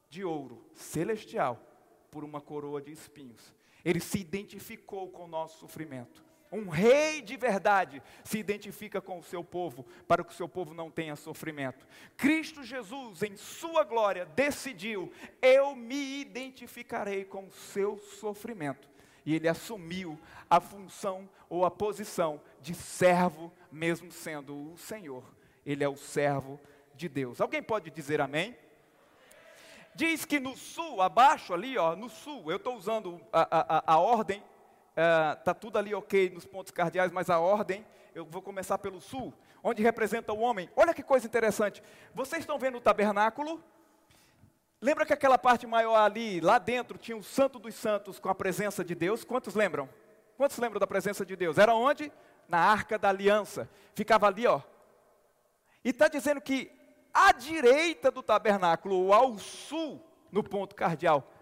de 0.08 0.24
ouro 0.24 0.66
celestial 0.74 1.60
por 2.10 2.24
uma 2.24 2.40
coroa 2.40 2.80
de 2.80 2.92
espinhos. 2.92 3.54
Ele 3.84 4.00
se 4.00 4.18
identificou 4.18 5.10
com 5.10 5.24
o 5.24 5.28
nosso 5.28 5.58
sofrimento. 5.58 6.25
Um 6.52 6.68
rei 6.68 7.20
de 7.20 7.36
verdade 7.36 8.02
se 8.24 8.38
identifica 8.38 9.00
com 9.00 9.18
o 9.18 9.22
seu 9.22 9.42
povo, 9.42 9.84
para 10.06 10.22
que 10.22 10.32
o 10.32 10.36
seu 10.36 10.48
povo 10.48 10.72
não 10.72 10.90
tenha 10.90 11.16
sofrimento. 11.16 11.86
Cristo 12.16 12.62
Jesus, 12.62 13.22
em 13.22 13.36
sua 13.36 13.82
glória, 13.84 14.24
decidiu: 14.26 15.12
eu 15.42 15.74
me 15.74 16.20
identificarei 16.20 17.24
com 17.24 17.46
o 17.46 17.50
seu 17.50 17.98
sofrimento. 17.98 18.88
e 19.26 19.34
ele 19.34 19.48
assumiu 19.48 20.18
a 20.48 20.60
função 20.60 21.28
ou 21.50 21.64
a 21.64 21.70
posição 21.70 22.40
de 22.62 22.74
servo, 22.74 23.52
mesmo 23.72 24.12
sendo 24.12 24.72
o 24.72 24.78
Senhor. 24.78 25.24
Ele 25.66 25.82
é 25.82 25.88
o 25.88 25.96
servo 25.96 26.60
de 26.94 27.08
Deus. 27.08 27.40
Alguém 27.40 27.60
pode 27.60 27.90
dizer 27.90 28.20
amém? 28.20 28.56
Diz 29.96 30.24
que 30.24 30.38
no 30.38 30.56
sul, 30.56 31.02
abaixo 31.02 31.52
ali, 31.52 31.76
ó, 31.76 31.96
no 31.96 32.08
sul, 32.08 32.50
eu 32.50 32.56
estou 32.56 32.76
usando 32.76 33.20
a, 33.32 33.78
a, 33.78 33.94
a 33.94 33.98
ordem, 33.98 34.42
está 34.96 35.50
é, 35.50 35.50
uh, 35.50 35.54
tudo 35.54 35.78
ali 35.78 35.94
ok 35.94 36.30
nos 36.30 36.46
pontos 36.46 36.72
cardeais, 36.72 37.12
mas 37.12 37.28
a 37.28 37.38
ordem, 37.38 37.84
eu 38.14 38.24
vou 38.24 38.40
começar 38.40 38.78
pelo 38.78 39.00
sul, 39.00 39.34
onde 39.62 39.82
representa 39.82 40.32
o 40.32 40.40
homem. 40.40 40.70
Olha 40.74 40.94
que 40.94 41.02
coisa 41.02 41.26
interessante. 41.26 41.82
Vocês 42.14 42.40
estão 42.40 42.58
vendo 42.58 42.78
o 42.78 42.80
tabernáculo? 42.80 43.62
Lembra 44.80 45.04
que 45.04 45.12
aquela 45.12 45.36
parte 45.36 45.66
maior 45.66 45.96
ali, 45.96 46.40
lá 46.40 46.58
dentro, 46.58 46.96
tinha 46.96 47.16
o 47.16 47.22
Santo 47.22 47.58
dos 47.58 47.74
Santos 47.74 48.18
com 48.18 48.28
a 48.28 48.34
presença 48.34 48.82
de 48.82 48.94
Deus? 48.94 49.24
Quantos 49.24 49.54
lembram? 49.54 49.88
Quantos 50.36 50.56
lembram 50.58 50.80
da 50.80 50.86
presença 50.86 51.26
de 51.26 51.36
Deus? 51.36 51.58
Era 51.58 51.74
onde? 51.74 52.12
Na 52.48 52.58
arca 52.58 52.98
da 52.98 53.08
aliança. 53.08 53.68
Ficava 53.94 54.26
ali, 54.26 54.46
ó. 54.46 54.60
E 55.84 55.90
está 55.90 56.08
dizendo 56.08 56.40
que 56.40 56.70
à 57.12 57.32
direita 57.32 58.10
do 58.10 58.22
tabernáculo, 58.22 58.96
ou 58.96 59.12
ao 59.12 59.38
sul, 59.38 60.04
no 60.30 60.42
ponto 60.42 60.74
cardeal, 60.74 61.32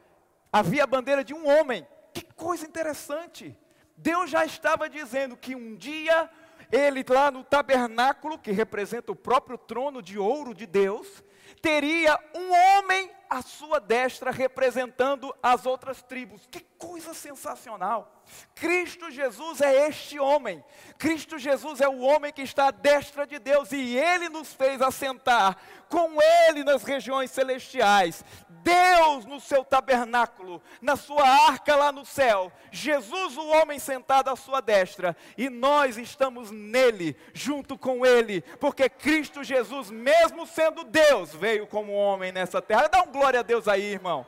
havia 0.53 0.85
a 0.85 0.87
bandeira 0.87 1.25
de 1.25 1.35
um 1.35 1.49
homem. 1.49 1.87
Que 2.15 2.23
coisa 2.23 2.65
interessante! 2.65 3.59
Deus 3.97 4.31
já 4.31 4.45
estava 4.47 4.89
dizendo 4.89 5.37
que 5.37 5.55
um 5.55 5.77
dia 5.77 6.31
ele 6.73 7.05
lá 7.09 7.31
no 7.31 7.45
tabernáculo, 7.45 8.39
que 8.39 8.51
representa 8.51 9.13
o 9.13 9.17
próprio 9.17 9.59
trono 9.59 10.01
de 10.01 10.19
ouro 10.19 10.55
de 10.55 10.67
Deus, 10.67 11.23
teria 11.61 12.19
um 12.35 12.53
homem 12.53 13.11
à 13.29 13.43
sua 13.43 13.79
destra 13.79 14.31
representando 14.31 15.35
as 15.43 15.67
outras 15.67 16.03
tribos. 16.03 16.47
Que 16.51 16.61
coisa 16.79 17.13
sensacional! 17.13 18.14
Cristo 18.55 19.11
Jesus 19.11 19.61
é 19.61 19.89
este 19.89 20.19
homem. 20.19 20.65
Cristo 20.99 21.39
Jesus 21.39 21.81
é 21.81 21.89
o 21.89 22.01
homem 22.01 22.33
que 22.33 22.43
está 22.43 22.69
à 22.69 22.71
destra 22.71 23.27
de 23.27 23.39
Deus 23.39 23.73
e 23.73 23.97
ele 23.97 24.29
nos 24.29 24.53
fez 24.55 24.81
assentar 24.81 25.57
com 25.89 26.17
ele 26.49 26.65
nas 26.65 26.83
regiões 26.83 27.31
celestiais. 27.31 28.25
Deus 28.49 29.27
no 29.27 29.39
seu 29.41 29.63
tabernáculo, 29.63 30.63
na 30.81 30.97
sua 30.97 31.29
arca 31.29 31.77
lá 31.77 31.93
no 31.93 32.05
céu. 32.05 32.51
Jesus, 32.73 33.37
o 33.37 33.47
homem 33.49 33.79
sentado 33.79 34.31
à 34.31 34.37
sua 34.37 34.63
destra, 34.63 35.15
e 35.37 35.51
nós 35.51 35.99
estamos 35.99 36.51
nele, 36.51 37.15
junto 37.35 37.77
com 37.77 38.07
ele, 38.07 38.41
porque 38.59 38.89
Cristo 38.89 39.45
Jesus, 39.45 39.91
mesmo 39.91 40.47
sendo 40.47 40.83
Deus, 40.85 41.35
veio 41.35 41.67
como 41.67 41.93
homem 41.93 42.33
nessa 42.33 42.63
terra. 42.63 42.89
Dá 42.89 43.03
um 43.03 43.13
glória 43.13 43.41
a 43.41 43.43
Deus 43.43 43.69
aí, 43.69 43.85
irmão. 43.85 44.27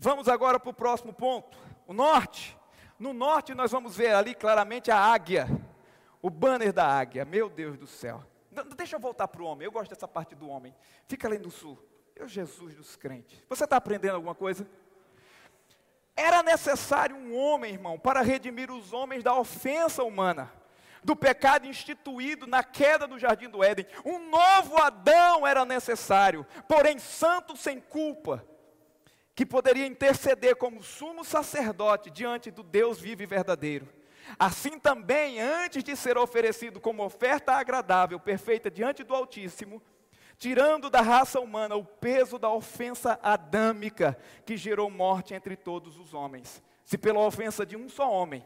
Vamos 0.00 0.28
agora 0.28 0.60
para 0.60 0.70
o 0.70 0.74
próximo 0.74 1.12
ponto, 1.12 1.58
o 1.84 1.92
norte. 1.92 2.56
No 3.00 3.12
norte 3.12 3.52
nós 3.52 3.72
vamos 3.72 3.96
ver 3.96 4.14
ali 4.14 4.32
claramente 4.32 4.92
a 4.92 4.96
águia, 4.96 5.48
o 6.22 6.30
banner 6.30 6.72
da 6.72 6.86
águia. 6.86 7.24
Meu 7.24 7.50
Deus 7.50 7.76
do 7.76 7.86
céu. 7.86 8.22
Deixa 8.76 8.94
eu 8.94 9.00
voltar 9.00 9.26
para 9.26 9.42
o 9.42 9.44
homem, 9.44 9.64
eu 9.64 9.72
gosto 9.72 9.90
dessa 9.90 10.06
parte 10.06 10.36
do 10.36 10.48
homem. 10.48 10.72
Fica 11.08 11.26
ali 11.26 11.38
no 11.38 11.50
sul. 11.50 11.76
Eu, 12.14 12.28
Jesus 12.28 12.76
dos 12.76 12.94
crentes. 12.94 13.42
Você 13.48 13.64
está 13.64 13.76
aprendendo 13.76 14.14
alguma 14.14 14.36
coisa? 14.36 14.68
Era 16.16 16.44
necessário 16.44 17.16
um 17.16 17.36
homem, 17.36 17.72
irmão, 17.72 17.98
para 17.98 18.22
redimir 18.22 18.70
os 18.70 18.92
homens 18.92 19.24
da 19.24 19.34
ofensa 19.34 20.04
humana, 20.04 20.52
do 21.02 21.16
pecado 21.16 21.66
instituído 21.66 22.46
na 22.46 22.62
queda 22.62 23.08
do 23.08 23.18
jardim 23.18 23.48
do 23.48 23.64
Éden. 23.64 23.86
Um 24.04 24.30
novo 24.30 24.76
Adão 24.78 25.44
era 25.44 25.64
necessário, 25.64 26.46
porém 26.68 27.00
santo 27.00 27.56
sem 27.56 27.80
culpa 27.80 28.44
que 29.38 29.46
poderia 29.46 29.86
interceder 29.86 30.56
como 30.56 30.82
sumo 30.82 31.22
sacerdote 31.22 32.10
diante 32.10 32.50
do 32.50 32.64
Deus 32.64 32.98
vivo 32.98 33.22
e 33.22 33.26
verdadeiro. 33.26 33.88
Assim 34.36 34.80
também, 34.80 35.40
antes 35.40 35.84
de 35.84 35.94
ser 35.94 36.18
oferecido 36.18 36.80
como 36.80 37.04
oferta 37.04 37.52
agradável, 37.52 38.18
perfeita 38.18 38.68
diante 38.68 39.04
do 39.04 39.14
Altíssimo, 39.14 39.80
tirando 40.38 40.90
da 40.90 41.00
raça 41.00 41.38
humana 41.38 41.76
o 41.76 41.84
peso 41.84 42.36
da 42.36 42.50
ofensa 42.50 43.16
adâmica 43.22 44.18
que 44.44 44.56
gerou 44.56 44.90
morte 44.90 45.34
entre 45.34 45.54
todos 45.54 46.00
os 46.00 46.12
homens. 46.12 46.60
Se 46.84 46.98
pela 46.98 47.20
ofensa 47.20 47.64
de 47.64 47.76
um 47.76 47.88
só 47.88 48.10
homem, 48.10 48.44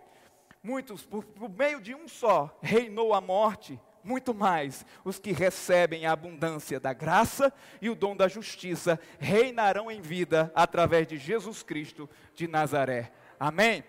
muitos, 0.63 1.07
por, 1.07 1.25
por 1.25 1.49
meio 1.49 1.81
de 1.81 1.95
um 1.95 2.07
só, 2.07 2.55
reinou 2.61 3.15
a 3.15 3.21
morte, 3.23 3.81
muito 4.05 4.35
mais 4.35 4.85
os 5.05 5.19
que 5.19 5.33
recebem 5.33 6.07
a 6.07 6.13
abundância 6.13 6.81
da 6.81 6.93
graça 6.93 7.53
e 7.81 7.89
o 7.89 7.95
dom 7.95 8.17
da 8.17 8.29
justiça 8.29 8.99
reinarão 9.19 9.91
em 9.91 10.01
vida 10.01 10.51
através 10.55 11.07
de 11.07 11.17
Jesus 11.17 11.63
Cristo 11.63 12.09
de 12.35 12.49
Nazaré. 12.49 13.13
Amém? 13.39 13.85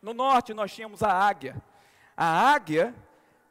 No 0.00 0.14
norte 0.14 0.54
nós 0.54 0.74
tínhamos 0.74 1.02
a 1.02 1.12
águia. 1.12 1.56
A 2.16 2.52
águia, 2.52 2.94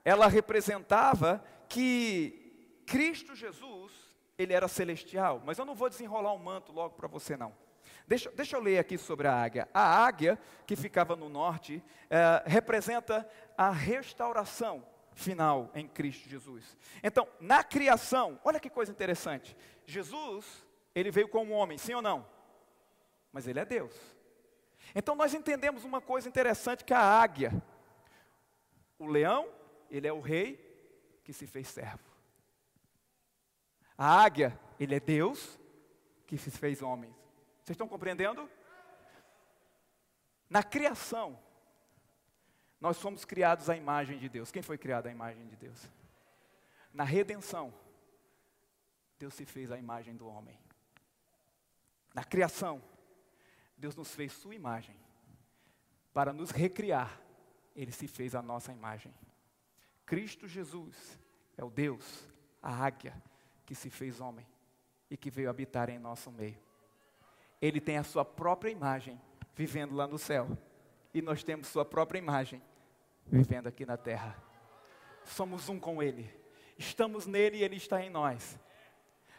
ela 0.04 0.28
representava 0.28 1.43
que 1.69 2.84
Cristo 2.86 3.36
Jesus, 3.36 3.91
ele 4.38 4.54
era 4.54 4.67
celestial, 4.67 5.41
mas 5.45 5.58
eu 5.58 5.65
não 5.65 5.76
vou 5.76 5.89
desenrolar 5.89 6.34
um 6.34 6.38
manto 6.38 6.71
logo 6.71 6.95
para 6.95 7.08
você 7.08 7.36
não. 7.36 7.54
Deixa, 8.08 8.32
deixa, 8.32 8.56
eu 8.56 8.62
ler 8.62 8.78
aqui 8.78 8.97
sobre 8.97 9.28
a 9.28 9.34
águia. 9.34 9.67
A 9.73 10.06
águia, 10.06 10.39
que 10.65 10.78
ficava 10.78 11.15
no 11.15 11.28
norte, 11.28 11.84
é, 12.10 12.43
representa 12.45 13.28
a 13.58 13.69
restauração 13.69 14.86
final 15.18 15.72
em 15.74 15.88
Cristo 15.88 16.30
Jesus. 16.30 16.78
Então, 17.02 17.28
na 17.40 17.64
criação, 17.64 18.40
olha 18.44 18.60
que 18.60 18.70
coisa 18.70 18.92
interessante. 18.92 19.58
Jesus, 19.86 20.46
ele 20.94 21.10
veio 21.10 21.28
como 21.28 21.54
homem, 21.54 21.78
sim 21.78 21.96
ou 21.96 22.02
não? 22.02 22.26
Mas 23.32 23.48
ele 23.48 23.60
é 23.60 23.66
Deus. 23.66 23.94
Então 24.94 25.16
nós 25.16 25.34
entendemos 25.34 25.84
uma 25.84 26.00
coisa 26.00 26.30
interessante 26.30 26.86
que 26.86 26.94
a 26.94 27.02
águia, 27.02 27.52
o 29.00 29.08
leão, 29.08 29.50
ele 29.90 30.08
é 30.08 30.14
o 30.14 30.22
rei 30.22 30.56
que 31.24 31.34
se 31.34 31.48
fez 31.48 31.68
servo. 31.68 32.08
A 33.98 34.22
águia, 34.24 34.58
ele 34.80 34.96
é 34.96 35.00
Deus 35.00 35.60
que 36.28 36.38
se 36.38 36.52
fez 36.52 36.82
homem. 36.82 37.10
Vocês 37.64 37.74
estão 37.74 37.88
compreendendo? 37.88 38.48
Na 40.48 40.62
criação, 40.62 41.40
nós 42.80 42.98
somos 42.98 43.26
criados 43.26 43.70
à 43.70 43.76
imagem 43.76 44.20
de 44.20 44.30
Deus. 44.30 44.52
Quem 44.52 44.62
foi 44.62 44.78
criado 44.78 45.08
à 45.08 45.12
imagem 45.12 45.46
de 45.48 45.56
Deus? 45.56 45.88
Na 46.94 47.04
redenção, 47.04 47.74
Deus 49.18 49.34
se 49.34 49.46
fez 49.46 49.72
à 49.72 49.78
imagem 49.78 50.16
do 50.16 50.28
homem. 50.28 50.58
Na 52.13 52.24
criação, 52.24 52.82
Deus 53.78 53.96
nos 53.96 54.13
fez 54.13 54.32
sua 54.34 54.56
imagem. 54.56 54.96
Para 56.13 56.32
nos 56.32 56.52
recriar, 56.52 57.20
Ele 57.76 57.92
se 57.92 58.08
fez 58.08 58.36
a 58.36 58.42
nossa 58.42 58.72
imagem. 58.72 59.13
Cristo 60.06 60.48
Jesus 60.48 61.20
é 61.58 61.63
o 61.63 61.70
Deus, 61.70 62.28
a 62.62 62.72
águia, 62.86 63.22
que 63.66 63.76
se 63.76 63.90
fez 63.90 64.22
homem 64.22 64.48
e 65.10 65.18
que 65.18 65.30
veio 65.30 65.50
habitar 65.50 65.90
em 65.90 66.00
nosso 66.00 66.32
meio. 66.32 66.58
Ele 67.62 67.82
tem 67.82 67.98
a 67.98 68.04
sua 68.04 68.24
própria 68.24 68.70
imagem 68.70 69.20
vivendo 69.56 69.96
lá 69.96 70.08
no 70.08 70.20
céu 70.20 70.48
e 71.18 71.22
nós 71.22 71.44
temos 71.44 71.68
Sua 71.68 71.84
própria 71.84 72.20
imagem 72.20 72.62
vivendo 73.26 73.68
aqui 73.68 73.86
na 73.86 73.98
terra. 73.98 74.42
Somos 75.26 75.68
um 75.68 75.80
com 75.80 76.02
Ele, 76.02 76.30
estamos 76.78 77.26
nele 77.26 77.58
e 77.58 77.64
Ele 77.64 77.76
está 77.76 78.02
em 78.04 78.10
nós. 78.10 78.60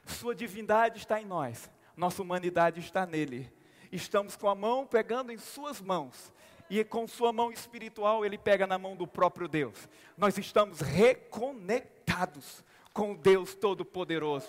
Sua 0.05 0.35
divindade 0.35 0.99
está 0.99 1.21
em 1.21 1.25
nós, 1.25 1.71
nossa 1.97 2.21
humanidade 2.21 2.81
está 2.81 3.07
nele. 3.07 3.53
Estamos 3.93 4.37
com 4.37 4.49
a 4.49 4.55
mão 4.55 4.87
pegando 4.87 5.33
em 5.33 5.39
Suas 5.39 5.81
mãos, 5.81 6.33
e 6.69 6.85
com 6.85 7.07
Sua 7.07 7.33
mão 7.33 7.53
espiritual 7.53 8.25
Ele 8.25 8.37
pega 8.37 8.67
na 8.67 8.79
mão 8.79 8.97
do 8.97 9.07
próprio 9.07 9.47
Deus. 9.47 9.89
Nós 10.17 10.37
estamos 10.37 10.81
reconectados 10.81 12.65
com 12.93 13.13
o 13.13 13.17
Deus 13.17 13.55
Todo-Poderoso. 13.55 14.49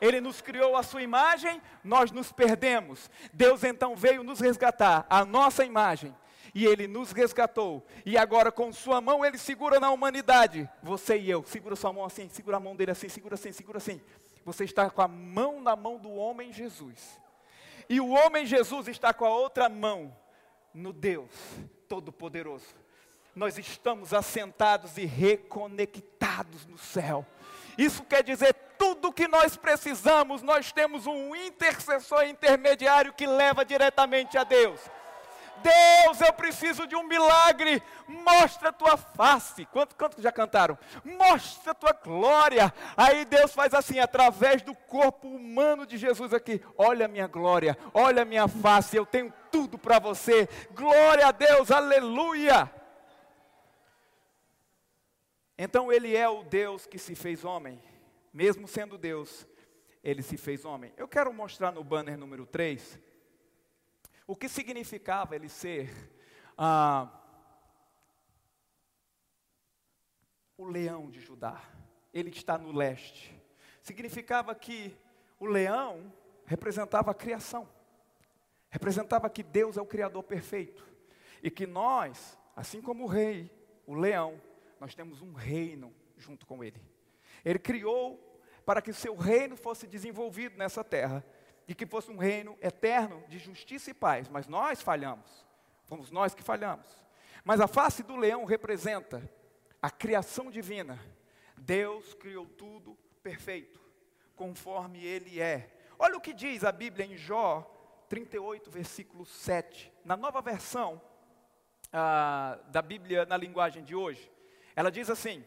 Ele 0.00 0.20
nos 0.20 0.40
criou 0.40 0.76
a 0.76 0.82
sua 0.82 1.02
imagem, 1.02 1.60
nós 1.82 2.12
nos 2.12 2.30
perdemos. 2.30 3.10
Deus 3.32 3.64
então 3.64 3.96
veio 3.96 4.22
nos 4.22 4.38
resgatar 4.38 5.04
a 5.10 5.24
nossa 5.24 5.64
imagem 5.64 6.14
e 6.54 6.64
ele 6.66 6.86
nos 6.86 7.12
resgatou. 7.12 7.84
E 8.04 8.16
agora, 8.16 8.50
com 8.50 8.72
sua 8.72 9.00
mão, 9.00 9.24
ele 9.24 9.38
segura 9.38 9.78
na 9.78 9.90
humanidade. 9.90 10.68
Você 10.82 11.18
e 11.18 11.30
eu, 11.30 11.44
segura 11.44 11.76
sua 11.76 11.92
mão 11.92 12.04
assim, 12.04 12.28
segura 12.28 12.56
a 12.56 12.60
mão 12.60 12.76
dele 12.76 12.90
assim, 12.90 13.08
segura 13.08 13.34
assim, 13.34 13.52
segura 13.52 13.78
assim. 13.78 14.00
Você 14.44 14.64
está 14.64 14.88
com 14.88 15.02
a 15.02 15.08
mão 15.08 15.60
na 15.60 15.76
mão 15.76 15.98
do 15.98 16.10
homem 16.10 16.52
Jesus. 16.52 17.20
E 17.88 18.00
o 18.00 18.08
homem 18.08 18.44
Jesus 18.46 18.88
está 18.88 19.14
com 19.14 19.24
a 19.24 19.30
outra 19.30 19.68
mão 19.68 20.14
no 20.74 20.92
Deus 20.92 21.30
Todo-Poderoso. 21.88 22.66
Nós 23.34 23.56
estamos 23.56 24.12
assentados 24.12 24.98
e 24.98 25.04
reconectados 25.04 26.66
no 26.66 26.76
céu. 26.76 27.24
Isso 27.76 28.02
quer 28.02 28.22
dizer 28.22 28.54
tudo 28.76 29.08
o 29.08 29.12
que 29.12 29.28
nós 29.28 29.56
precisamos, 29.56 30.42
nós 30.42 30.72
temos 30.72 31.06
um 31.06 31.34
intercessor 31.34 32.24
intermediário 32.24 33.12
que 33.12 33.26
leva 33.26 33.64
diretamente 33.64 34.36
a 34.36 34.44
Deus. 34.44 34.80
Deus, 35.62 36.20
eu 36.20 36.32
preciso 36.32 36.86
de 36.86 36.96
um 36.96 37.02
milagre. 37.02 37.82
Mostra 38.06 38.70
a 38.70 38.72
tua 38.72 38.96
face. 38.96 39.66
Quantos 39.66 39.96
quanto 39.96 40.20
já 40.20 40.32
cantaram? 40.32 40.78
Mostra 41.04 41.72
a 41.72 41.74
tua 41.74 41.92
glória. 41.92 42.72
Aí 42.96 43.24
Deus 43.24 43.52
faz 43.52 43.74
assim, 43.74 43.98
através 43.98 44.62
do 44.62 44.74
corpo 44.74 45.28
humano 45.28 45.86
de 45.86 45.96
Jesus 45.96 46.32
aqui. 46.32 46.60
Olha 46.76 47.06
a 47.06 47.08
minha 47.08 47.26
glória, 47.26 47.76
olha 47.92 48.22
a 48.22 48.24
minha 48.24 48.48
face. 48.48 48.96
Eu 48.96 49.06
tenho 49.06 49.32
tudo 49.50 49.78
para 49.78 49.98
você. 49.98 50.48
Glória 50.72 51.26
a 51.26 51.32
Deus, 51.32 51.70
aleluia. 51.70 52.70
Então 55.56 55.92
Ele 55.92 56.16
é 56.16 56.28
o 56.28 56.44
Deus 56.44 56.86
que 56.86 56.98
se 56.98 57.14
fez 57.14 57.44
homem. 57.44 57.82
Mesmo 58.32 58.68
sendo 58.68 58.96
Deus, 58.96 59.46
Ele 60.04 60.22
se 60.22 60.36
fez 60.36 60.64
homem. 60.64 60.92
Eu 60.96 61.08
quero 61.08 61.32
mostrar 61.32 61.72
no 61.72 61.82
banner 61.82 62.16
número 62.16 62.46
3 62.46 63.07
o 64.28 64.36
que 64.36 64.46
significava 64.46 65.34
ele 65.34 65.48
ser 65.48 65.90
ah, 66.56 67.10
o 70.54 70.66
leão 70.66 71.10
de 71.10 71.18
Judá? 71.18 71.64
Ele 72.12 72.28
está 72.28 72.58
no 72.58 72.70
leste. 72.70 73.34
Significava 73.80 74.54
que 74.54 74.94
o 75.40 75.46
leão 75.46 76.12
representava 76.44 77.10
a 77.10 77.14
criação, 77.14 77.66
representava 78.68 79.30
que 79.30 79.42
Deus 79.42 79.78
é 79.78 79.80
o 79.80 79.86
Criador 79.86 80.22
perfeito 80.22 80.86
e 81.42 81.50
que 81.50 81.66
nós, 81.66 82.38
assim 82.54 82.82
como 82.82 83.04
o 83.04 83.08
rei, 83.08 83.50
o 83.86 83.94
leão, 83.94 84.38
nós 84.78 84.94
temos 84.94 85.22
um 85.22 85.32
reino 85.32 85.94
junto 86.18 86.44
com 86.44 86.62
ele. 86.62 86.82
Ele 87.42 87.58
criou 87.58 88.22
para 88.66 88.82
que 88.82 88.90
o 88.90 88.94
seu 88.94 89.16
reino 89.16 89.56
fosse 89.56 89.86
desenvolvido 89.86 90.58
nessa 90.58 90.84
terra 90.84 91.24
de 91.68 91.74
que 91.74 91.84
fosse 91.84 92.10
um 92.10 92.16
reino 92.16 92.56
eterno 92.62 93.22
de 93.28 93.38
justiça 93.38 93.90
e 93.90 93.94
paz, 93.94 94.26
mas 94.26 94.48
nós 94.48 94.80
falhamos, 94.80 95.46
fomos 95.84 96.10
nós 96.10 96.34
que 96.34 96.42
falhamos. 96.42 96.88
Mas 97.44 97.60
a 97.60 97.68
face 97.68 98.02
do 98.02 98.16
leão 98.16 98.46
representa 98.46 99.30
a 99.82 99.90
criação 99.90 100.50
divina. 100.50 100.98
Deus 101.58 102.14
criou 102.14 102.46
tudo 102.46 102.96
perfeito, 103.22 103.78
conforme 104.34 105.04
Ele 105.04 105.42
é. 105.42 105.70
Olha 105.98 106.16
o 106.16 106.20
que 106.22 106.32
diz 106.32 106.64
a 106.64 106.72
Bíblia 106.72 107.04
em 107.04 107.18
Jó 107.18 107.70
38, 108.08 108.70
versículo 108.70 109.26
7. 109.26 109.92
Na 110.06 110.16
nova 110.16 110.40
versão 110.40 110.98
ah, 111.92 112.58
da 112.68 112.80
Bíblia 112.80 113.26
na 113.26 113.36
linguagem 113.36 113.84
de 113.84 113.94
hoje, 113.94 114.32
ela 114.74 114.90
diz 114.90 115.10
assim: 115.10 115.44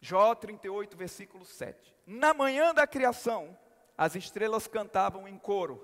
Jó 0.00 0.34
38, 0.34 0.96
versículo 0.96 1.44
7. 1.44 1.96
Na 2.04 2.34
manhã 2.34 2.74
da 2.74 2.84
criação, 2.84 3.56
as 4.00 4.16
estrelas 4.16 4.66
cantavam 4.66 5.28
em 5.28 5.36
coro, 5.36 5.78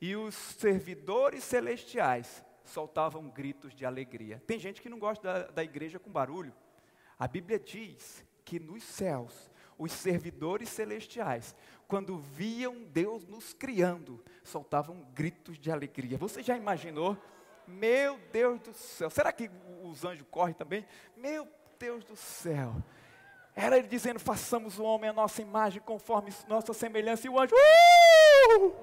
e 0.00 0.16
os 0.16 0.34
servidores 0.34 1.44
celestiais 1.44 2.42
soltavam 2.64 3.28
gritos 3.28 3.74
de 3.74 3.84
alegria. 3.84 4.42
Tem 4.46 4.58
gente 4.58 4.80
que 4.80 4.88
não 4.88 4.98
gosta 4.98 5.22
da, 5.22 5.46
da 5.48 5.62
igreja 5.62 5.98
com 5.98 6.10
barulho. 6.10 6.54
A 7.18 7.28
Bíblia 7.28 7.60
diz 7.60 8.24
que 8.42 8.58
nos 8.58 8.82
céus, 8.82 9.50
os 9.76 9.92
servidores 9.92 10.70
celestiais, 10.70 11.54
quando 11.86 12.16
viam 12.16 12.84
Deus 12.84 13.26
nos 13.26 13.52
criando, 13.52 14.24
soltavam 14.42 15.06
gritos 15.12 15.58
de 15.58 15.70
alegria. 15.70 16.16
Você 16.16 16.42
já 16.42 16.56
imaginou? 16.56 17.18
Meu 17.68 18.18
Deus 18.32 18.60
do 18.60 18.72
céu. 18.72 19.10
Será 19.10 19.30
que 19.30 19.50
os 19.82 20.06
anjos 20.06 20.26
correm 20.30 20.54
também? 20.54 20.86
Meu 21.14 21.46
Deus 21.78 22.02
do 22.02 22.16
céu. 22.16 22.74
Era 23.54 23.78
ele 23.78 23.88
dizendo: 23.88 24.18
façamos 24.18 24.78
o 24.78 24.84
homem 24.84 25.10
a 25.10 25.12
nossa 25.12 25.42
imagem, 25.42 25.80
conforme 25.80 26.32
nossa 26.48 26.72
semelhança. 26.72 27.26
E 27.26 27.30
o 27.30 27.38
anjo, 27.38 27.54
uh! 27.54 28.74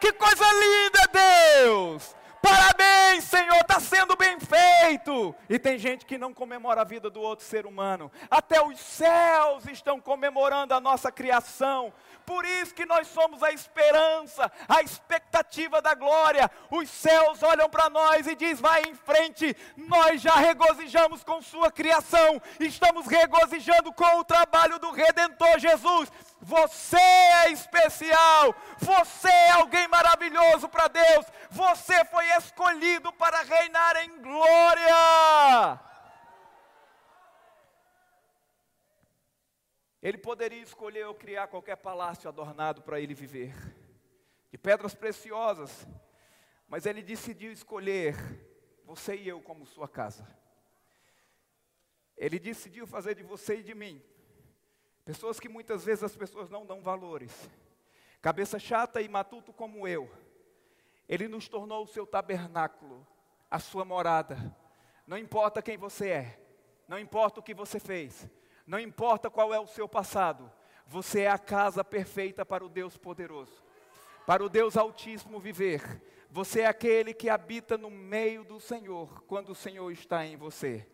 Que 0.00 0.12
coisa 0.12 0.44
linda, 0.52 1.10
Deus! 1.12 2.16
Parabéns, 2.44 3.24
Senhor, 3.24 3.56
está 3.56 3.80
sendo 3.80 4.14
bem 4.16 4.36
feito. 4.38 5.34
E 5.48 5.58
tem 5.58 5.78
gente 5.78 6.04
que 6.04 6.18
não 6.18 6.34
comemora 6.34 6.82
a 6.82 6.84
vida 6.84 7.08
do 7.08 7.18
outro 7.22 7.42
ser 7.42 7.64
humano. 7.64 8.12
Até 8.30 8.62
os 8.62 8.78
céus 8.78 9.66
estão 9.66 9.98
comemorando 9.98 10.74
a 10.74 10.80
nossa 10.80 11.10
criação. 11.10 11.90
Por 12.26 12.44
isso 12.44 12.74
que 12.74 12.84
nós 12.84 13.08
somos 13.08 13.42
a 13.42 13.50
esperança, 13.50 14.52
a 14.68 14.82
expectativa 14.82 15.80
da 15.80 15.94
glória. 15.94 16.50
Os 16.70 16.90
céus 16.90 17.42
olham 17.42 17.68
para 17.70 17.88
nós 17.88 18.26
e 18.26 18.34
diz: 18.34 18.60
"Vai 18.60 18.82
em 18.82 18.94
frente". 18.94 19.56
Nós 19.76 20.20
já 20.20 20.34
regozijamos 20.34 21.24
com 21.24 21.40
sua 21.40 21.70
criação, 21.70 22.40
estamos 22.60 23.06
regozijando 23.06 23.90
com 23.92 24.18
o 24.18 24.24
trabalho 24.24 24.78
do 24.78 24.90
redentor 24.90 25.58
Jesus. 25.58 26.10
Você 26.44 26.98
é 26.98 27.52
especial, 27.52 28.54
você 28.78 29.30
é 29.30 29.52
alguém 29.52 29.88
maravilhoso 29.88 30.68
para 30.68 30.88
Deus. 30.88 31.24
Você 31.50 32.04
foi 32.04 32.26
escolhido 32.36 33.10
para 33.14 33.40
reinar 33.40 33.96
em 34.04 34.20
glória. 34.20 35.80
Ele 40.02 40.18
poderia 40.18 40.60
escolher 40.62 41.06
ou 41.06 41.14
criar 41.14 41.46
qualquer 41.46 41.76
palácio 41.76 42.28
adornado 42.28 42.82
para 42.82 43.00
ele 43.00 43.14
viver, 43.14 43.54
de 44.50 44.58
pedras 44.58 44.94
preciosas, 44.94 45.88
mas 46.68 46.84
ele 46.84 47.02
decidiu 47.02 47.52
escolher 47.52 48.14
você 48.84 49.16
e 49.16 49.26
eu 49.26 49.40
como 49.40 49.64
sua 49.64 49.88
casa. 49.88 50.28
Ele 52.18 52.38
decidiu 52.38 52.86
fazer 52.86 53.14
de 53.14 53.22
você 53.22 53.60
e 53.60 53.62
de 53.62 53.74
mim 53.74 54.04
pessoas 55.04 55.38
que 55.38 55.48
muitas 55.48 55.84
vezes 55.84 56.04
as 56.04 56.16
pessoas 56.16 56.48
não 56.48 56.64
dão 56.64 56.80
valores, 56.80 57.50
cabeça 58.22 58.58
chata 58.58 59.00
e 59.00 59.08
matuto 59.08 59.52
como 59.52 59.86
eu. 59.86 60.10
Ele 61.08 61.28
nos 61.28 61.48
tornou 61.48 61.84
o 61.84 61.86
seu 61.86 62.06
tabernáculo, 62.06 63.06
a 63.50 63.58
sua 63.58 63.84
morada. 63.84 64.56
Não 65.06 65.18
importa 65.18 65.60
quem 65.60 65.76
você 65.76 66.08
é, 66.08 66.40
não 66.88 66.98
importa 66.98 67.40
o 67.40 67.42
que 67.42 67.52
você 67.52 67.78
fez, 67.78 68.28
não 68.66 68.80
importa 68.80 69.28
qual 69.28 69.52
é 69.52 69.60
o 69.60 69.66
seu 69.66 69.86
passado, 69.86 70.50
você 70.86 71.22
é 71.22 71.30
a 71.30 71.38
casa 71.38 71.84
perfeita 71.84 72.44
para 72.44 72.64
o 72.64 72.68
Deus 72.68 72.96
poderoso, 72.96 73.62
para 74.26 74.42
o 74.42 74.48
Deus 74.48 74.76
Altíssimo 74.76 75.38
viver. 75.38 76.02
Você 76.30 76.62
é 76.62 76.66
aquele 76.66 77.14
que 77.14 77.28
habita 77.28 77.78
no 77.78 77.90
meio 77.90 78.42
do 78.42 78.58
Senhor, 78.58 79.22
quando 79.24 79.50
o 79.50 79.54
Senhor 79.54 79.90
está 79.92 80.26
em 80.26 80.36
você. 80.36 80.88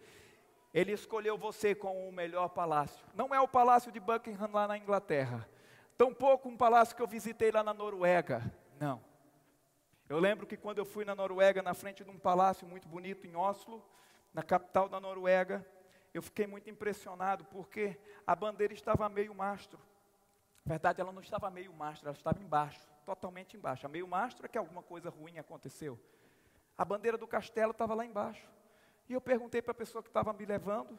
Ele 0.72 0.92
escolheu 0.92 1.36
você 1.36 1.74
com 1.74 2.08
o 2.08 2.12
melhor 2.12 2.48
palácio. 2.48 3.04
Não 3.14 3.34
é 3.34 3.40
o 3.40 3.48
palácio 3.48 3.90
de 3.90 3.98
Buckingham 3.98 4.50
lá 4.52 4.68
na 4.68 4.78
Inglaterra, 4.78 5.48
tampouco 5.98 6.48
um 6.48 6.56
palácio 6.56 6.94
que 6.94 7.02
eu 7.02 7.06
visitei 7.06 7.50
lá 7.50 7.62
na 7.62 7.74
Noruega. 7.74 8.42
Não. 8.78 9.02
Eu 10.08 10.18
lembro 10.18 10.46
que 10.46 10.56
quando 10.56 10.78
eu 10.78 10.84
fui 10.84 11.04
na 11.04 11.14
Noruega, 11.14 11.62
na 11.62 11.74
frente 11.74 12.02
de 12.02 12.10
um 12.10 12.18
palácio 12.18 12.66
muito 12.66 12.88
bonito 12.88 13.26
em 13.26 13.36
Oslo, 13.36 13.84
na 14.32 14.42
capital 14.42 14.88
da 14.88 15.00
Noruega, 15.00 15.64
eu 16.12 16.22
fiquei 16.22 16.46
muito 16.46 16.68
impressionado 16.68 17.44
porque 17.44 17.96
a 18.26 18.34
bandeira 18.34 18.72
estava 18.72 19.08
meio 19.08 19.34
mastro. 19.34 19.78
Na 20.64 20.74
verdade, 20.74 21.00
ela 21.00 21.12
não 21.12 21.20
estava 21.20 21.50
meio 21.50 21.72
mastro, 21.72 22.08
ela 22.08 22.16
estava 22.16 22.40
embaixo, 22.40 22.80
totalmente 23.04 23.56
embaixo. 23.56 23.86
A 23.86 23.88
meio 23.88 24.06
mastro 24.06 24.46
é 24.46 24.48
que 24.48 24.58
alguma 24.58 24.82
coisa 24.82 25.10
ruim 25.10 25.38
aconteceu. 25.38 25.98
A 26.76 26.84
bandeira 26.84 27.16
do 27.16 27.26
castelo 27.26 27.72
estava 27.72 27.94
lá 27.94 28.04
embaixo. 28.04 28.48
E 29.10 29.12
eu 29.12 29.20
perguntei 29.20 29.60
para 29.60 29.72
a 29.72 29.74
pessoa 29.74 30.04
que 30.04 30.08
estava 30.08 30.32
me 30.32 30.46
levando: 30.46 30.96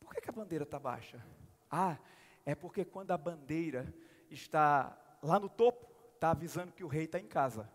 por 0.00 0.12
que, 0.12 0.20
que 0.20 0.30
a 0.30 0.32
bandeira 0.32 0.64
está 0.64 0.80
baixa? 0.80 1.24
Ah, 1.70 1.96
é 2.44 2.56
porque 2.56 2.84
quando 2.84 3.12
a 3.12 3.16
bandeira 3.16 3.94
está 4.28 4.98
lá 5.22 5.38
no 5.38 5.48
topo, 5.48 5.88
está 6.14 6.32
avisando 6.32 6.72
que 6.72 6.82
o 6.82 6.88
rei 6.88 7.04
está 7.04 7.20
em 7.20 7.28
casa. 7.28 7.70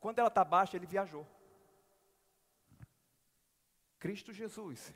Quando 0.00 0.20
ela 0.20 0.28
está 0.28 0.42
baixa, 0.42 0.74
ele 0.74 0.86
viajou. 0.86 1.26
Cristo 3.98 4.32
Jesus 4.32 4.94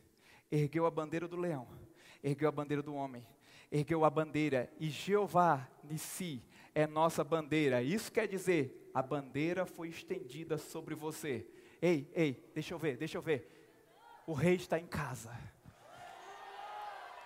ergueu 0.51 0.87
a 0.87 0.91
bandeira 0.91 1.29
do 1.29 1.37
leão, 1.37 1.69
ergueu 2.23 2.49
a 2.49 2.53
bandeira 2.53 2.83
do 2.83 2.95
homem, 2.95 3.27
ergueu 3.71 4.07
a 4.07 4.11
bandeira, 4.11 4.73
e 4.81 4.89
Jeová 4.89 5.69
Nissi 5.85 6.43
é 6.75 6.87
nossa 6.87 7.23
bandeira. 7.23 7.83
Isso 7.83 8.11
quer 8.11 8.27
dizer, 8.27 8.91
a 8.95 9.03
bandeira 9.03 9.67
foi 9.67 9.91
estendida 9.91 10.57
sobre 10.57 10.95
você. 10.95 11.47
Ei, 11.81 12.11
ei, 12.15 12.51
deixa 12.55 12.75
eu 12.75 12.79
ver, 12.79 12.97
deixa 12.97 13.17
eu 13.19 13.23
ver. 13.23 13.49
O 14.27 14.33
rei 14.33 14.55
está 14.55 14.79
em 14.79 14.87
casa. 14.87 15.31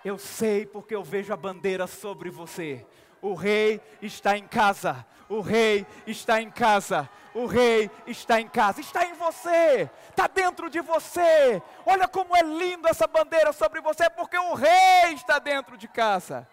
Eu 0.03 0.17
sei 0.17 0.65
porque 0.65 0.95
eu 0.95 1.03
vejo 1.03 1.33
a 1.33 1.37
bandeira 1.37 1.87
sobre 1.87 2.29
você. 2.29 2.85
O 3.21 3.33
rei 3.33 3.81
está 4.01 4.37
em 4.37 4.47
casa. 4.47 5.05
O 5.27 5.41
rei 5.41 5.85
está 6.05 6.41
em 6.41 6.51
casa. 6.51 7.09
O 7.33 7.47
rei 7.47 7.89
está 8.05 8.39
em 8.39 8.47
casa. 8.47 8.79
Está 8.79 9.05
em 9.05 9.13
você. 9.13 9.89
Está 10.09 10.27
dentro 10.27 10.69
de 10.69 10.79
você. 10.79 11.61
Olha 11.85 12.07
como 12.07 12.35
é 12.35 12.41
lindo 12.41 12.87
essa 12.87 13.07
bandeira 13.07 13.51
sobre 13.51 13.81
você, 13.81 14.09
porque 14.11 14.37
o 14.37 14.53
rei 14.53 15.13
está 15.13 15.39
dentro 15.39 15.75
de 15.75 15.87
casa. 15.87 16.47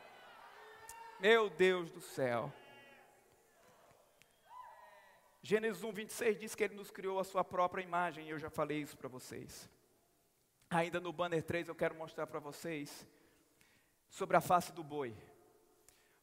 Meu 1.21 1.51
Deus 1.51 1.91
do 1.91 2.01
céu. 2.01 2.51
Gênesis 5.43 5.83
1, 5.83 5.93
26 5.93 6.39
diz 6.39 6.55
que 6.55 6.63
ele 6.63 6.75
nos 6.75 6.91
criou 6.91 7.19
a 7.19 7.25
sua 7.25 7.43
própria 7.43 7.83
imagem, 7.83 8.27
e 8.27 8.31
eu 8.31 8.39
já 8.39 8.49
falei 8.49 8.81
isso 8.81 8.97
para 8.97 9.09
vocês. 9.09 9.69
Ainda 10.71 11.01
no 11.01 11.13
banner 11.13 11.43
3 11.43 11.69
eu 11.69 11.75
quero 11.75 11.95
mostrar 11.95 12.27
para 12.27 12.39
vocês 12.39 13.07
sobre 14.09 14.37
a 14.37 14.41
face 14.41 14.73
do 14.73 14.85
boi. 14.85 15.15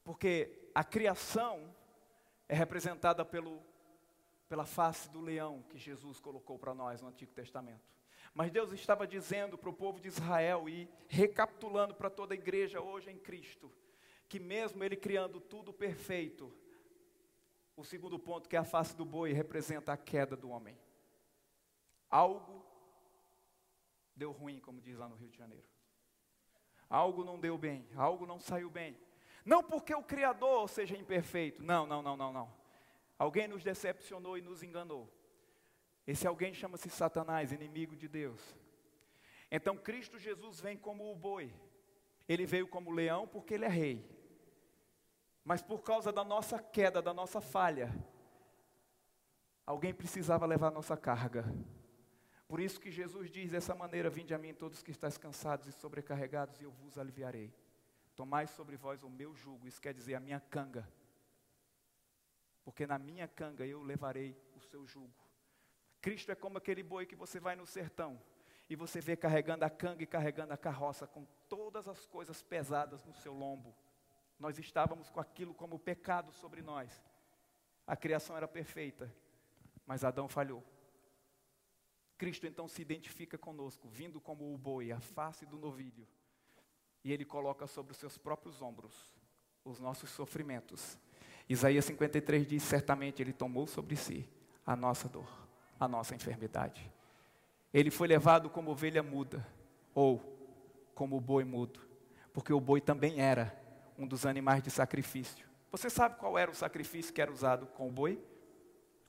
Porque 0.04 0.70
a 0.74 0.84
criação 0.84 1.76
é 2.48 2.56
representada 2.56 3.26
pelo 3.26 3.62
pela 4.50 4.66
face 4.66 5.08
do 5.12 5.22
leão 5.22 5.64
que 5.70 5.78
Jesus 5.78 6.20
colocou 6.20 6.58
para 6.58 6.74
nós 6.74 7.00
no 7.02 7.08
Antigo 7.08 7.32
Testamento. 7.32 7.88
Mas 8.34 8.52
Deus 8.52 8.72
estava 8.74 9.06
dizendo 9.06 9.60
para 9.60 9.70
o 9.70 9.74
povo 9.74 10.00
de 10.00 10.08
Israel 10.08 10.68
e 10.68 10.90
recapitulando 11.08 11.94
para 11.94 12.10
toda 12.10 12.34
a 12.34 12.38
igreja 12.38 12.82
hoje 12.82 13.12
em 13.12 13.18
Cristo, 13.18 13.72
que 14.28 14.40
mesmo 14.40 14.84
Ele 14.84 14.96
criando 14.96 15.40
tudo 15.40 15.72
perfeito, 15.72 16.52
o 17.80 17.86
segundo 17.86 18.20
ponto, 18.20 18.50
que 18.50 18.56
é 18.56 18.60
a 18.60 18.64
face 18.64 18.96
do 18.96 19.06
boi, 19.06 19.32
representa 19.32 19.94
a 19.94 19.98
queda 19.98 20.36
do 20.36 20.50
homem. 20.50 20.78
Algo 22.10 22.66
deu 24.16 24.32
ruim, 24.32 24.60
como 24.60 24.82
diz 24.82 24.98
lá 24.98 25.08
no 25.08 25.16
Rio 25.16 25.30
de 25.30 25.38
Janeiro. 25.38 25.68
Algo 26.90 27.24
não 27.24 27.40
deu 27.40 27.58
bem, 27.58 27.88
algo 27.96 28.26
não 28.26 28.40
saiu 28.40 28.70
bem. 28.70 28.98
Não 29.46 29.64
porque 29.64 29.94
o 29.96 30.04
Criador 30.04 30.68
seja 30.68 30.98
imperfeito. 30.98 31.64
Não, 31.64 31.86
não, 31.86 32.02
não, 32.02 32.18
não, 32.18 32.34
não. 32.34 32.54
Alguém 33.18 33.48
nos 33.48 33.64
decepcionou 33.64 34.38
e 34.38 34.42
nos 34.42 34.62
enganou. 34.62 35.10
Esse 36.06 36.28
alguém 36.28 36.54
chama-se 36.54 36.90
Satanás, 36.90 37.52
inimigo 37.52 37.96
de 37.96 38.08
Deus. 38.08 38.56
Então 39.50 39.78
Cristo 39.78 40.20
Jesus 40.20 40.60
vem 40.60 40.78
como 40.78 41.12
o 41.12 41.16
boi. 41.16 41.54
Ele 42.28 42.46
veio 42.46 42.68
como 42.68 42.92
leão 42.92 43.28
porque 43.28 43.54
ele 43.54 43.66
é 43.66 43.70
rei. 43.70 44.19
Mas 45.44 45.62
por 45.62 45.82
causa 45.82 46.12
da 46.12 46.24
nossa 46.24 46.60
queda, 46.60 47.02
da 47.02 47.14
nossa 47.14 47.42
falha, 47.42 47.94
alguém 49.66 49.94
precisava 49.94 50.46
levar 50.46 50.68
a 50.68 50.72
nossa 50.72 50.98
carga. 50.98 51.46
Por 52.48 52.60
isso 52.60 52.80
que 52.80 52.92
Jesus 52.92 53.30
diz 53.30 53.52
dessa 53.52 53.76
maneira: 53.76 54.10
Vinde 54.10 54.34
a 54.34 54.38
mim 54.38 54.54
todos 54.54 54.82
que 54.82 54.92
estáis 54.92 55.18
cansados 55.18 55.68
e 55.68 55.72
sobrecarregados, 55.72 56.60
e 56.60 56.64
eu 56.64 56.72
vos 56.72 56.98
aliviarei. 56.98 57.54
Tomai 58.16 58.48
sobre 58.48 58.76
vós 58.76 59.04
o 59.04 59.10
meu 59.10 59.36
jugo, 59.36 59.68
isso 59.68 59.82
quer 59.82 59.94
dizer 59.94 60.16
a 60.16 60.20
minha 60.20 60.40
canga. 60.40 60.88
Porque 62.64 62.86
na 62.86 63.00
minha 63.00 63.28
canga 63.28 63.66
eu 63.66 63.82
levarei 63.82 64.36
o 64.56 64.60
seu 64.60 64.86
jugo. 64.86 65.14
Cristo 66.02 66.32
é 66.32 66.36
como 66.36 66.58
aquele 66.58 66.84
boi 66.84 67.06
que 67.06 67.16
você 67.16 67.40
vai 67.40 67.56
no 67.56 67.66
sertão 67.66 68.22
e 68.70 68.76
você 68.76 69.02
vê 69.02 69.16
carregando 69.16 69.66
a 69.66 69.70
canga 69.70 70.04
e 70.04 70.08
carregando 70.08 70.54
a 70.54 70.58
carroça 70.58 71.08
com 71.08 71.26
todas 71.48 71.88
as 71.88 72.06
coisas 72.06 72.42
pesadas 72.44 73.04
no 73.04 73.14
seu 73.14 73.34
lombo. 73.34 73.76
Nós 74.40 74.58
estávamos 74.58 75.10
com 75.10 75.20
aquilo 75.20 75.54
como 75.54 75.78
pecado 75.78 76.32
sobre 76.32 76.62
nós. 76.62 76.90
A 77.86 77.96
criação 77.96 78.38
era 78.38 78.48
perfeita, 78.48 79.14
mas 79.86 80.04
Adão 80.04 80.28
falhou. 80.28 80.64
Cristo 82.18 82.48
então 82.48 82.68
se 82.68 82.82
identifica 82.82 83.38
conosco, 83.38 83.88
vindo 83.88 84.20
como 84.20 84.54
o 84.54 84.58
boi, 84.58 84.92
a 84.92 85.00
face 85.00 85.46
do 85.46 85.58
novilho, 85.58 86.08
e 87.04 87.12
ele 87.12 87.26
coloca 87.26 87.66
sobre 87.68 87.92
os 87.92 87.98
seus 87.98 88.18
próprios 88.18 88.62
ombros 88.62 89.14
os 89.64 89.80
nossos 89.80 90.10
sofrimentos. 90.10 90.98
Isaías 91.48 91.86
53 91.86 92.48
diz: 92.48 92.64
certamente 92.64 93.22
ele 93.22 93.34
tomou 93.34 93.68
sobre 93.68 93.96
si 93.96 94.28
a 94.66 94.76
nossa 94.76 95.08
dor 95.08 95.50
a 95.80 95.88
nossa 95.88 96.14
enfermidade. 96.14 96.92
Ele 97.74 97.90
foi 97.90 98.08
levado 98.08 98.50
como 98.50 98.72
ovelha 98.72 99.02
muda, 99.02 99.46
ou 99.94 100.20
como 100.94 101.20
boi 101.22 101.46
mudo, 101.46 101.80
porque 102.34 102.52
o 102.52 102.60
boi 102.60 102.82
também 102.82 103.22
era 103.22 103.58
um 104.00 104.08
dos 104.08 104.26
animais 104.26 104.64
de 104.64 104.72
sacrifício. 104.72 105.48
Você 105.72 105.90
sabe 105.90 106.18
qual 106.18 106.38
era 106.38 106.50
o 106.50 106.56
sacrifício 106.56 107.14
que 107.14 107.22
era 107.22 107.32
usado 107.32 107.68
com 107.68 107.88
o 107.88 107.92
boi? 107.92 108.20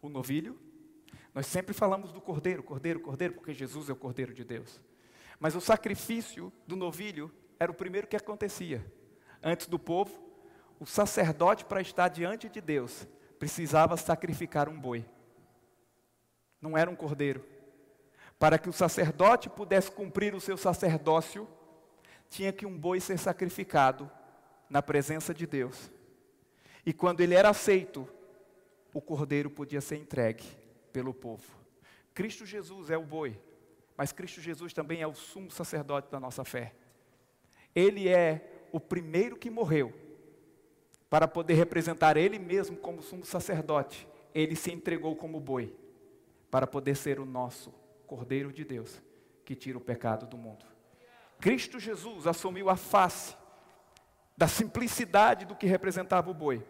O 0.03 0.11
novilho? 0.11 0.59
Nós 1.33 1.47
sempre 1.47 1.73
falamos 1.73 2.13
do 2.13 2.21
cordeiro, 2.21 2.63
cordeiro, 2.63 3.01
cordeiro, 3.01 3.35
porque 3.35 3.55
Jesus 3.55 3.89
é 3.89 3.93
o 3.93 3.97
cordeiro 3.97 4.35
de 4.35 4.45
Deus. 4.45 4.83
Mas 5.39 5.55
o 5.55 5.61
sacrifício 5.61 6.53
do 6.67 6.77
novilho 6.77 7.33
era 7.59 7.71
o 7.71 7.75
primeiro 7.75 8.07
que 8.07 8.17
acontecia. 8.17 8.85
Antes 9.43 9.67
do 9.67 9.79
povo, 9.79 10.21
o 10.79 10.85
sacerdote, 10.85 11.65
para 11.65 11.81
estar 11.81 12.09
diante 12.09 12.49
de 12.49 12.61
Deus, 12.61 13.07
precisava 13.39 13.97
sacrificar 13.97 14.69
um 14.69 14.79
boi 14.79 15.07
não 16.61 16.77
era 16.77 16.91
um 16.91 16.97
cordeiro. 16.97 17.45
Para 18.39 18.59
que 18.59 18.69
o 18.69 18.73
sacerdote 18.73 19.49
pudesse 19.49 19.91
cumprir 19.91 20.35
o 20.35 20.41
seu 20.41 20.57
sacerdócio, 20.57 21.49
tinha 22.29 22.53
que 22.53 22.67
um 22.67 22.77
boi 22.77 23.01
ser 23.01 23.19
sacrificado 23.19 24.11
na 24.71 24.81
presença 24.81 25.35
de 25.35 25.47
Deus. 25.47 25.91
E 26.87 26.93
quando 26.93 27.21
ele 27.21 27.35
era 27.35 27.51
aceito, 27.51 28.09
o 28.95 29.01
cordeiro 29.01 29.51
podia 29.51 29.81
ser 29.81 29.97
entregue 29.97 30.45
pelo 30.93 31.13
povo. 31.13 31.45
Cristo 32.15 32.47
Jesus 32.47 32.89
é 32.89 32.97
o 32.97 33.05
boi, 33.05 33.39
mas 33.97 34.13
Cristo 34.13 34.41
Jesus 34.41 34.73
também 34.73 35.03
é 35.03 35.07
o 35.07 35.15
sumo 35.15 35.51
sacerdote 35.51 36.11
da 36.11 36.21
nossa 36.21 36.45
fé. 36.45 36.73
Ele 37.75 38.09
é 38.09 38.69
o 38.73 38.81
primeiro 38.81 39.37
que 39.37 39.51
morreu 39.51 39.93
para 41.09 41.27
poder 41.27 41.55
representar 41.55 42.17
ele 42.17 42.39
mesmo 42.39 42.77
como 42.77 43.03
sumo 43.03 43.25
sacerdote. 43.25 44.09
Ele 44.33 44.55
se 44.55 44.73
entregou 44.73 45.17
como 45.17 45.41
boi 45.41 45.75
para 46.51 46.67
poder 46.67 46.97
ser 46.97 47.19
o 47.19 47.27
nosso 47.27 47.75
Cordeiro 48.07 48.53
de 48.53 48.65
Deus 48.65 49.01
que 49.45 49.55
tira 49.55 49.79
o 49.79 49.81
pecado 49.81 50.27
do 50.27 50.37
mundo. 50.37 50.65
Cristo 51.41 51.79
Jesus 51.79 52.27
assumiu 52.27 52.69
a 52.69 52.77
face 52.77 53.37
da 54.41 54.49
simplicidade 54.49 55.45
do 55.45 55.55
que 55.55 55.67
representava 55.67 56.31
o 56.31 56.35
boi. 56.35 56.67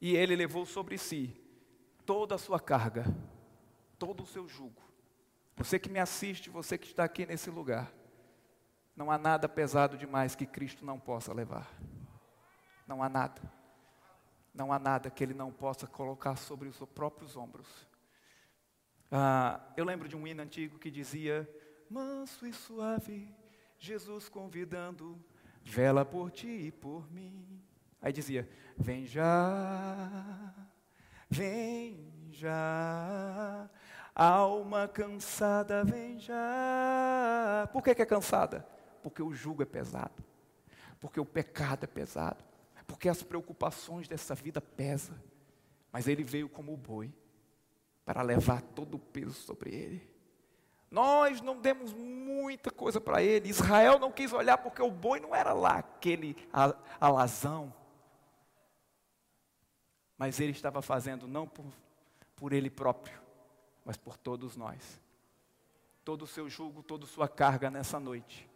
E 0.00 0.16
ele 0.16 0.34
levou 0.34 0.66
sobre 0.66 0.98
si 0.98 1.40
toda 2.04 2.34
a 2.34 2.38
sua 2.38 2.58
carga, 2.58 3.04
todo 3.96 4.24
o 4.24 4.26
seu 4.26 4.48
jugo. 4.48 4.82
Você 5.56 5.78
que 5.78 5.88
me 5.88 6.00
assiste, 6.00 6.50
você 6.50 6.76
que 6.76 6.88
está 6.88 7.04
aqui 7.04 7.24
nesse 7.24 7.48
lugar, 7.48 7.92
não 8.96 9.08
há 9.08 9.16
nada 9.16 9.48
pesado 9.48 9.96
demais 9.96 10.34
que 10.34 10.44
Cristo 10.44 10.84
não 10.84 10.98
possa 10.98 11.32
levar. 11.32 11.72
Não 12.88 13.04
há 13.04 13.08
nada. 13.08 13.40
Não 14.52 14.72
há 14.72 14.78
nada 14.80 15.10
que 15.10 15.22
ele 15.22 15.34
não 15.34 15.52
possa 15.52 15.86
colocar 15.86 16.34
sobre 16.34 16.68
os 16.68 16.74
seus 16.74 16.90
próprios 16.90 17.36
ombros 17.36 17.86
ah, 19.16 19.60
eu 19.76 19.84
lembro 19.84 20.08
de 20.08 20.16
um 20.16 20.26
hino 20.26 20.42
antigo 20.42 20.76
que 20.76 20.90
dizia: 20.90 21.48
Manso 21.88 22.44
e 22.48 22.52
suave, 22.52 23.32
Jesus 23.78 24.28
convidando, 24.28 25.24
vela 25.64 26.04
por 26.04 26.30
ti 26.30 26.46
e 26.46 26.70
por 26.70 27.10
mim. 27.10 27.60
Aí 28.00 28.12
dizia: 28.12 28.48
Vem 28.76 29.06
já, 29.06 30.54
vem 31.28 32.28
já, 32.30 33.68
alma 34.14 34.86
cansada, 34.86 35.82
vem 35.82 36.18
já. 36.18 37.68
Por 37.72 37.82
que, 37.82 37.94
que 37.94 38.02
é 38.02 38.06
cansada? 38.06 38.66
Porque 39.02 39.22
o 39.22 39.32
jugo 39.32 39.62
é 39.62 39.66
pesado, 39.66 40.22
porque 41.00 41.18
o 41.18 41.24
pecado 41.24 41.84
é 41.84 41.86
pesado, 41.86 42.44
porque 42.86 43.08
as 43.08 43.22
preocupações 43.22 44.06
dessa 44.06 44.34
vida 44.34 44.60
pesam. 44.60 45.16
Mas 45.90 46.08
ele 46.08 46.24
veio 46.24 46.48
como 46.48 46.74
o 46.74 46.76
boi 46.76 47.12
para 48.04 48.20
levar 48.20 48.60
todo 48.60 48.96
o 48.96 48.98
peso 48.98 49.32
sobre 49.32 49.70
ele. 49.74 50.13
Nós 50.94 51.40
não 51.40 51.60
demos 51.60 51.92
muita 51.92 52.70
coisa 52.70 53.00
para 53.00 53.22
ele. 53.22 53.48
Israel 53.48 53.98
não 53.98 54.12
quis 54.12 54.32
olhar 54.32 54.58
porque 54.58 54.80
o 54.80 54.90
boi 54.90 55.18
não 55.18 55.34
era 55.34 55.52
lá 55.52 55.78
aquele 55.78 56.36
alazão. 57.00 57.74
Mas 60.16 60.38
ele 60.38 60.52
estava 60.52 60.80
fazendo 60.80 61.26
não 61.26 61.46
por, 61.48 61.66
por 62.36 62.52
ele 62.52 62.70
próprio, 62.70 63.18
mas 63.84 63.96
por 63.96 64.16
todos 64.16 64.56
nós. 64.56 65.00
Todo 66.04 66.22
o 66.22 66.26
seu 66.26 66.48
jugo, 66.48 66.82
toda 66.82 67.04
a 67.04 67.08
sua 67.08 67.26
carga 67.26 67.70
nessa 67.70 67.98
noite, 67.98 68.48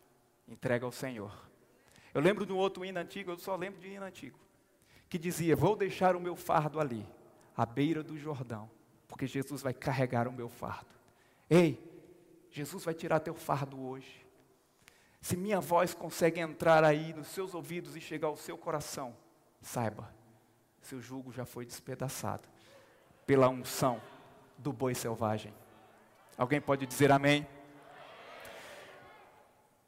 entrega 0.47 0.87
ao 0.87 0.93
Senhor. 0.93 1.33
Eu 2.15 2.21
lembro 2.21 2.47
de 2.47 2.53
um 2.53 2.57
outro 2.57 2.85
hino 2.85 3.01
antigo, 3.01 3.33
eu 3.33 3.39
só 3.39 3.57
lembro 3.57 3.81
de 3.81 3.89
um 3.89 3.93
hino 3.93 4.05
antigo, 4.05 4.39
que 5.09 5.19
dizia: 5.19 5.57
Vou 5.57 5.75
deixar 5.75 6.15
o 6.15 6.21
meu 6.21 6.37
fardo 6.37 6.79
ali, 6.79 7.05
à 7.57 7.67
beira 7.67 8.03
do 8.03 8.17
Jordão 8.17 8.71
porque 9.09 9.27
Jesus 9.27 9.63
vai 9.63 9.73
carregar 9.73 10.29
o 10.29 10.33
meu 10.33 10.49
fardo. 10.49 10.95
Ei, 11.49 11.83
Jesus 12.51 12.85
vai 12.85 12.95
tirar 12.95 13.21
teu 13.21 13.35
fardo 13.35 13.81
hoje. 13.81 14.27
Se 15.21 15.37
minha 15.37 15.61
voz 15.61 15.95
consegue 15.95 16.41
entrar 16.41 16.85
aí 16.85 17.13
nos 17.13 17.29
seus 17.29 17.55
ouvidos 17.55 17.97
e 17.97 18.01
chegar 18.01 18.29
ao 18.29 18.37
seu 18.37 18.57
coração, 18.57 19.17
saiba, 19.61 20.13
seu 20.81 21.01
jugo 21.01 21.33
já 21.33 21.45
foi 21.45 21.67
despedaçado 21.67 22.49
pela 23.27 23.49
unção 23.49 24.01
do 24.57 24.73
boi 24.73 24.95
selvagem. 24.95 25.53
Alguém 26.37 26.61
pode 26.61 26.87
dizer 26.87 27.11
amém? 27.11 27.47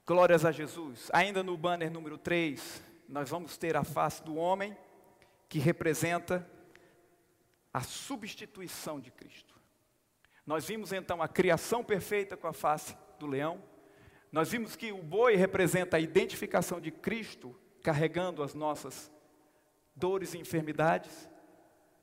Glórias 0.06 0.44
a 0.44 0.50
Jesus. 0.50 1.08
Ainda 1.12 1.42
no 1.42 1.56
banner 1.56 1.90
número 1.90 2.18
3, 2.18 2.82
nós 3.08 3.30
vamos 3.30 3.56
ter 3.56 3.76
a 3.76 3.84
face 3.84 4.22
do 4.22 4.34
homem 4.34 4.76
que 5.48 5.58
representa 5.58 6.48
a 7.72 7.80
substituição 7.80 8.98
de 8.98 9.10
Cristo. 9.10 9.59
Nós 10.50 10.66
vimos 10.66 10.92
então 10.92 11.22
a 11.22 11.28
criação 11.28 11.84
perfeita 11.84 12.36
com 12.36 12.48
a 12.48 12.52
face 12.52 12.96
do 13.20 13.26
leão. 13.28 13.62
Nós 14.32 14.50
vimos 14.50 14.74
que 14.74 14.90
o 14.90 15.00
boi 15.00 15.36
representa 15.36 15.96
a 15.96 16.00
identificação 16.00 16.80
de 16.80 16.90
Cristo 16.90 17.54
carregando 17.84 18.42
as 18.42 18.52
nossas 18.52 19.12
dores 19.94 20.34
e 20.34 20.38
enfermidades. 20.38 21.30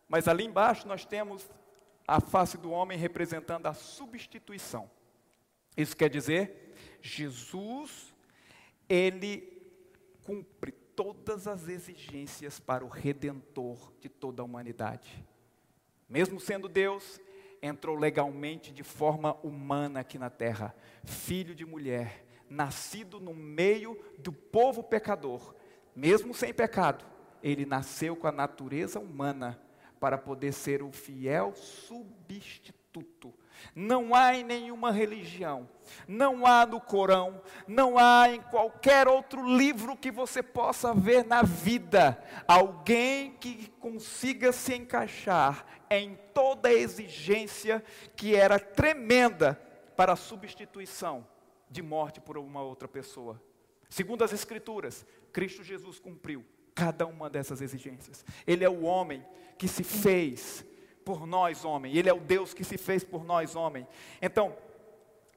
Mas 0.08 0.30
ali 0.30 0.46
embaixo 0.46 0.88
nós 0.88 1.04
temos 1.04 1.52
a 2.08 2.22
face 2.22 2.58
do 2.58 2.72
homem 2.72 2.98
representando 2.98 3.66
a 3.66 3.74
substituição. 3.74 4.90
Isso 5.76 5.98
quer 5.98 6.10
dizer, 6.10 6.74
Jesus, 7.02 8.16
ele 8.88 9.62
cumpre 10.24 10.72
todas 10.72 11.50
as 11.50 11.68
exigências 11.68 12.62
para 12.62 12.86
o 12.86 12.88
redentor 12.88 13.92
de 14.00 14.08
toda 14.08 14.42
a 14.42 14.46
humanidade. 14.46 15.22
Mesmo 16.08 16.40
sendo 16.40 16.70
Deus, 16.70 17.20
entrou 17.62 17.96
legalmente 17.96 18.72
de 18.72 18.84
forma 18.84 19.36
humana 19.44 20.02
aqui 20.02 20.18
na 20.18 20.30
terra, 20.30 20.76
filho 21.04 21.56
de 21.56 21.66
mulher, 21.66 22.26
nascido 22.50 23.20
no 23.20 23.34
meio 23.34 23.98
do 24.20 24.32
povo 24.32 24.84
pecador, 24.84 25.56
mesmo 25.96 26.34
sem 26.34 26.54
pecado, 26.54 27.06
ele 27.42 27.66
nasceu 27.66 28.16
com 28.16 28.28
a 28.28 28.32
natureza 28.32 29.00
humana 29.00 29.60
para 30.00 30.18
poder 30.18 30.54
ser 30.54 30.84
o 30.84 30.92
fiel 30.92 31.54
substituto. 31.56 32.87
Não 33.76 34.14
há 34.14 34.36
em 34.36 34.44
nenhuma 34.44 34.92
religião, 34.92 35.68
não 36.08 36.46
há 36.46 36.66
no 36.66 36.80
Corão, 36.80 37.42
não 37.68 37.98
há 37.98 38.30
em 38.30 38.42
qualquer 38.42 39.08
outro 39.08 39.56
livro 39.56 39.96
que 39.96 40.12
você 40.12 40.42
possa 40.42 40.94
ver 40.94 41.26
na 41.26 41.44
vida 41.44 42.22
alguém 42.48 43.34
que 43.34 43.70
consiga 43.80 44.52
se 44.52 44.76
encaixar 44.76 45.66
em 45.90 46.18
toda 46.34 46.70
a 46.70 46.74
exigência 46.74 47.84
que 48.16 48.36
era 48.36 48.60
tremenda 48.60 49.60
para 49.96 50.14
a 50.14 50.18
substituição 50.18 51.28
de 51.70 51.82
morte 51.82 52.22
por 52.22 52.38
uma 52.38 52.62
outra 52.62 52.88
pessoa. 52.88 53.42
Segundo 53.90 54.24
as 54.24 54.34
Escrituras, 54.34 55.06
Cristo 55.32 55.64
Jesus 55.64 56.00
cumpriu 56.00 56.46
cada 56.76 57.08
uma 57.08 57.30
dessas 57.30 57.62
exigências. 57.62 58.24
Ele 58.46 58.64
é 58.64 58.70
o 58.70 58.84
homem 58.84 59.26
que 59.58 59.68
se 59.68 59.84
fez 59.84 60.64
por 61.08 61.26
nós, 61.26 61.64
homem. 61.64 61.96
Ele 61.96 62.10
é 62.10 62.14
o 62.14 62.20
Deus 62.20 62.54
que 62.54 62.66
se 62.66 62.78
fez 62.78 63.02
por 63.02 63.24
nós, 63.24 63.56
homem. 63.56 63.88
Então, 64.22 64.58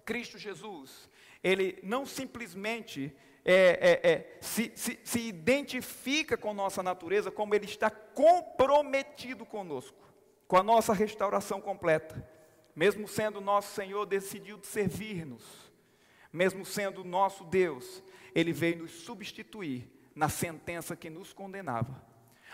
Cristo 0.04 0.36
Jesus, 0.36 1.08
ele 1.44 1.78
não 1.84 2.04
simplesmente 2.04 3.16
é, 3.44 3.54
é, 4.02 4.10
é, 4.10 4.38
se, 4.40 4.72
se, 4.74 4.98
se 5.04 5.20
identifica 5.20 6.36
com 6.36 6.52
nossa 6.52 6.82
natureza, 6.82 7.30
como 7.30 7.54
ele 7.54 7.66
está 7.66 7.88
comprometido 7.88 9.46
conosco, 9.46 9.96
com 10.48 10.56
a 10.56 10.62
nossa 10.64 10.92
restauração 10.92 11.60
completa. 11.60 12.28
Mesmo 12.74 13.06
sendo 13.06 13.40
nosso 13.40 13.72
Senhor, 13.72 14.04
decidiu 14.06 14.58
servir-nos. 14.64 15.70
Mesmo 16.32 16.64
sendo 16.64 17.04
nosso 17.04 17.44
Deus, 17.44 18.02
ele 18.34 18.52
veio 18.52 18.78
nos 18.78 18.90
substituir 18.90 19.88
na 20.16 20.28
sentença 20.28 20.96
que 20.96 21.08
nos 21.08 21.32
condenava. 21.32 22.04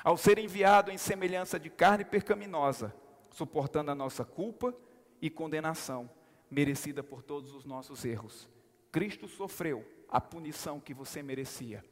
Ao 0.05 0.19
ser 0.19 0.39
enviado 0.39 0.91
em 0.91 0.99
semelhança 0.99 1.59
de 1.59 1.71
carne 1.71 2.05
percaminosa, 2.05 2.95
suportando 3.37 3.91
a 3.91 3.95
nossa 3.95 4.25
culpa 4.25 4.75
e 5.21 5.29
condenação, 5.29 6.09
merecida 6.51 7.03
por 7.03 7.23
todos 7.23 7.53
os 7.53 7.67
nossos 7.67 8.03
erros. 8.03 8.49
Cristo 8.91 9.29
sofreu 9.29 9.87
a 10.09 10.19
punição 10.19 10.81
que 10.81 10.95
você 10.95 11.23
merecia. 11.23 11.85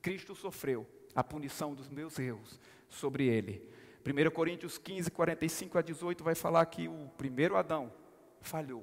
Cristo 0.00 0.34
sofreu 0.34 0.86
a 1.14 1.22
punição 1.22 1.74
dos 1.74 1.90
meus 1.90 2.18
erros 2.18 2.58
sobre 2.88 3.26
ele. 3.26 3.70
1 4.06 4.30
Coríntios 4.30 4.78
15, 4.78 5.10
45 5.10 5.76
a 5.76 5.82
18 5.82 6.24
vai 6.24 6.34
falar 6.34 6.64
que 6.64 6.88
o 6.88 7.10
primeiro 7.18 7.58
Adão 7.58 7.92
falhou, 8.40 8.82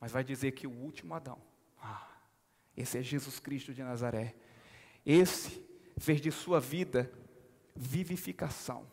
mas 0.00 0.10
vai 0.10 0.24
dizer 0.24 0.50
que 0.50 0.66
o 0.66 0.72
último 0.72 1.14
Adão, 1.14 1.40
ah, 1.80 2.10
esse 2.76 2.98
é 2.98 3.02
Jesus 3.02 3.38
Cristo 3.38 3.72
de 3.72 3.84
Nazaré, 3.84 4.34
esse 5.06 5.64
fez 5.96 6.20
de 6.20 6.32
sua 6.32 6.58
vida 6.58 7.08
vivificação. 7.76 8.84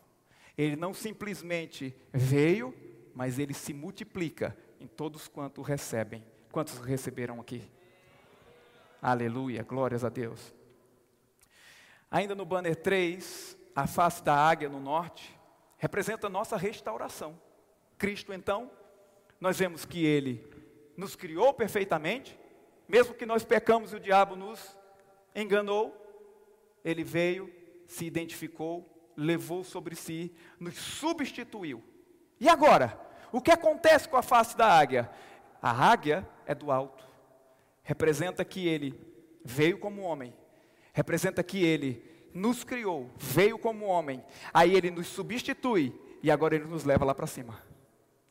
Ele 0.56 0.76
não 0.76 0.92
simplesmente 0.92 1.94
veio, 2.12 2.74
mas 3.14 3.38
ele 3.38 3.54
se 3.54 3.72
multiplica 3.72 4.56
em 4.80 4.86
todos 4.86 5.28
quantos 5.28 5.66
recebem. 5.66 6.24
Quantos 6.50 6.78
receberam 6.78 7.40
aqui? 7.40 7.62
Aleluia, 9.00 9.62
glórias 9.62 10.04
a 10.04 10.08
Deus. 10.08 10.54
Ainda 12.10 12.34
no 12.34 12.44
banner 12.44 12.76
3, 12.76 13.56
a 13.74 13.86
face 13.86 14.22
da 14.22 14.34
águia 14.34 14.68
no 14.68 14.78
norte 14.78 15.34
representa 15.78 16.26
a 16.26 16.30
nossa 16.30 16.56
restauração. 16.56 17.40
Cristo, 17.96 18.32
então, 18.32 18.70
nós 19.40 19.58
vemos 19.58 19.84
que 19.84 20.04
ele 20.04 20.46
nos 20.96 21.16
criou 21.16 21.54
perfeitamente, 21.54 22.38
mesmo 22.86 23.14
que 23.14 23.24
nós 23.24 23.44
pecamos 23.44 23.92
e 23.92 23.96
o 23.96 24.00
diabo 24.00 24.36
nos 24.36 24.76
enganou, 25.34 25.96
ele 26.84 27.02
veio, 27.02 27.52
se 27.86 28.04
identificou, 28.04 28.91
levou 29.16 29.64
sobre 29.64 29.94
si, 29.94 30.34
nos 30.58 30.74
substituiu. 30.76 31.82
E 32.40 32.48
agora? 32.48 32.98
O 33.30 33.40
que 33.40 33.50
acontece 33.50 34.08
com 34.08 34.16
a 34.16 34.22
face 34.22 34.56
da 34.56 34.66
águia? 34.66 35.10
A 35.60 35.70
águia 35.70 36.28
é 36.44 36.54
do 36.54 36.70
alto, 36.70 37.06
representa 37.82 38.44
que 38.44 38.66
ele 38.66 38.98
veio 39.44 39.78
como 39.78 40.02
homem, 40.02 40.34
representa 40.92 41.42
que 41.42 41.64
ele 41.64 42.28
nos 42.34 42.64
criou, 42.64 43.10
veio 43.16 43.58
como 43.58 43.86
homem, 43.86 44.24
aí 44.52 44.74
ele 44.74 44.90
nos 44.90 45.06
substitui 45.06 45.98
e 46.22 46.30
agora 46.30 46.56
ele 46.56 46.64
nos 46.64 46.84
leva 46.84 47.04
lá 47.04 47.14
para 47.14 47.26
cima. 47.26 47.62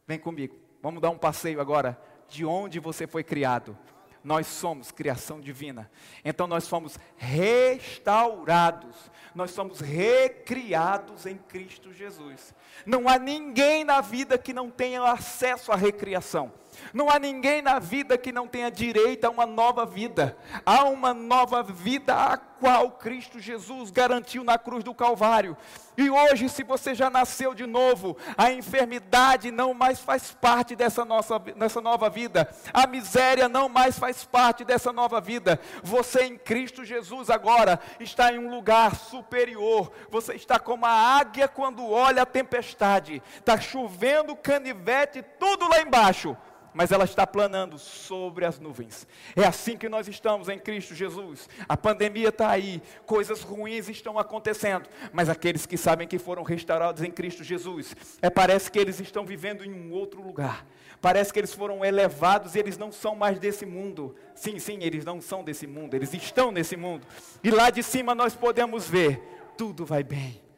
Vem 0.06 0.20
comigo, 0.20 0.58
vamos 0.82 1.02
dar 1.02 1.10
um 1.10 1.18
passeio 1.18 1.62
agora 1.62 2.00
de 2.28 2.46
onde 2.46 2.80
você 2.80 3.08
foi 3.08 3.24
criado 3.24 3.78
nós 4.24 4.48
somos 4.48 4.92
criação 4.92 5.40
divina. 5.40 5.90
Então 6.24 6.48
nós 6.48 6.68
fomos 6.68 6.98
restaurados, 7.18 8.96
nós 9.34 9.52
somos 9.52 9.80
recriados 9.80 11.26
em 11.26 11.38
Cristo 11.38 11.92
Jesus. 11.92 12.54
Não 12.86 13.08
há 13.08 13.18
ninguém 13.18 13.84
na 13.84 14.02
vida 14.02 14.38
que 14.38 14.54
não 14.54 14.70
tenha 14.70 15.04
acesso 15.04 15.72
à 15.72 15.76
recriação. 15.76 16.52
Não 16.94 17.10
há 17.10 17.20
ninguém 17.20 17.62
na 17.62 17.80
vida 17.80 18.18
que 18.18 18.32
não 18.32 18.48
tenha 18.48 18.70
direito 18.70 19.26
a 19.26 19.30
uma 19.30 19.46
nova 19.46 19.86
vida. 19.86 20.38
Há 20.66 20.84
uma 20.86 21.14
nova 21.14 21.64
vida 21.64 22.14
a 22.14 22.38
qual 22.62 22.92
Cristo 22.92 23.40
Jesus 23.40 23.90
garantiu 23.90 24.44
na 24.44 24.56
cruz 24.56 24.84
do 24.84 24.94
Calvário. 24.94 25.58
E 25.98 26.12
hoje, 26.12 26.48
se 26.48 26.64
você 26.64 26.94
já 26.94 27.10
nasceu 27.10 27.56
de 27.56 27.66
novo, 27.66 28.16
a 28.38 28.52
enfermidade 28.52 29.52
não 29.52 29.74
mais 29.74 30.00
faz 30.00 30.32
parte 30.32 30.76
dessa, 30.76 31.04
nossa, 31.04 31.40
dessa 31.40 31.82
nova 31.82 32.08
vida, 32.08 32.48
a 32.72 32.86
miséria 32.86 33.50
não 33.50 33.68
mais 33.68 33.98
faz 33.98 34.24
parte 34.24 34.64
dessa 34.64 34.94
nova 34.94 35.20
vida. 35.20 35.60
Você 35.82 36.26
em 36.26 36.38
Cristo 36.38 36.86
Jesus 36.86 37.32
agora 37.32 37.80
está 38.00 38.32
em 38.32 38.38
um 38.38 38.50
lugar 38.50 38.96
superior. 38.96 39.92
Você 40.12 40.36
está 40.36 40.60
como 40.60 40.86
a 40.86 40.92
águia 40.92 41.48
quando 41.48 41.90
olha 41.90 42.22
a 42.22 42.28
tempestade, 42.28 43.24
está 43.40 43.60
chovendo 43.60 44.36
canivete, 44.36 45.24
tudo 45.40 45.68
lá 45.68 45.82
embaixo 45.82 46.38
mas 46.74 46.92
ela 46.92 47.04
está 47.04 47.26
planando 47.26 47.78
sobre 47.78 48.46
as 48.46 48.60
nuvens. 48.60 49.08
É 49.36 49.46
assim 49.46 49.78
que 49.78 49.90
nós 49.90 50.08
estamos 50.08 50.50
em 50.50 50.60
Cristo 50.60 50.96
Jesus. 50.96 51.50
A 51.68 51.76
pandemia 51.76 52.30
está 52.30 52.50
aí, 52.50 52.82
coisas 53.06 53.42
ruins 53.42 53.90
estão 53.90 54.18
acontecendo, 54.18 54.90
mas 55.12 55.30
aqueles 55.30 55.66
que 55.66 55.78
sabem 55.78 56.08
que 56.08 56.20
foram 56.20 56.44
restaurados 56.44 57.04
em 57.04 57.12
Cristo 57.12 57.44
Jesus, 57.44 57.96
é 58.22 58.30
parece 58.30 58.72
que 58.72 58.80
eles 58.80 59.00
estão 59.00 59.26
vivendo 59.26 59.64
em 59.64 59.74
um 59.74 59.92
outro 59.92 60.22
lugar. 60.22 60.66
Parece 61.02 61.34
que 61.34 61.40
eles 61.40 61.54
foram 61.54 61.84
elevados 61.84 62.56
e 62.56 62.60
eles 62.60 62.78
não 62.78 62.92
são 62.92 63.16
mais 63.16 63.40
desse 63.40 63.66
mundo. 63.66 64.16
Sim, 64.36 64.60
sim, 64.60 64.78
eles 64.82 65.04
não 65.04 65.20
são 65.20 65.44
desse 65.44 65.66
mundo, 65.66 65.96
eles 65.96 66.14
estão 66.14 66.52
nesse 66.52 66.78
mundo. 66.78 67.06
E 67.44 67.50
lá 67.50 67.70
de 67.70 67.82
cima 67.82 68.14
nós 68.14 68.36
podemos 68.36 68.88
ver, 68.88 69.20
tudo 69.58 69.86
vai 69.86 70.04
bem 70.04 70.51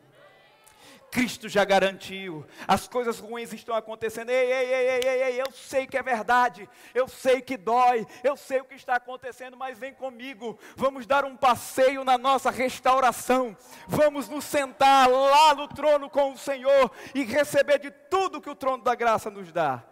Cristo 1.14 1.48
já 1.48 1.64
garantiu. 1.64 2.44
As 2.68 2.88
coisas 2.88 3.20
ruins 3.20 3.54
estão 3.54 3.76
acontecendo. 3.76 4.32
Ei, 4.32 4.52
ei, 4.52 4.74
ei, 4.74 4.90
ei, 4.90 5.00
ei, 5.04 5.24
ei, 5.24 5.42
eu 5.42 5.52
sei 5.52 5.86
que 5.86 5.96
é 5.96 6.02
verdade. 6.02 6.68
Eu 6.92 7.08
sei 7.08 7.40
que 7.40 7.56
dói. 7.56 8.08
Eu 8.24 8.36
sei 8.36 8.62
o 8.62 8.66
que 8.66 8.74
está 8.74 8.96
acontecendo, 8.96 9.56
mas 9.56 9.78
vem 9.78 9.94
comigo. 9.94 10.58
Vamos 10.76 11.06
dar 11.06 11.24
um 11.24 11.38
passeio 11.38 12.04
na 12.04 12.18
nossa 12.18 12.50
restauração. 12.50 13.56
Vamos 13.88 14.28
nos 14.28 14.44
sentar 14.44 15.08
lá 15.08 15.54
no 15.54 15.68
trono 15.68 16.10
com 16.10 16.34
o 16.34 16.38
Senhor 16.38 16.92
e 17.14 17.24
receber 17.24 17.78
de 17.78 17.92
tudo 17.92 18.42
que 18.42 18.50
o 18.50 18.56
trono 18.56 18.84
da 18.84 18.96
graça 18.96 19.30
nos 19.30 19.52
dá. 19.52 19.84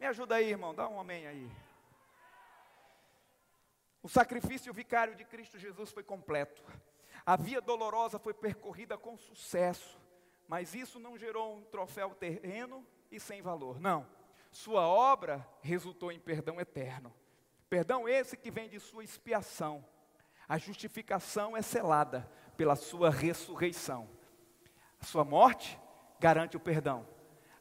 Me 0.00 0.06
ajuda 0.06 0.34
aí, 0.34 0.50
irmão. 0.50 0.74
Dá 0.74 0.88
um 0.88 0.98
amém 0.98 1.28
aí. 1.28 1.48
O 4.02 4.08
sacrifício 4.08 4.72
vicário 4.72 5.14
de 5.14 5.24
Cristo 5.24 5.60
Jesus 5.60 5.92
foi 5.92 6.02
completo. 6.02 6.60
A 7.24 7.36
via 7.36 7.60
dolorosa 7.60 8.18
foi 8.18 8.34
percorrida 8.34 8.98
com 8.98 9.16
sucesso. 9.16 10.00
Mas 10.50 10.74
isso 10.74 10.98
não 10.98 11.16
gerou 11.16 11.58
um 11.58 11.62
troféu 11.62 12.10
terreno 12.10 12.84
e 13.08 13.20
sem 13.20 13.40
valor. 13.40 13.78
Não. 13.78 14.04
Sua 14.50 14.84
obra 14.84 15.46
resultou 15.62 16.10
em 16.10 16.18
perdão 16.18 16.60
eterno. 16.60 17.14
Perdão 17.68 18.08
esse 18.08 18.36
que 18.36 18.50
vem 18.50 18.68
de 18.68 18.80
sua 18.80 19.04
expiação. 19.04 19.84
A 20.48 20.58
justificação 20.58 21.56
é 21.56 21.62
selada 21.62 22.28
pela 22.56 22.74
sua 22.74 23.10
ressurreição. 23.10 24.10
A 25.00 25.04
sua 25.04 25.24
morte 25.24 25.78
garante 26.18 26.56
o 26.56 26.60
perdão. 26.60 27.06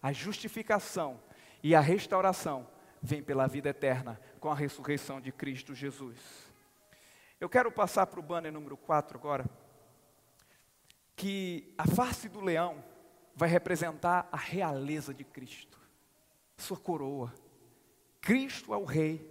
A 0.02 0.12
justificação 0.12 1.22
e 1.62 1.76
a 1.76 1.80
restauração 1.82 2.68
vem 3.04 3.22
pela 3.22 3.46
vida 3.46 3.70
eterna 3.70 4.20
com 4.40 4.50
a 4.50 4.56
ressurreição 4.56 5.22
de 5.22 5.32
Cristo 5.32 5.76
Jesus. 5.76 6.18
Eu 7.40 7.50
quero 7.50 7.72
passar 7.72 8.08
para 8.08 8.20
o 8.20 8.24
banner 8.24 8.52
número 8.52 8.76
4 8.76 9.16
agora 9.16 9.46
que 11.20 11.74
a 11.78 11.86
face 11.86 12.30
do 12.30 12.40
leão 12.40 12.82
vai 13.36 13.50
representar 13.50 14.30
a 14.32 14.38
realeza 14.38 15.14
de 15.14 15.26
Cristo, 15.26 15.78
sua 16.56 16.78
coroa. 16.78 17.34
Cristo 18.22 18.74
é 18.74 18.78
o 18.78 18.86
rei, 18.86 19.30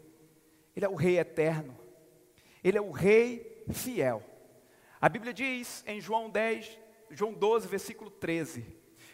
ele 0.77 0.85
é 0.85 0.89
o 0.89 0.95
rei 0.95 1.19
eterno, 1.19 1.75
ele 2.63 2.77
é 2.77 2.81
o 2.81 2.91
rei 2.91 3.65
fiel. 3.73 4.23
A 5.01 5.09
Bíblia 5.09 5.33
diz 5.33 5.83
em 5.87 5.99
João 5.99 6.29
10, 6.29 6.79
João 7.11 7.33
12, 7.33 7.67
versículo 7.67 8.11
13, 8.11 8.67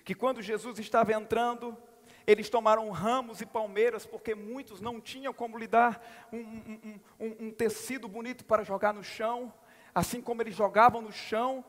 que 0.05 0.13
quando 0.13 0.43
Jesus 0.43 0.77
estava 0.81 1.13
entrando, 1.13 1.79
eles 2.27 2.51
tomaram 2.51 2.91
ramos 2.91 3.41
e 3.41 3.47
palmeiras, 3.47 4.05
porque 4.05 4.35
muitos 4.35 4.81
não 4.81 5.01
tinham 5.01 5.33
como 5.33 5.59
lhe 5.59 5.69
dar 5.69 6.05
um, 6.33 6.39
um, 6.39 7.01
um, 7.21 7.37
um, 7.47 7.51
tecido 7.53 8.09
bonito 8.09 8.45
para 8.45 8.65
jogar 8.65 8.93
no 8.93 9.05
chão. 9.05 9.55
Assim 9.95 10.21
como 10.21 10.43
eles 10.43 10.57
jogavam 10.57 11.01
no 11.01 11.13
chão, 11.13 11.65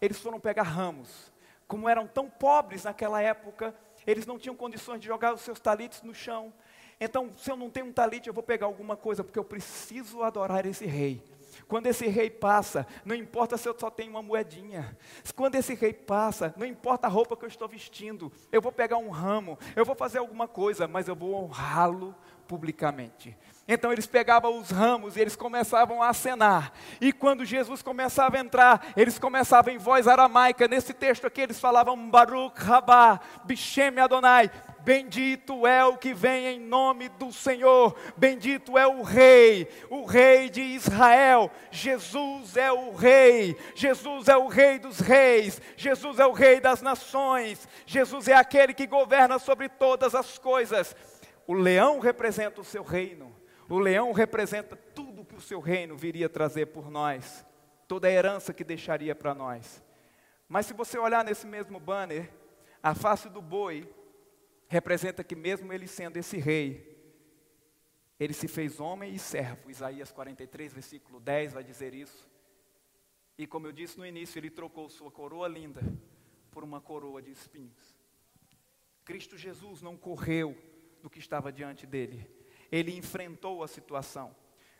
eles 0.00 0.18
foram 0.18 0.40
pegar 0.40 0.62
ramos. 0.62 1.32
Como 1.66 1.88
eram 1.88 2.06
tão 2.06 2.28
pobres 2.28 2.84
naquela 2.84 3.22
época, 3.22 3.74
eles 4.06 4.26
não 4.26 4.38
tinham 4.38 4.56
condições 4.56 5.00
de 5.00 5.06
jogar 5.06 5.34
os 5.34 5.40
seus 5.40 5.60
talites 5.60 6.02
no 6.02 6.14
chão. 6.14 6.52
Então, 7.00 7.32
se 7.36 7.50
eu 7.50 7.56
não 7.56 7.70
tenho 7.70 7.86
um 7.86 7.92
talite, 7.92 8.28
eu 8.28 8.34
vou 8.34 8.42
pegar 8.42 8.66
alguma 8.66 8.96
coisa, 8.96 9.24
porque 9.24 9.38
eu 9.38 9.44
preciso 9.44 10.22
adorar 10.22 10.66
esse 10.66 10.84
rei. 10.84 11.22
Quando 11.66 11.86
esse 11.86 12.06
rei 12.06 12.28
passa, 12.28 12.86
não 13.04 13.14
importa 13.14 13.56
se 13.56 13.68
eu 13.68 13.76
só 13.78 13.90
tenho 13.90 14.10
uma 14.10 14.22
moedinha. 14.22 14.96
Quando 15.34 15.54
esse 15.54 15.74
rei 15.74 15.92
passa, 15.92 16.52
não 16.56 16.66
importa 16.66 17.06
a 17.06 17.10
roupa 17.10 17.36
que 17.36 17.44
eu 17.44 17.48
estou 17.48 17.68
vestindo. 17.68 18.32
Eu 18.50 18.60
vou 18.60 18.72
pegar 18.72 18.98
um 18.98 19.08
ramo, 19.08 19.58
eu 19.76 19.84
vou 19.84 19.94
fazer 19.94 20.18
alguma 20.18 20.48
coisa, 20.48 20.86
mas 20.86 21.08
eu 21.08 21.14
vou 21.14 21.34
honrá-lo 21.34 22.14
publicamente. 22.46 23.36
Então 23.72 23.92
eles 23.92 24.06
pegavam 24.06 24.58
os 24.58 24.68
ramos 24.68 25.16
e 25.16 25.20
eles 25.20 25.36
começavam 25.36 26.02
a 26.02 26.08
acenar. 26.08 26.72
E 27.00 27.12
quando 27.12 27.44
Jesus 27.44 27.82
começava 27.82 28.36
a 28.36 28.40
entrar, 28.40 28.88
eles 28.96 29.16
começavam 29.16 29.72
em 29.72 29.78
voz 29.78 30.08
aramaica. 30.08 30.66
Nesse 30.66 30.92
texto 30.92 31.24
aqui 31.24 31.40
eles 31.40 31.60
falavam 31.60 32.10
Baruch 32.10 32.60
Rabá, 32.60 33.20
Bishem 33.44 33.96
Adonai. 34.00 34.50
Bendito 34.80 35.68
é 35.68 35.84
o 35.84 35.96
que 35.96 36.12
vem 36.12 36.46
em 36.46 36.58
nome 36.58 37.10
do 37.10 37.32
Senhor. 37.32 37.94
Bendito 38.16 38.76
é 38.76 38.88
o 38.88 39.02
Rei, 39.02 39.68
o 39.88 40.04
Rei 40.04 40.50
de 40.50 40.62
Israel. 40.62 41.48
Jesus 41.70 42.56
é 42.56 42.72
o 42.72 42.92
Rei. 42.92 43.56
Jesus 43.76 44.26
é 44.26 44.36
o 44.36 44.48
Rei 44.48 44.80
dos 44.80 44.98
Reis. 44.98 45.62
Jesus 45.76 46.18
é 46.18 46.26
o 46.26 46.32
Rei 46.32 46.58
das 46.58 46.82
nações. 46.82 47.68
Jesus 47.86 48.26
é 48.26 48.34
aquele 48.34 48.74
que 48.74 48.88
governa 48.88 49.38
sobre 49.38 49.68
todas 49.68 50.12
as 50.12 50.38
coisas. 50.38 50.96
O 51.46 51.54
leão 51.54 52.00
representa 52.00 52.60
o 52.60 52.64
seu 52.64 52.82
reino. 52.82 53.39
O 53.70 53.78
leão 53.78 54.10
representa 54.10 54.74
tudo 54.74 55.24
que 55.24 55.36
o 55.36 55.40
seu 55.40 55.60
reino 55.60 55.96
viria 55.96 56.28
trazer 56.28 56.66
por 56.66 56.90
nós, 56.90 57.46
toda 57.86 58.08
a 58.08 58.10
herança 58.10 58.52
que 58.52 58.64
deixaria 58.64 59.14
para 59.14 59.32
nós. 59.32 59.80
Mas 60.48 60.66
se 60.66 60.72
você 60.72 60.98
olhar 60.98 61.24
nesse 61.24 61.46
mesmo 61.46 61.78
banner, 61.78 62.28
a 62.82 62.96
face 62.96 63.28
do 63.28 63.40
boi 63.40 63.88
representa 64.66 65.22
que, 65.22 65.36
mesmo 65.36 65.72
ele 65.72 65.86
sendo 65.86 66.16
esse 66.16 66.36
rei, 66.36 66.98
ele 68.18 68.32
se 68.32 68.48
fez 68.48 68.80
homem 68.80 69.14
e 69.14 69.20
servo. 69.20 69.70
Isaías 69.70 70.10
43, 70.10 70.72
versículo 70.72 71.20
10 71.20 71.52
vai 71.52 71.62
dizer 71.62 71.94
isso. 71.94 72.28
E 73.38 73.46
como 73.46 73.68
eu 73.68 73.72
disse 73.72 73.96
no 73.96 74.04
início, 74.04 74.40
ele 74.40 74.50
trocou 74.50 74.88
sua 74.88 75.12
coroa 75.12 75.46
linda 75.46 75.80
por 76.50 76.64
uma 76.64 76.80
coroa 76.80 77.22
de 77.22 77.30
espinhos. 77.30 77.96
Cristo 79.04 79.38
Jesus 79.38 79.80
não 79.80 79.96
correu 79.96 80.56
do 81.00 81.08
que 81.08 81.20
estava 81.20 81.52
diante 81.52 81.86
dele, 81.86 82.28
ele 82.70 82.96
enfrentou 82.96 83.62
a 83.62 83.68
situação. 83.68 84.34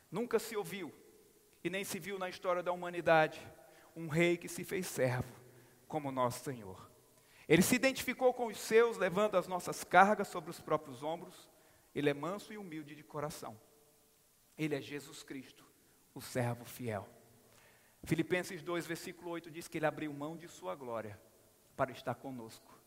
Nunca 0.09 0.39
se 0.39 0.55
ouviu 0.55 0.93
e 1.63 1.69
nem 1.69 1.83
se 1.83 1.99
viu 1.99 2.17
na 2.17 2.29
história 2.29 2.63
da 2.63 2.71
humanidade 2.71 3.45
um 3.95 4.07
rei 4.07 4.37
que 4.37 4.47
se 4.47 4.63
fez 4.63 4.87
servo 4.87 5.33
como 5.87 6.11
nosso 6.11 6.43
Senhor. 6.43 6.89
Ele 7.47 7.61
se 7.61 7.75
identificou 7.75 8.33
com 8.33 8.47
os 8.47 8.57
seus, 8.57 8.97
levando 8.97 9.35
as 9.35 9.47
nossas 9.47 9.83
cargas 9.83 10.29
sobre 10.29 10.49
os 10.49 10.59
próprios 10.59 11.03
ombros. 11.03 11.49
Ele 11.93 12.09
é 12.09 12.13
manso 12.13 12.53
e 12.53 12.57
humilde 12.57 12.95
de 12.95 13.03
coração. 13.03 13.59
Ele 14.57 14.75
é 14.75 14.81
Jesus 14.81 15.23
Cristo, 15.23 15.65
o 16.13 16.21
servo 16.21 16.63
fiel. 16.63 17.07
Filipenses 18.03 18.61
2, 18.61 18.87
versículo 18.87 19.31
8 19.31 19.51
diz 19.51 19.67
que 19.67 19.77
ele 19.77 19.85
abriu 19.85 20.13
mão 20.13 20.37
de 20.37 20.47
sua 20.47 20.75
glória 20.75 21.19
para 21.75 21.91
estar 21.91 22.15
conosco. 22.15 22.79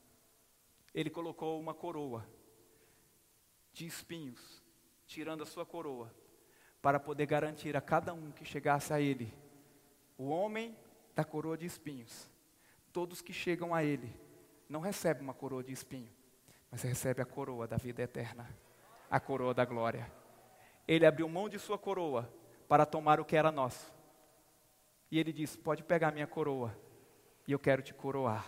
Ele 0.94 1.10
colocou 1.10 1.60
uma 1.60 1.74
coroa 1.74 2.26
de 3.72 3.86
espinhos 3.86 4.63
tirando 5.06 5.42
a 5.42 5.46
sua 5.46 5.64
coroa, 5.64 6.12
para 6.80 7.00
poder 7.00 7.26
garantir 7.26 7.76
a 7.76 7.80
cada 7.80 8.12
um 8.12 8.30
que 8.30 8.44
chegasse 8.44 8.92
a 8.92 9.00
ele, 9.00 9.32
o 10.18 10.28
homem 10.28 10.76
da 11.14 11.24
coroa 11.24 11.56
de 11.56 11.66
espinhos. 11.66 12.28
Todos 12.92 13.20
que 13.20 13.32
chegam 13.32 13.74
a 13.74 13.82
ele 13.82 14.14
não 14.68 14.80
recebem 14.80 15.22
uma 15.22 15.34
coroa 15.34 15.62
de 15.62 15.72
espinho, 15.72 16.10
mas 16.70 16.82
recebem 16.82 17.22
a 17.22 17.26
coroa 17.26 17.66
da 17.66 17.76
vida 17.76 18.02
eterna, 18.02 18.48
a 19.10 19.18
coroa 19.18 19.54
da 19.54 19.64
glória. 19.64 20.10
Ele 20.86 21.06
abriu 21.06 21.28
mão 21.28 21.48
de 21.48 21.58
sua 21.58 21.78
coroa 21.78 22.32
para 22.68 22.84
tomar 22.84 23.20
o 23.20 23.24
que 23.24 23.36
era 23.36 23.50
nosso. 23.50 23.92
E 25.10 25.18
ele 25.18 25.32
disse: 25.32 25.56
Pode 25.56 25.82
pegar 25.82 26.12
minha 26.12 26.26
coroa, 26.26 26.76
e 27.46 27.52
eu 27.52 27.58
quero 27.58 27.82
te 27.82 27.94
coroar. 27.94 28.46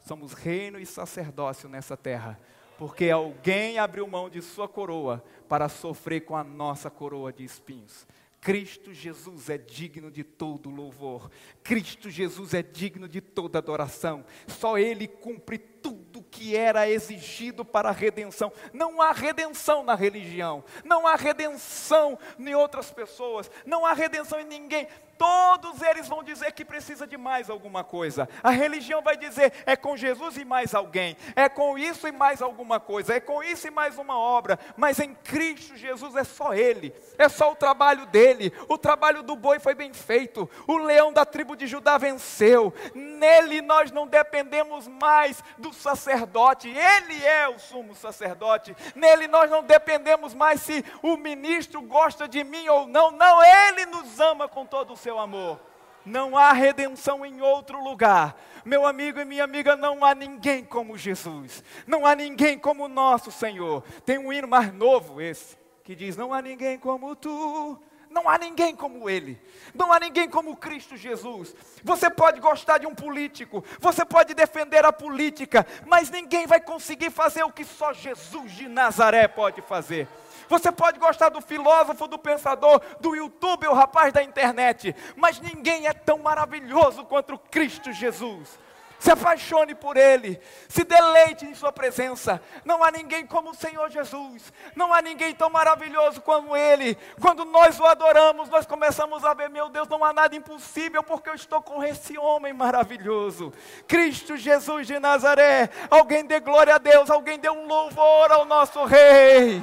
Somos 0.00 0.32
reino 0.32 0.78
e 0.78 0.86
sacerdócio 0.86 1.68
nessa 1.68 1.96
terra 1.96 2.38
porque 2.78 3.10
alguém 3.10 3.76
abriu 3.76 4.06
mão 4.06 4.30
de 4.30 4.40
sua 4.40 4.68
coroa 4.68 5.22
para 5.48 5.68
sofrer 5.68 6.20
com 6.20 6.36
a 6.36 6.44
nossa 6.44 6.88
coroa 6.88 7.32
de 7.32 7.44
espinhos. 7.44 8.06
Cristo 8.40 8.94
Jesus 8.94 9.50
é 9.50 9.58
digno 9.58 10.12
de 10.12 10.22
todo 10.22 10.70
louvor. 10.70 11.28
Cristo 11.64 12.08
Jesus 12.08 12.54
é 12.54 12.62
digno 12.62 13.08
de 13.08 13.20
toda 13.20 13.58
adoração. 13.58 14.24
Só 14.46 14.78
Ele 14.78 15.08
cumpre 15.08 15.58
tudo 15.58 16.22
que 16.30 16.56
era 16.56 16.88
exigido 16.88 17.64
para 17.64 17.88
a 17.88 17.92
redenção. 17.92 18.52
Não 18.72 19.02
há 19.02 19.10
redenção 19.10 19.82
na 19.82 19.96
religião, 19.96 20.62
não 20.84 21.04
há 21.04 21.16
redenção 21.16 22.16
em 22.38 22.54
outras 22.54 22.92
pessoas, 22.92 23.50
não 23.66 23.84
há 23.84 23.92
redenção 23.92 24.38
em 24.38 24.46
ninguém 24.46 24.86
todos 25.18 25.82
eles 25.82 26.06
vão 26.06 26.22
dizer 26.22 26.52
que 26.52 26.64
precisa 26.64 27.06
de 27.06 27.16
mais 27.16 27.50
alguma 27.50 27.82
coisa. 27.82 28.28
A 28.42 28.50
religião 28.50 29.02
vai 29.02 29.16
dizer 29.16 29.52
é 29.66 29.76
com 29.76 29.96
Jesus 29.96 30.36
e 30.36 30.44
mais 30.44 30.74
alguém, 30.74 31.16
é 31.34 31.48
com 31.48 31.76
isso 31.76 32.06
e 32.06 32.12
mais 32.12 32.40
alguma 32.40 32.78
coisa, 32.78 33.14
é 33.14 33.20
com 33.20 33.42
isso 33.42 33.66
e 33.66 33.70
mais 33.70 33.98
uma 33.98 34.16
obra, 34.16 34.58
mas 34.76 35.00
em 35.00 35.14
Cristo 35.14 35.76
Jesus 35.76 36.14
é 36.14 36.24
só 36.24 36.54
Ele, 36.54 36.94
é 37.18 37.28
só 37.28 37.50
o 37.50 37.56
trabalho 37.56 38.06
dele. 38.06 38.52
O 38.68 38.78
trabalho 38.78 39.22
do 39.22 39.34
boi 39.34 39.58
foi 39.58 39.74
bem 39.74 39.92
feito, 39.92 40.48
o 40.66 40.78
leão 40.78 41.12
da 41.12 41.26
tribo 41.26 41.56
de 41.56 41.66
Judá 41.66 41.98
venceu, 41.98 42.72
nele 42.94 43.60
nós 43.60 43.90
não 43.90 44.06
dependemos 44.06 44.86
mais 44.86 45.42
do 45.56 45.72
sacerdote, 45.72 46.68
ele 46.68 47.24
é 47.24 47.48
o 47.48 47.58
sumo 47.58 47.94
sacerdote, 47.94 48.76
nele 48.94 49.26
nós 49.26 49.50
não 49.50 49.64
dependemos 49.64 50.34
mais 50.34 50.60
se 50.60 50.84
o 51.02 51.16
ministro 51.16 51.82
gosta 51.82 52.28
de 52.28 52.44
mim 52.44 52.68
ou 52.68 52.86
não, 52.86 53.10
não, 53.10 53.42
ele 53.42 53.86
nos 53.86 54.20
ama 54.20 54.46
com 54.48 54.64
todo 54.64 54.92
o 54.92 54.96
seu 54.96 55.07
seu 55.08 55.18
amor. 55.18 55.58
Não 56.04 56.36
há 56.36 56.52
redenção 56.52 57.24
em 57.24 57.40
outro 57.40 57.82
lugar. 57.82 58.38
Meu 58.62 58.86
amigo 58.86 59.18
e 59.18 59.24
minha 59.24 59.42
amiga, 59.42 59.74
não 59.74 60.04
há 60.04 60.14
ninguém 60.14 60.62
como 60.62 60.98
Jesus. 60.98 61.64
Não 61.86 62.04
há 62.04 62.14
ninguém 62.14 62.58
como 62.58 62.84
o 62.84 62.88
nosso 62.88 63.32
Senhor. 63.32 63.82
Tem 64.04 64.18
um 64.18 64.30
hino 64.30 64.46
mais 64.46 64.70
novo 64.70 65.18
esse, 65.18 65.56
que 65.82 65.94
diz: 65.94 66.14
Não 66.14 66.34
há 66.34 66.42
ninguém 66.42 66.78
como 66.78 67.16
tu. 67.16 67.80
Não 68.10 68.28
há 68.28 68.38
ninguém 68.38 68.74
como 68.74 69.08
Ele, 69.08 69.38
não 69.74 69.92
há 69.92 70.00
ninguém 70.00 70.30
como 70.30 70.56
Cristo 70.56 70.96
Jesus. 70.96 71.54
Você 71.84 72.08
pode 72.08 72.40
gostar 72.40 72.78
de 72.78 72.86
um 72.86 72.94
político, 72.94 73.62
você 73.78 74.02
pode 74.02 74.32
defender 74.32 74.82
a 74.82 74.90
política, 74.90 75.66
mas 75.86 76.08
ninguém 76.08 76.46
vai 76.46 76.58
conseguir 76.58 77.10
fazer 77.10 77.42
o 77.42 77.52
que 77.52 77.66
só 77.66 77.92
Jesus 77.92 78.52
de 78.52 78.66
Nazaré 78.66 79.28
pode 79.28 79.60
fazer. 79.60 80.08
Você 80.48 80.72
pode 80.72 80.98
gostar 80.98 81.28
do 81.28 81.40
filósofo, 81.40 82.06
do 82.06 82.18
pensador, 82.18 82.80
do 83.00 83.14
YouTube, 83.14 83.66
o 83.66 83.74
rapaz 83.74 84.12
da 84.12 84.22
internet, 84.22 84.94
mas 85.16 85.40
ninguém 85.40 85.86
é 85.86 85.92
tão 85.92 86.18
maravilhoso 86.18 87.04
quanto 87.04 87.34
o 87.34 87.38
Cristo 87.38 87.92
Jesus. 87.92 88.58
Se 88.98 89.12
apaixone 89.12 89.76
por 89.76 89.96
Ele, 89.96 90.40
se 90.68 90.82
deleite 90.82 91.44
em 91.44 91.54
Sua 91.54 91.70
presença. 91.70 92.42
Não 92.64 92.82
há 92.82 92.90
ninguém 92.90 93.24
como 93.24 93.50
o 93.50 93.54
Senhor 93.54 93.88
Jesus, 93.90 94.52
não 94.74 94.92
há 94.92 95.00
ninguém 95.00 95.32
tão 95.32 95.48
maravilhoso 95.48 96.20
como 96.20 96.56
Ele. 96.56 96.96
Quando 97.20 97.44
nós 97.44 97.78
o 97.78 97.86
adoramos, 97.86 98.48
nós 98.48 98.66
começamos 98.66 99.24
a 99.24 99.32
ver: 99.34 99.48
meu 99.50 99.68
Deus, 99.68 99.86
não 99.86 100.04
há 100.04 100.12
nada 100.12 100.34
impossível, 100.34 101.02
porque 101.04 101.30
eu 101.30 101.34
estou 101.34 101.62
com 101.62 101.84
esse 101.84 102.18
homem 102.18 102.52
maravilhoso, 102.52 103.52
Cristo 103.86 104.36
Jesus 104.36 104.88
de 104.88 104.98
Nazaré. 104.98 105.70
Alguém 105.88 106.24
dê 106.24 106.40
glória 106.40 106.74
a 106.74 106.78
Deus, 106.78 107.08
alguém 107.08 107.38
dê 107.38 107.48
um 107.48 107.68
louvor 107.68 108.32
ao 108.32 108.44
nosso 108.44 108.84
Rei. 108.84 109.62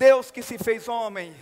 Deus 0.00 0.30
que 0.30 0.42
se 0.42 0.56
fez 0.56 0.88
homem, 0.88 1.36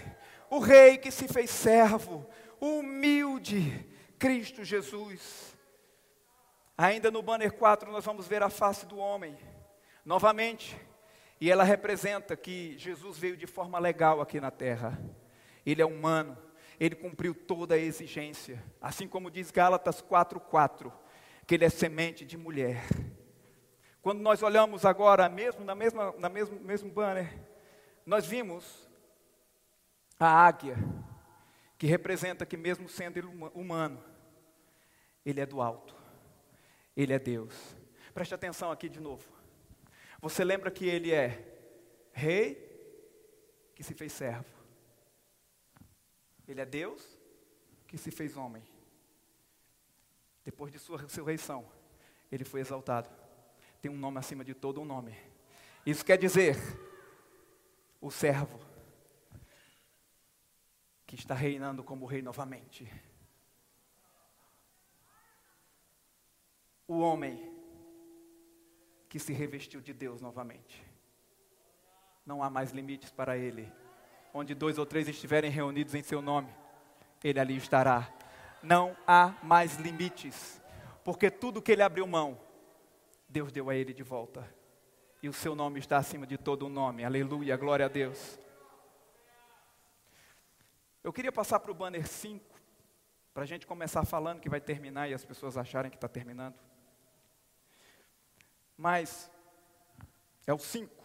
o 0.51 0.59
Rei 0.59 0.99
que 0.99 1.13
se 1.13 1.29
fez 1.29 1.49
servo, 1.49 2.27
o 2.59 2.81
humilde 2.81 3.87
Cristo 4.19 4.65
Jesus. 4.65 5.57
Ainda 6.77 7.09
no 7.09 7.23
banner 7.23 7.53
4 7.53 7.93
nós 7.93 8.05
vamos 8.05 8.27
ver 8.27 8.43
a 8.43 8.51
face 8.51 8.85
do 8.85 8.99
homem, 8.99 9.39
novamente, 10.05 10.77
e 11.41 11.53
ela 11.53 11.63
representa 11.63 12.37
que 12.37 12.77
Jesus 12.77 13.17
veio 13.17 13.37
de 13.37 13.47
forma 13.47 13.79
legal 13.79 14.21
aqui 14.21 14.41
na 14.41 14.51
terra. 14.51 15.01
Ele 15.65 15.81
é 15.81 15.87
humano, 15.87 16.37
ele 16.81 16.97
cumpriu 16.97 17.37
toda 17.37 17.77
a 17.77 17.79
exigência, 17.79 18.61
assim 18.83 19.07
como 19.07 19.31
diz 19.31 19.53
Gálatas 19.53 20.03
4:4, 20.03 20.93
que 21.47 21.55
ele 21.55 21.65
é 21.65 21.71
semente 21.71 22.25
de 22.25 22.37
mulher. 22.37 22.83
Quando 24.03 24.19
nós 24.19 24.43
olhamos 24.43 24.85
agora, 24.85 25.29
mesmo 25.29 25.65
na 25.65 25.77
mesma, 25.77 26.13
na 26.19 26.29
mesmo, 26.29 26.59
mesmo 26.59 26.91
banner, 26.91 27.47
nós 28.09 28.25
vimos 28.25 28.89
a 30.19 30.27
águia, 30.27 30.77
que 31.77 31.87
representa 31.87 32.47
que, 32.47 32.57
mesmo 32.57 32.89
sendo 32.89 33.21
humano, 33.55 34.03
Ele 35.27 35.41
é 35.41 35.47
do 35.47 35.61
alto. 35.61 35.95
Ele 36.97 37.13
é 37.13 37.19
Deus. 37.19 37.55
Preste 38.15 38.35
atenção 38.35 38.73
aqui 38.73 38.89
de 38.89 38.99
novo. 38.99 39.29
Você 40.23 40.43
lembra 40.43 40.71
que 40.71 40.87
ele 40.87 41.13
é 41.13 41.61
rei 42.11 42.67
que 43.75 43.85
se 43.85 43.93
fez 43.93 44.11
servo. 44.11 44.49
Ele 46.49 46.63
é 46.63 46.67
Deus 46.67 47.07
que 47.87 47.99
se 47.99 48.11
fez 48.11 48.39
homem. 48.39 48.63
Depois 50.45 50.73
de 50.73 50.79
sua 50.79 50.99
ressurreição, 50.99 51.71
ele 52.33 52.45
foi 52.45 52.61
exaltado. 52.61 53.11
Tem 53.83 53.91
um 53.91 53.99
nome 53.99 54.19
acima 54.19 54.43
de 54.43 54.55
todo 54.55 54.81
um 54.81 54.85
nome. 54.87 55.15
Isso 55.87 56.05
quer 56.05 56.17
dizer, 56.17 56.57
o 58.01 58.11
servo 58.11 58.61
que 61.07 61.15
está 61.15 61.35
reinando 61.35 61.83
como 61.83 62.07
rei 62.07 62.23
novamente. 62.23 62.91
O 66.87 66.99
homem 67.01 67.59
que 69.09 69.19
se 69.19 69.33
revestiu 69.33 69.81
de 69.81 69.93
Deus 69.93 70.21
novamente. 70.21 70.85
Não 72.27 72.43
há 72.43 72.51
mais 72.51 72.73
limites 72.73 73.11
para 73.11 73.39
ele. 73.39 73.73
Onde 74.35 74.55
dois 74.55 74.77
ou 74.77 74.85
três 74.85 75.09
estiverem 75.09 75.51
reunidos 75.51 75.95
em 75.95 76.03
seu 76.03 76.21
nome, 76.21 76.55
ele 77.25 77.41
ali 77.41 77.57
estará. 77.57 78.13
Não 78.63 78.95
há 79.07 79.35
mais 79.43 79.77
limites, 79.77 80.61
porque 81.03 81.31
tudo 81.31 81.63
que 81.63 81.73
ele 81.73 81.83
abriu 81.83 82.07
mão, 82.07 82.39
Deus 83.29 83.51
deu 83.51 83.71
a 83.71 83.75
ele 83.75 83.95
de 83.95 84.03
volta. 84.03 84.58
E 85.21 85.29
o 85.29 85.33
seu 85.33 85.55
nome 85.55 85.81
está 85.81 85.97
acima 85.97 86.27
de 86.27 86.39
todo 86.39 86.67
o 86.67 86.69
nome. 86.69 87.05
Aleluia, 87.05 87.57
glória 87.57 87.87
a 87.87 87.89
Deus. 87.89 88.39
Eu 91.03 91.13
queria 91.13 91.33
passar 91.33 91.59
para 91.59 91.73
o 91.73 91.75
banner 91.75 92.07
5, 92.07 92.45
para 93.35 93.43
a 93.43 93.47
gente 93.47 93.67
começar 93.67 94.05
falando 94.05 94.41
que 94.41 94.49
vai 94.49 94.61
terminar 94.61 95.09
e 95.09 95.15
as 95.15 95.25
pessoas 95.25 95.57
acharem 95.57 95.91
que 95.91 95.97
está 95.97 96.09
terminando. 96.09 96.55
Mas 98.77 99.29
é 100.47 100.55
o 100.55 100.59
5. 100.59 101.05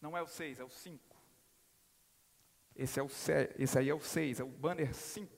Não 0.00 0.16
é 0.16 0.22
o 0.22 0.28
6, 0.28 0.60
é 0.60 0.64
o 0.64 0.70
5. 0.70 1.16
Esse, 2.76 3.00
é 3.00 3.54
esse 3.58 3.78
aí 3.78 3.88
é 3.88 3.94
o 3.94 4.00
6, 4.00 4.38
é 4.38 4.44
o 4.44 4.48
banner 4.48 4.94
5. 4.94 5.36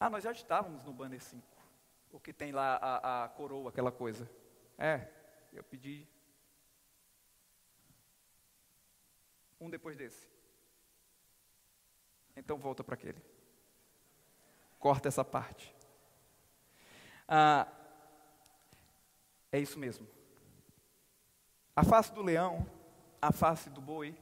Ah, 0.00 0.10
nós 0.10 0.24
já 0.24 0.32
estávamos 0.32 0.82
no 0.82 0.92
banner 0.92 1.22
5. 1.22 1.51
O 2.12 2.20
que 2.20 2.32
tem 2.32 2.52
lá 2.52 2.76
a, 2.76 3.24
a 3.24 3.28
coroa, 3.30 3.70
aquela 3.70 3.90
coisa. 3.90 4.30
É, 4.78 5.08
eu 5.52 5.64
pedi. 5.64 6.06
Um 9.60 9.68
depois 9.68 9.96
desse. 9.96 10.28
Então 12.36 12.58
volta 12.58 12.84
para 12.84 12.94
aquele. 12.94 13.20
Corta 14.78 15.08
essa 15.08 15.24
parte. 15.24 15.74
Ah, 17.26 17.66
é 19.50 19.58
isso 19.58 19.78
mesmo. 19.78 20.06
A 21.74 21.82
face 21.82 22.12
do 22.12 22.22
leão, 22.22 22.66
a 23.20 23.32
face 23.32 23.70
do 23.70 23.80
boi, 23.80 24.14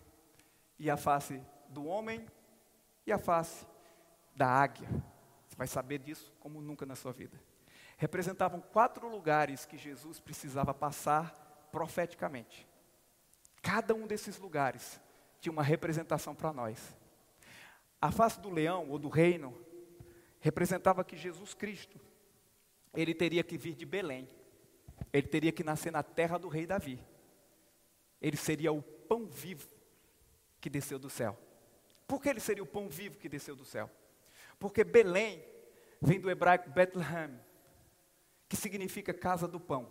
e 0.80 0.88
a 0.88 0.96
face 0.96 1.44
do 1.68 1.84
homem 1.84 2.26
e 3.06 3.12
a 3.12 3.18
face 3.18 3.66
da 4.34 4.46
águia. 4.46 4.88
Você 5.46 5.56
vai 5.56 5.66
saber 5.66 5.98
disso 5.98 6.32
como 6.40 6.60
nunca 6.62 6.86
na 6.86 6.96
sua 6.96 7.12
vida. 7.12 7.38
Representavam 8.00 8.62
quatro 8.62 9.06
lugares 9.10 9.66
que 9.66 9.76
Jesus 9.76 10.18
precisava 10.18 10.72
passar 10.72 11.68
profeticamente. 11.70 12.66
Cada 13.60 13.94
um 13.94 14.06
desses 14.06 14.38
lugares 14.38 14.98
tinha 15.38 15.52
uma 15.52 15.62
representação 15.62 16.34
para 16.34 16.50
nós. 16.50 16.96
A 18.00 18.10
face 18.10 18.40
do 18.40 18.48
leão 18.48 18.88
ou 18.88 18.98
do 18.98 19.10
reino 19.10 19.54
representava 20.40 21.04
que 21.04 21.14
Jesus 21.14 21.52
Cristo 21.52 22.00
ele 22.94 23.12
teria 23.12 23.44
que 23.44 23.58
vir 23.58 23.74
de 23.74 23.84
Belém. 23.84 24.26
Ele 25.12 25.26
teria 25.26 25.52
que 25.52 25.62
nascer 25.62 25.92
na 25.92 26.02
terra 26.02 26.38
do 26.38 26.48
rei 26.48 26.66
Davi. 26.66 26.98
Ele 28.18 28.38
seria 28.38 28.72
o 28.72 28.80
pão 28.80 29.26
vivo 29.26 29.68
que 30.58 30.70
desceu 30.70 30.98
do 30.98 31.10
céu. 31.10 31.38
Por 32.08 32.18
que 32.22 32.30
ele 32.30 32.40
seria 32.40 32.62
o 32.62 32.66
pão 32.66 32.88
vivo 32.88 33.18
que 33.18 33.28
desceu 33.28 33.54
do 33.54 33.66
céu? 33.66 33.90
Porque 34.58 34.84
Belém 34.84 35.44
vem 36.00 36.18
do 36.18 36.30
hebraico 36.30 36.70
Bethlehem, 36.70 37.38
que 38.50 38.56
significa 38.56 39.14
casa 39.14 39.46
do 39.46 39.60
pão. 39.60 39.88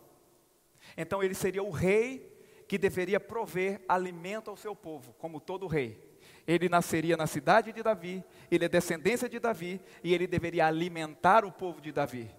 Então 0.98 1.24
ele 1.24 1.34
seria 1.34 1.64
o 1.64 1.72
rei 1.72 2.38
que 2.68 2.78
deveria 2.78 3.18
prover 3.18 3.82
alimento 3.88 4.50
ao 4.50 4.58
seu 4.58 4.76
povo, 4.76 5.14
como 5.14 5.40
todo 5.40 5.66
rei. 5.66 5.98
Ele 6.46 6.68
nasceria 6.68 7.16
na 7.16 7.26
cidade 7.26 7.72
de 7.72 7.82
Davi, 7.82 8.22
ele 8.52 8.66
é 8.66 8.70
descendência 8.70 9.30
de 9.30 9.40
Davi 9.40 9.80
e 10.04 10.14
ele 10.14 10.28
deveria 10.28 10.68
alimentar 10.68 11.46
o 11.46 11.52
povo 11.54 11.80
de 11.80 11.94
Davi. 11.94 12.30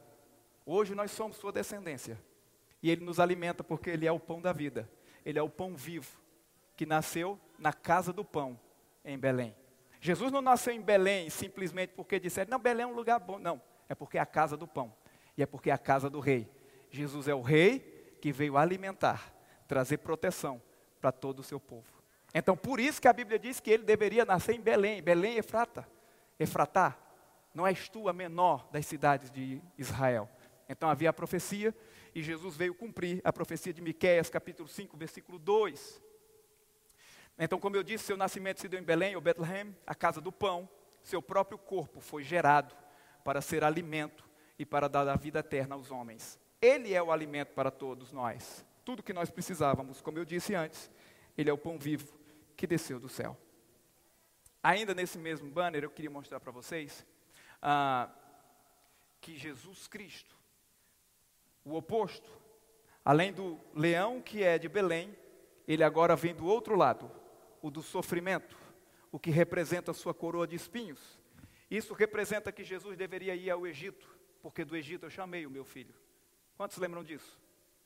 Hoje 0.67 0.95
nós 0.95 1.11
somos 1.11 1.39
sua 1.39 1.53
descendência. 1.53 2.21
E 2.83 2.91
ele 2.91 3.03
nos 3.03 3.19
alimenta 3.19 3.65
porque 3.65 3.89
ele 3.89 4.07
é 4.07 4.13
o 4.13 4.21
pão 4.21 4.43
da 4.43 4.53
vida. 4.53 4.91
Ele 5.25 5.39
é 5.39 5.43
o 5.43 5.49
pão 5.49 5.75
vivo 5.75 6.21
que 6.77 6.85
nasceu 6.85 7.41
na 7.59 7.73
casa 7.73 8.13
do 8.13 8.25
pão 8.25 8.61
em 9.03 9.19
Belém. 9.19 9.55
Jesus 10.03 10.31
não 10.31 10.43
nasceu 10.43 10.75
em 10.75 10.83
Belém 10.83 11.31
simplesmente 11.31 11.95
porque 11.95 12.21
disseram, 12.21 12.51
não, 12.51 12.59
Belém 12.59 12.85
é 12.85 12.87
um 12.87 12.95
lugar 12.95 13.19
bom. 13.19 13.39
Não, 13.39 13.61
é 13.89 13.95
porque 13.95 14.19
é 14.19 14.21
a 14.21 14.27
casa 14.27 14.55
do 14.55 14.69
pão. 14.69 15.00
E 15.41 15.43
é 15.43 15.47
porque 15.47 15.71
é 15.71 15.73
a 15.73 15.79
casa 15.79 16.11
do 16.11 16.21
rei. 16.21 16.47
Jesus 16.91 17.27
é 17.27 17.35
o 17.35 17.41
rei 17.41 17.79
que 18.21 18.31
veio 18.31 18.59
alimentar, 18.59 19.33
trazer 19.67 19.97
proteção 19.97 20.61
para 21.01 21.11
todo 21.11 21.39
o 21.39 21.43
seu 21.43 21.59
povo. 21.59 21.89
Então, 22.35 22.55
por 22.55 22.79
isso 22.79 23.01
que 23.01 23.09
a 23.09 23.13
Bíblia 23.13 23.39
diz 23.39 23.59
que 23.59 23.71
ele 23.71 23.83
deveria 23.83 24.27
nascer 24.27 24.55
em 24.55 24.61
Belém. 24.61 25.03
Belém, 25.03 25.39
Efrata. 25.39 25.89
Efratá, 26.39 26.95
não 27.55 27.67
és 27.67 27.89
tu 27.89 28.07
a 28.07 28.13
menor 28.13 28.69
das 28.71 28.85
cidades 28.85 29.31
de 29.31 29.63
Israel. 29.79 30.29
Então 30.69 30.91
havia 30.91 31.09
a 31.09 31.13
profecia 31.13 31.75
e 32.15 32.23
Jesus 32.23 32.55
veio 32.55 32.75
cumprir 32.75 33.23
a 33.25 33.33
profecia 33.33 33.73
de 33.73 33.81
Miqueias, 33.81 34.29
capítulo 34.29 34.69
5, 34.69 34.95
versículo 34.95 35.39
2. 35.39 36.03
Então, 37.39 37.59
como 37.59 37.77
eu 37.77 37.83
disse, 37.83 38.05
seu 38.05 38.17
nascimento 38.19 38.61
se 38.61 38.69
deu 38.69 38.79
em 38.79 38.85
Belém 38.85 39.17
ou 39.17 39.23
Bethlehem, 39.23 39.75
a 39.87 39.95
casa 39.95 40.21
do 40.21 40.31
pão, 40.31 40.69
seu 41.03 41.23
próprio 41.23 41.57
corpo 41.57 41.99
foi 41.99 42.23
gerado 42.23 42.77
para 43.25 43.41
ser 43.41 43.65
alimento 43.65 44.29
e 44.61 44.67
para 44.67 44.89
dar 44.89 45.09
a 45.09 45.17
vida 45.17 45.39
eterna 45.39 45.75
aos 45.75 45.91
homens. 45.91 46.39
Ele 46.61 46.93
é 46.93 47.03
o 47.03 47.11
alimento 47.11 47.55
para 47.55 47.71
todos 47.71 48.13
nós. 48.13 48.63
Tudo 48.85 49.03
que 49.03 49.15
nós 49.15 49.31
precisávamos, 49.31 50.03
como 50.03 50.19
eu 50.19 50.25
disse 50.27 50.55
antes, 50.55 50.91
ele 51.35 51.49
é 51.49 51.53
o 51.53 51.57
pão 51.57 51.79
vivo 51.79 52.13
que 52.59 52.67
desceu 52.67 53.01
do 53.01 53.09
céu. 53.09 53.39
Ainda 54.63 54.95
nesse 54.95 55.17
mesmo 55.17 55.51
banner, 55.51 55.83
eu 55.83 55.89
queria 55.89 56.11
mostrar 56.11 56.41
para 56.41 56.53
vocês 56.53 57.07
ah, 57.63 58.11
que 59.19 59.35
Jesus 59.35 59.89
Cristo 59.89 60.37
o 61.65 61.75
oposto. 61.75 62.31
Além 63.03 63.33
do 63.33 63.59
leão 63.75 64.21
que 64.21 64.43
é 64.43 64.59
de 64.59 64.69
Belém, 64.69 65.17
ele 65.67 65.83
agora 65.83 66.15
vem 66.15 66.35
do 66.35 66.45
outro 66.45 66.77
lado, 66.77 67.11
o 67.63 67.71
do 67.71 67.81
sofrimento, 67.81 68.59
o 69.11 69.19
que 69.19 69.31
representa 69.31 69.93
a 69.93 69.95
sua 69.95 70.13
coroa 70.13 70.47
de 70.47 70.57
espinhos. 70.57 71.19
Isso 71.71 71.95
representa 71.95 72.53
que 72.53 72.63
Jesus 72.63 72.95
deveria 72.95 73.35
ir 73.35 73.49
ao 73.49 73.67
Egito, 73.67 74.20
porque 74.43 74.65
do 74.65 74.77
Egito 74.77 75.07
eu 75.07 75.11
chamei 75.11 75.47
o 75.47 75.51
meu 75.51 75.65
filho. 75.65 75.95
Quantos 76.57 76.77
lembram 76.79 77.03
disso? 77.05 77.39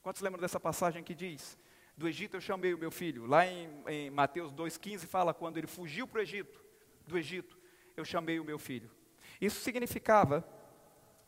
Quantos 0.02 0.22
lembram 0.22 0.40
dessa 0.40 0.60
passagem 0.60 1.02
que 1.02 1.14
diz: 1.14 1.58
Do 1.96 2.08
Egito 2.08 2.36
eu 2.36 2.40
chamei 2.40 2.74
o 2.74 2.78
meu 2.78 2.90
filho? 2.90 3.26
Lá 3.26 3.46
em, 3.46 3.82
em 3.86 4.10
Mateus 4.10 4.52
2,15 4.52 5.06
fala 5.06 5.32
quando 5.32 5.58
ele 5.58 5.66
fugiu 5.66 6.06
para 6.06 6.18
o 6.18 6.22
Egito, 6.22 6.62
do 7.06 7.18
Egito, 7.18 7.58
eu 7.96 8.04
chamei 8.04 8.38
o 8.38 8.44
meu 8.44 8.58
filho. 8.58 8.90
Isso 9.40 9.60
significava 9.60 10.46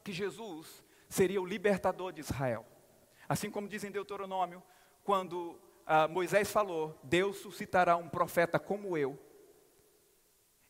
que 0.03 0.13
Jesus 0.13 0.85
seria 1.09 1.41
o 1.41 1.47
libertador 1.47 2.13
de 2.13 2.21
Israel. 2.21 2.67
Assim 3.29 3.51
como 3.51 3.69
diz 3.69 3.83
em 3.85 3.91
Deuteronômio, 3.91 4.63
quando 5.03 5.59
ah, 5.87 6.09
Moisés 6.09 6.51
falou: 6.51 6.99
Deus 7.03 7.39
suscitará 7.39 7.97
um 7.97 8.09
profeta 8.09 8.59
como 8.59 8.97
eu. 8.97 9.19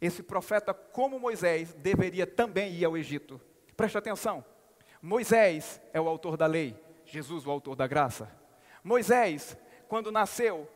Esse 0.01 0.23
profeta, 0.23 0.75
como 0.75 1.19
Moisés, 1.19 1.73
deveria 1.73 2.27
também 2.27 2.75
ir 2.75 2.85
ao 2.85 2.97
Egito. 2.97 3.41
Preste 3.77 3.99
atenção: 3.99 4.45
Moisés 5.03 5.81
é 5.93 6.01
o 6.01 6.09
autor 6.09 6.37
da 6.37 6.47
lei, 6.47 6.77
Jesus, 7.05 7.47
o 7.47 7.51
autor 7.51 7.77
da 7.77 7.87
graça. 7.87 8.31
Moisés, 8.83 9.57
quando 9.89 10.11
nasceu, 10.11 10.69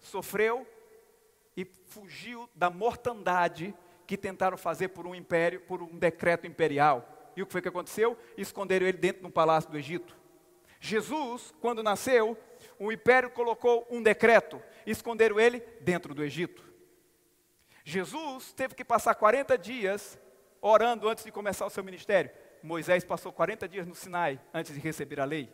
sofreu 0.00 0.66
e 1.56 1.64
fugiu 1.64 2.48
da 2.54 2.70
mortandade 2.70 3.74
que 4.06 4.16
tentaram 4.16 4.56
fazer 4.56 4.88
por 4.88 5.06
um 5.06 5.14
império, 5.14 5.60
por 5.62 5.82
um 5.82 5.98
decreto 5.98 6.46
imperial. 6.46 7.06
E 7.36 7.42
o 7.42 7.46
que 7.46 7.52
foi 7.52 7.60
que 7.60 7.68
aconteceu? 7.68 8.16
Esconderam 8.36 8.86
ele 8.86 8.98
dentro 8.98 9.20
de 9.20 9.26
um 9.26 9.30
palácio 9.30 9.70
do 9.70 9.76
Egito. 9.76 10.16
Jesus, 10.80 11.52
quando 11.60 11.82
nasceu, 11.82 12.36
o 12.78 12.90
império 12.92 13.30
colocou 13.30 13.86
um 13.90 14.02
decreto, 14.02 14.62
esconderam 14.86 15.38
ele 15.38 15.60
dentro 15.80 16.14
do 16.14 16.24
Egito. 16.24 16.62
Jesus 17.84 18.52
teve 18.52 18.74
que 18.74 18.84
passar 18.84 19.14
40 19.14 19.58
dias 19.58 20.18
orando 20.60 21.08
antes 21.08 21.24
de 21.24 21.32
começar 21.32 21.66
o 21.66 21.70
seu 21.70 21.84
ministério. 21.84 22.30
Moisés 22.62 23.04
passou 23.04 23.32
40 23.32 23.68
dias 23.68 23.86
no 23.86 23.94
Sinai 23.94 24.40
antes 24.52 24.74
de 24.74 24.80
receber 24.80 25.20
a 25.20 25.24
lei. 25.24 25.52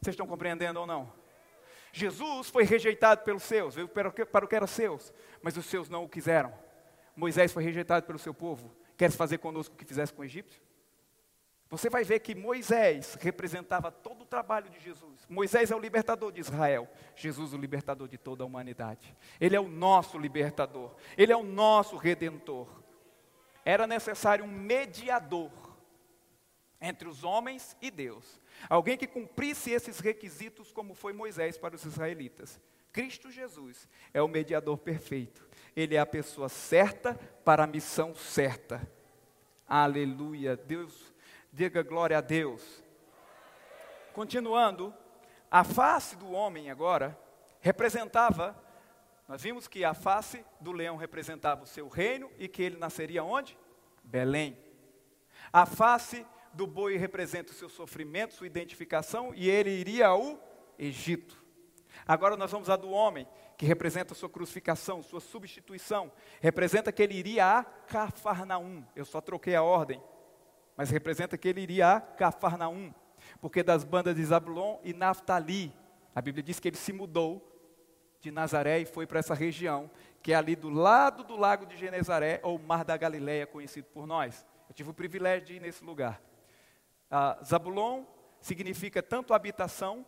Vocês 0.00 0.14
estão 0.14 0.26
compreendendo 0.26 0.80
ou 0.80 0.86
não? 0.86 1.12
Jesus 1.92 2.50
foi 2.50 2.64
rejeitado 2.64 3.22
pelos 3.22 3.42
seus, 3.44 3.74
veio 3.74 3.88
para 3.88 4.44
o 4.44 4.48
que 4.48 4.56
era 4.56 4.66
seus, 4.66 5.12
mas 5.40 5.56
os 5.56 5.66
seus 5.66 5.88
não 5.88 6.04
o 6.04 6.08
quiseram. 6.08 6.52
Moisés 7.16 7.52
foi 7.52 7.62
rejeitado 7.62 8.04
pelo 8.04 8.18
seu 8.18 8.34
povo 8.34 8.74
Queres 8.96 9.16
fazer 9.16 9.38
conosco 9.38 9.74
o 9.74 9.78
que 9.78 9.84
fizesse 9.84 10.12
com 10.12 10.22
o 10.22 10.24
egípcio? 10.24 10.62
Você 11.68 11.90
vai 11.90 12.04
ver 12.04 12.20
que 12.20 12.34
Moisés 12.34 13.16
representava 13.20 13.90
todo 13.90 14.22
o 14.22 14.26
trabalho 14.26 14.70
de 14.70 14.78
Jesus. 14.78 15.26
Moisés 15.28 15.70
é 15.70 15.76
o 15.76 15.80
libertador 15.80 16.30
de 16.30 16.40
Israel, 16.40 16.88
Jesus 17.16 17.52
o 17.52 17.56
libertador 17.56 18.06
de 18.06 18.16
toda 18.16 18.44
a 18.44 18.46
humanidade. 18.46 19.16
Ele 19.40 19.56
é 19.56 19.60
o 19.60 19.68
nosso 19.68 20.16
libertador, 20.18 20.94
ele 21.16 21.32
é 21.32 21.36
o 21.36 21.42
nosso 21.42 21.96
redentor. 21.96 22.83
Era 23.64 23.86
necessário 23.86 24.44
um 24.44 24.48
mediador 24.48 25.50
entre 26.80 27.08
os 27.08 27.24
homens 27.24 27.76
e 27.80 27.90
Deus. 27.90 28.40
Alguém 28.68 28.96
que 28.96 29.06
cumprisse 29.06 29.70
esses 29.70 30.00
requisitos, 30.00 30.70
como 30.70 30.94
foi 30.94 31.12
Moisés 31.12 31.56
para 31.56 31.74
os 31.74 31.84
israelitas. 31.84 32.60
Cristo 32.92 33.30
Jesus 33.30 33.88
é 34.12 34.22
o 34.22 34.28
mediador 34.28 34.78
perfeito. 34.78 35.48
Ele 35.74 35.96
é 35.96 35.98
a 35.98 36.06
pessoa 36.06 36.48
certa 36.48 37.14
para 37.44 37.64
a 37.64 37.66
missão 37.66 38.14
certa. 38.14 38.86
Aleluia. 39.66 40.56
Deus, 40.56 41.12
diga 41.52 41.82
glória 41.82 42.18
a 42.18 42.20
Deus. 42.20 42.84
Continuando, 44.12 44.94
a 45.50 45.64
face 45.64 46.16
do 46.16 46.30
homem 46.30 46.70
agora 46.70 47.18
representava, 47.60 48.54
nós 49.26 49.42
vimos 49.42 49.66
que 49.66 49.84
a 49.84 49.94
face 49.94 50.44
do 50.60 50.70
leão 50.70 50.96
representava 50.96 51.62
o 51.62 51.66
seu 51.66 51.88
reino 51.88 52.30
e 52.38 52.46
que 52.46 52.62
ele 52.62 52.76
nasceria 52.76 53.24
onde? 53.24 53.56
Belém. 54.02 54.58
A 55.50 55.64
face 55.64 56.26
do 56.52 56.66
boi 56.66 56.96
representa 56.96 57.50
o 57.50 57.54
seu 57.54 57.68
sofrimento, 57.68 58.34
sua 58.34 58.46
identificação, 58.46 59.32
e 59.34 59.48
ele 59.48 59.70
iria 59.70 60.08
ao 60.08 60.38
Egito. 60.78 61.42
Agora 62.06 62.36
nós 62.36 62.50
vamos 62.50 62.68
a 62.68 62.76
do 62.76 62.90
homem, 62.90 63.26
que 63.56 63.64
representa 63.64 64.12
a 64.12 64.16
sua 64.16 64.28
crucificação, 64.28 65.02
sua 65.02 65.20
substituição. 65.20 66.12
Representa 66.40 66.92
que 66.92 67.02
ele 67.02 67.14
iria 67.14 67.46
a 67.46 67.64
Cafarnaum. 67.64 68.84
Eu 68.94 69.04
só 69.04 69.20
troquei 69.20 69.54
a 69.54 69.62
ordem, 69.62 70.02
mas 70.76 70.90
representa 70.90 71.38
que 71.38 71.48
ele 71.48 71.62
iria 71.62 71.92
a 71.92 72.00
Cafarnaum. 72.00 72.92
Porque 73.40 73.62
das 73.62 73.84
bandas 73.84 74.16
de 74.16 74.24
Zabulon 74.24 74.80
e 74.82 74.92
Naftali, 74.92 75.74
a 76.14 76.20
Bíblia 76.20 76.42
diz 76.42 76.60
que 76.60 76.68
ele 76.68 76.76
se 76.76 76.92
mudou 76.92 77.53
de 78.24 78.30
Nazaré 78.30 78.80
e 78.80 78.86
foi 78.86 79.06
para 79.06 79.18
essa 79.18 79.34
região, 79.34 79.90
que 80.22 80.32
é 80.32 80.34
ali 80.34 80.56
do 80.56 80.70
lado 80.70 81.22
do 81.22 81.36
lago 81.36 81.66
de 81.66 81.76
Genezaré, 81.76 82.40
ou 82.42 82.58
Mar 82.58 82.82
da 82.82 82.96
Galileia, 82.96 83.46
conhecido 83.46 83.86
por 83.92 84.06
nós. 84.06 84.46
Eu 84.66 84.74
tive 84.74 84.88
o 84.88 84.94
privilégio 84.94 85.46
de 85.46 85.54
ir 85.56 85.60
nesse 85.60 85.84
lugar. 85.84 86.22
Ah, 87.10 87.38
Zabulon 87.44 88.04
significa 88.40 89.02
tanto 89.02 89.34
habitação, 89.34 90.06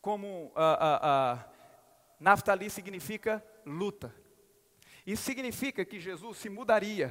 como 0.00 0.50
ah, 0.56 1.00
ah, 1.02 1.52
Naftali 2.18 2.70
significa 2.70 3.44
luta. 3.66 4.12
Isso 5.06 5.24
significa 5.24 5.84
que 5.84 6.00
Jesus 6.00 6.38
se 6.38 6.48
mudaria 6.48 7.10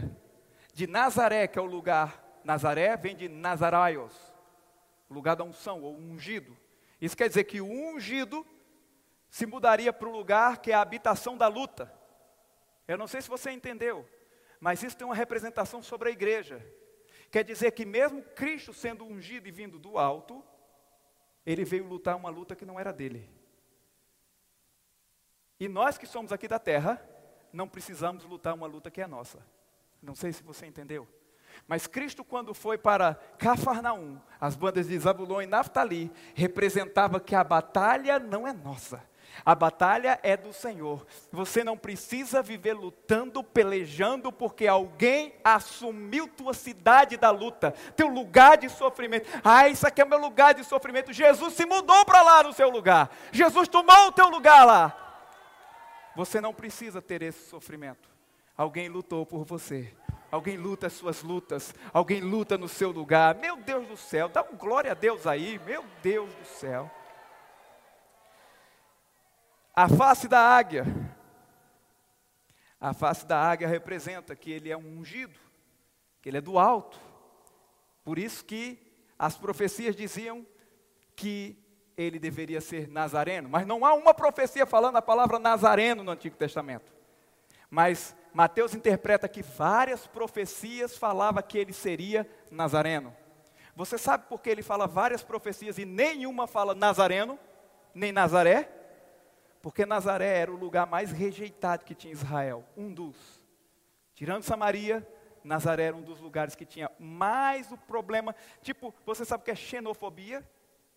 de 0.74 0.88
Nazaré, 0.88 1.46
que 1.48 1.60
é 1.60 1.62
o 1.62 1.66
lugar, 1.66 2.42
Nazaré 2.44 2.98
vem 2.98 3.16
de 3.16 3.30
Nazaraios, 3.30 4.34
lugar 5.08 5.36
da 5.36 5.44
unção, 5.44 5.84
ou 5.84 5.96
ungido. 5.96 6.58
Isso 7.00 7.16
quer 7.16 7.28
dizer 7.28 7.44
que 7.44 7.62
o 7.62 7.68
ungido 7.68 8.44
se 9.32 9.46
mudaria 9.46 9.94
para 9.94 10.10
o 10.10 10.12
lugar 10.12 10.58
que 10.58 10.72
é 10.72 10.76
a 10.76 10.82
habitação 10.82 11.38
da 11.38 11.48
luta. 11.48 11.92
Eu 12.86 12.98
não 12.98 13.08
sei 13.08 13.22
se 13.22 13.30
você 13.30 13.50
entendeu, 13.50 14.08
mas 14.60 14.84
isso 14.84 14.98
tem 14.98 15.08
uma 15.08 15.16
representação 15.16 15.82
sobre 15.82 16.10
a 16.10 16.12
igreja. 16.12 16.64
Quer 17.32 17.46
dizer 17.46 17.72
que 17.72 17.86
mesmo 17.86 18.22
Cristo 18.22 18.74
sendo 18.74 19.06
ungido 19.06 19.48
e 19.48 19.52
vindo 19.52 19.80
do 19.80 19.98
alto, 19.98 20.44
ele 21.46 21.64
veio 21.64 21.88
lutar 21.88 22.18
uma 22.18 22.30
luta 22.30 22.58
que 22.58 22.66
não 22.66 22.78
era 22.78 22.92
dele. 22.92 23.28
E 25.58 25.70
nós 25.70 25.98
que 25.98 26.06
somos 26.06 26.34
aqui 26.34 26.48
da 26.48 26.60
terra, 26.60 27.02
não 27.54 27.70
precisamos 27.70 28.26
lutar 28.26 28.54
uma 28.54 28.68
luta 28.68 28.92
que 28.92 29.02
é 29.02 29.08
nossa. 29.08 29.40
Não 30.02 30.14
sei 30.14 30.34
se 30.34 30.44
você 30.44 30.66
entendeu. 30.66 31.08
Mas 31.66 31.88
Cristo, 31.88 32.26
quando 32.26 32.54
foi 32.54 32.78
para 32.78 33.16
Cafarnaum, 33.38 34.20
as 34.42 34.58
bandas 34.58 34.88
de 34.88 35.00
Zabulon 35.00 35.42
e 35.42 35.46
Naftali, 35.46 36.12
representava 36.36 37.20
que 37.20 37.34
a 37.34 37.44
batalha 37.44 38.20
não 38.20 38.46
é 38.46 38.52
nossa. 38.52 39.10
A 39.46 39.56
batalha 39.56 40.20
é 40.22 40.38
do 40.38 40.54
Senhor. 40.54 41.06
Você 41.32 41.64
não 41.64 41.78
precisa 41.78 42.44
viver 42.44 42.74
lutando, 42.74 43.44
pelejando, 43.44 44.32
porque 44.32 44.68
alguém 44.68 45.34
assumiu 45.44 46.28
tua 46.28 46.54
cidade 46.54 47.18
da 47.18 47.32
luta, 47.32 47.72
teu 47.96 48.08
lugar 48.08 48.58
de 48.58 48.70
sofrimento. 48.70 49.28
Ah, 49.44 49.68
isso 49.68 49.88
aqui 49.88 50.02
é 50.02 50.06
meu 50.06 50.20
lugar 50.20 50.54
de 50.54 50.64
sofrimento. 50.64 51.12
Jesus 51.12 51.54
se 51.54 51.66
mudou 51.66 52.06
para 52.06 52.22
lá 52.22 52.44
no 52.44 52.54
seu 52.54 52.70
lugar. 52.70 53.10
Jesus 53.32 53.68
tomou 53.68 54.08
o 54.08 54.12
teu 54.12 54.30
lugar 54.30 54.66
lá. 54.66 54.98
Você 56.16 56.42
não 56.42 56.54
precisa 56.54 57.02
ter 57.02 57.22
esse 57.22 57.50
sofrimento. 57.50 58.10
Alguém 58.58 58.90
lutou 58.90 59.26
por 59.26 59.44
você. 59.44 59.94
Alguém 60.30 60.56
luta 60.56 60.88
as 60.88 60.94
suas 60.94 61.24
lutas. 61.24 61.74
Alguém 61.94 62.22
luta 62.22 62.58
no 62.58 62.68
seu 62.68 62.92
lugar. 62.92 63.36
Meu 63.36 63.58
Deus 63.58 63.88
do 63.88 63.98
céu, 63.98 64.30
dá 64.30 64.44
um 64.44 64.56
glória 64.56 64.92
a 64.92 64.96
Deus 64.96 65.26
aí. 65.26 65.60
Meu 65.66 65.84
Deus 66.04 66.30
do 66.34 66.46
céu. 66.46 66.90
A 69.74 69.88
face 69.88 70.28
da 70.28 70.40
águia. 70.40 70.86
A 72.80 72.94
face 72.94 73.26
da 73.26 73.40
águia 73.40 73.68
representa 73.68 74.36
que 74.36 74.52
ele 74.52 74.70
é 74.70 74.78
um 74.78 75.00
ungido, 75.00 75.40
que 76.22 76.30
ele 76.30 76.38
é 76.38 76.42
do 76.42 76.58
alto. 76.58 77.00
Por 78.04 78.18
isso 78.18 78.44
que 78.44 78.80
as 79.18 79.38
profecias 79.38 79.96
diziam 79.96 80.46
que 81.16 81.58
ele 81.96 82.18
deveria 82.18 82.60
ser 82.60 82.88
nazareno, 82.88 83.48
mas 83.48 83.68
não 83.68 83.86
há 83.86 83.94
uma 83.94 84.14
profecia 84.14 84.66
falando 84.66 84.96
a 84.96 85.02
palavra 85.02 85.38
nazareno 85.38 86.04
no 86.04 86.12
Antigo 86.12 86.36
Testamento. 86.36 86.92
Mas 87.70 88.16
Mateus 88.34 88.74
interpreta 88.74 89.30
que 89.30 89.44
várias 89.44 90.08
profecias 90.08 90.98
falavam 90.98 91.44
que 91.44 91.58
ele 91.58 91.74
seria 91.74 92.28
nazareno. 92.50 93.16
Você 93.76 93.98
sabe 93.98 94.26
por 94.28 94.42
que 94.42 94.50
ele 94.50 94.64
fala 94.64 94.88
várias 94.88 95.24
profecias 95.24 95.78
e 95.78 95.86
nenhuma 95.86 96.48
fala 96.48 96.74
nazareno, 96.74 97.40
nem 97.94 98.12
Nazaré? 98.12 98.81
Porque 99.62 99.86
Nazaré 99.86 100.40
era 100.40 100.52
o 100.52 100.56
lugar 100.56 100.88
mais 100.88 101.12
rejeitado 101.12 101.86
que 101.86 101.94
tinha 101.94 102.12
Israel, 102.12 102.64
um 102.76 102.92
dos. 102.92 103.16
Tirando 104.16 104.44
Samaria, 104.44 105.08
Nazaré 105.44 105.84
era 105.84 105.96
um 105.96 106.02
dos 106.02 106.20
lugares 106.20 106.56
que 106.56 106.66
tinha 106.66 106.90
mais 107.00 107.72
o 107.72 107.78
problema. 107.78 108.36
Tipo, 108.62 108.94
você 109.06 109.24
sabe 109.26 109.42
o 109.42 109.46
que 109.46 109.52
é 109.52 109.56
xenofobia? 109.56 110.48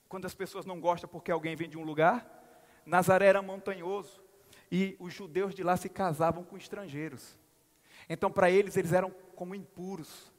Quando 0.08 0.26
as 0.26 0.34
pessoas 0.34 0.64
não 0.64 0.80
gostam 0.80 1.08
porque 1.08 1.30
alguém 1.30 1.56
vem 1.56 1.68
de 1.68 1.78
um 1.78 1.84
lugar. 1.84 2.26
Nazaré 2.84 3.26
era 3.26 3.42
montanhoso. 3.42 4.22
E 4.70 4.96
os 4.98 5.12
judeus 5.12 5.54
de 5.54 5.62
lá 5.62 5.76
se 5.76 5.88
casavam 5.88 6.44
com 6.44 6.56
estrangeiros. 6.56 7.38
Então, 8.08 8.30
para 8.30 8.50
eles, 8.50 8.76
eles 8.76 8.92
eram 8.92 9.10
como 9.34 9.54
impuros. 9.54 10.32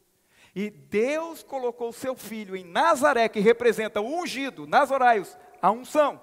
E 0.55 0.69
Deus 0.69 1.43
colocou 1.43 1.89
o 1.89 1.93
seu 1.93 2.15
filho 2.15 2.55
em 2.55 2.63
Nazaré, 2.63 3.27
que 3.27 3.39
representa 3.39 3.99
o 3.99 4.21
ungido, 4.21 4.65
Nazoraios, 4.65 5.37
a 5.61 5.71
unção. 5.71 6.21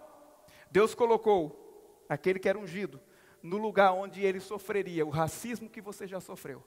Deus 0.70 0.94
colocou 0.94 1.61
aquele 2.08 2.38
que 2.38 2.48
era 2.48 2.58
ungido, 2.58 3.00
no 3.42 3.56
lugar 3.56 3.92
onde 3.92 4.22
ele 4.24 4.40
sofreria 4.40 5.04
o 5.04 5.10
racismo 5.10 5.68
que 5.68 5.80
você 5.80 6.06
já 6.06 6.20
sofreu, 6.20 6.64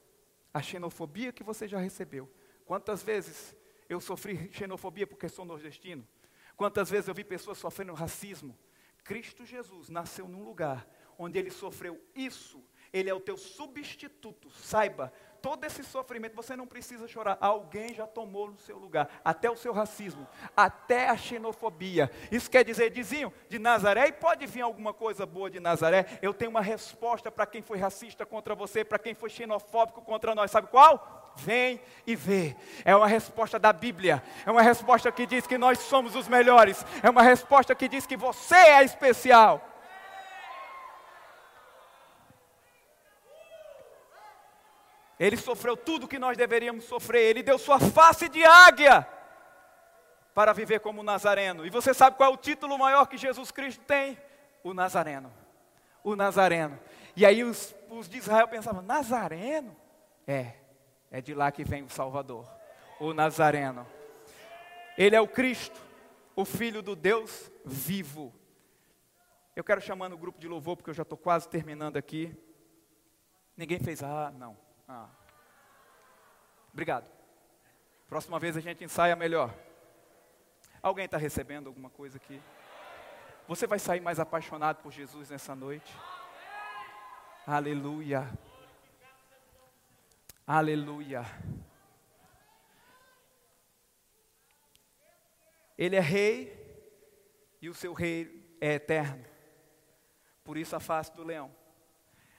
a 0.54 0.62
xenofobia 0.62 1.32
que 1.32 1.44
você 1.44 1.68
já 1.68 1.80
recebeu. 1.80 2.30
Quantas 2.66 3.04
vezes 3.04 3.56
eu 3.88 4.02
sofri 4.02 4.50
xenofobia 4.52 5.08
porque 5.08 5.30
sou 5.30 5.46
nordestino? 5.46 6.06
Quantas 6.58 6.90
vezes 6.90 7.08
eu 7.08 7.14
vi 7.14 7.24
pessoas 7.24 7.58
sofrendo 7.58 7.94
racismo? 7.94 8.58
Cristo 9.04 9.46
Jesus 9.46 9.90
nasceu 9.90 10.28
num 10.28 10.44
lugar 10.44 10.88
onde 11.18 11.38
ele 11.38 11.52
sofreu 11.52 12.02
isso, 12.16 12.64
ele 12.92 13.10
é 13.10 13.14
o 13.14 13.20
teu 13.20 13.38
substituto. 13.38 14.50
Saiba, 14.50 15.14
todo 15.46 15.64
esse 15.64 15.84
sofrimento, 15.84 16.36
você 16.36 16.56
não 16.56 16.66
precisa 16.66 17.08
chorar. 17.08 17.38
Alguém 17.40 17.94
já 17.94 18.08
tomou 18.08 18.50
no 18.50 18.58
seu 18.58 18.80
lugar. 18.80 19.08
Até 19.24 19.48
o 19.48 19.56
seu 19.56 19.72
racismo, 19.72 20.28
até 20.58 21.08
a 21.08 21.16
xenofobia. 21.16 22.10
Isso 22.32 22.50
quer 22.50 22.66
dizer, 22.66 22.90
dizinho, 22.90 23.32
de 23.48 23.60
Nazaré, 23.60 24.08
e 24.08 24.12
pode 24.12 24.48
vir 24.48 24.62
alguma 24.62 24.92
coisa 24.92 25.24
boa 25.24 25.48
de 25.48 25.60
Nazaré. 25.60 26.18
Eu 26.20 26.34
tenho 26.34 26.50
uma 26.50 26.62
resposta 26.62 27.30
para 27.30 27.46
quem 27.46 27.62
foi 27.62 27.78
racista 27.78 28.26
contra 28.26 28.56
você, 28.56 28.84
para 28.84 28.98
quem 28.98 29.14
foi 29.14 29.30
xenofóbico 29.30 30.02
contra 30.02 30.34
nós. 30.34 30.50
Sabe 30.50 30.66
qual? 30.66 31.32
Vem 31.36 31.80
e 32.08 32.16
vê. 32.16 32.56
É 32.84 32.96
uma 32.96 33.06
resposta 33.06 33.60
da 33.60 33.72
Bíblia. 33.72 34.24
É 34.48 34.50
uma 34.50 34.64
resposta 34.64 35.12
que 35.12 35.28
diz 35.28 35.46
que 35.46 35.60
nós 35.60 35.78
somos 35.78 36.16
os 36.16 36.28
melhores. 36.28 36.84
É 37.04 37.10
uma 37.12 37.22
resposta 37.22 37.76
que 37.76 37.88
diz 37.88 38.08
que 38.08 38.18
você 38.18 38.56
é 38.56 38.84
especial. 38.84 39.75
Ele 45.20 45.38
sofreu 45.38 45.78
tudo 45.78 46.08
que 46.08 46.20
nós 46.20 46.38
deveríamos 46.38 46.86
sofrer. 46.86 47.22
Ele 47.22 47.42
deu 47.42 47.58
sua 47.58 47.80
face 47.80 48.28
de 48.28 48.44
águia 48.44 49.08
para 50.34 50.52
viver 50.52 50.82
como 50.82 51.02
Nazareno. 51.02 51.66
E 51.66 51.70
você 51.70 51.94
sabe 51.94 52.18
qual 52.18 52.32
é 52.32 52.34
o 52.34 52.38
título 52.38 52.78
maior 52.78 53.08
que 53.08 53.18
Jesus 53.18 53.52
Cristo 53.52 53.84
tem? 53.86 54.18
O 54.64 54.74
Nazareno. 54.74 55.32
O 56.04 56.16
Nazareno. 56.16 56.78
E 57.16 57.26
aí 57.26 57.44
os, 57.44 57.74
os 57.90 58.10
de 58.10 58.18
Israel 58.18 58.48
pensavam: 58.48 58.82
Nazareno? 58.82 59.76
É, 60.28 60.54
é 61.10 61.22
de 61.22 61.34
lá 61.34 61.52
que 61.52 61.64
vem 61.64 61.84
o 61.84 61.90
Salvador. 61.90 62.46
O 63.00 63.14
Nazareno. 63.14 63.88
Ele 64.98 65.16
é 65.16 65.22
o 65.22 65.28
Cristo, 65.28 65.80
o 66.36 66.44
Filho 66.44 66.82
do 66.82 66.96
Deus 66.96 67.52
vivo. 67.64 68.34
Eu 69.56 69.64
quero 69.64 69.80
chamar 69.80 70.10
no 70.10 70.18
grupo 70.18 70.38
de 70.38 70.48
louvor, 70.48 70.76
porque 70.76 70.90
eu 70.90 70.94
já 70.94 71.04
estou 71.04 71.18
quase 71.18 71.48
terminando 71.48 71.96
aqui. 71.96 72.36
Ninguém 73.56 73.80
fez, 73.80 74.04
ah, 74.04 74.34
não. 74.38 74.65
Ah. 74.88 75.10
Obrigado. 76.72 77.06
Próxima 78.08 78.40
vez 78.40 78.56
a 78.56 78.60
gente 78.60 78.84
ensaia 78.84 79.16
melhor. 79.16 79.54
Alguém 80.82 81.06
está 81.06 81.18
recebendo 81.18 81.68
alguma 81.68 81.90
coisa 81.90 82.18
aqui? 82.18 82.42
Você 83.48 83.66
vai 83.66 83.80
sair 83.80 84.02
mais 84.02 84.20
apaixonado 84.20 84.82
por 84.84 84.92
Jesus 84.92 85.30
nessa 85.30 85.56
noite? 85.56 85.92
Aleluia. 87.48 88.28
Aleluia. 90.46 91.26
Ele 95.78 95.96
é 95.96 96.00
rei 96.00 96.66
e 97.62 97.70
o 97.70 97.74
seu 97.74 97.94
rei 97.94 98.58
é 98.62 98.76
eterno. 98.76 99.26
Por 100.44 100.58
isso 100.58 100.76
a 100.76 100.80
face 100.80 101.12
do 101.14 101.24
leão. 101.24 101.54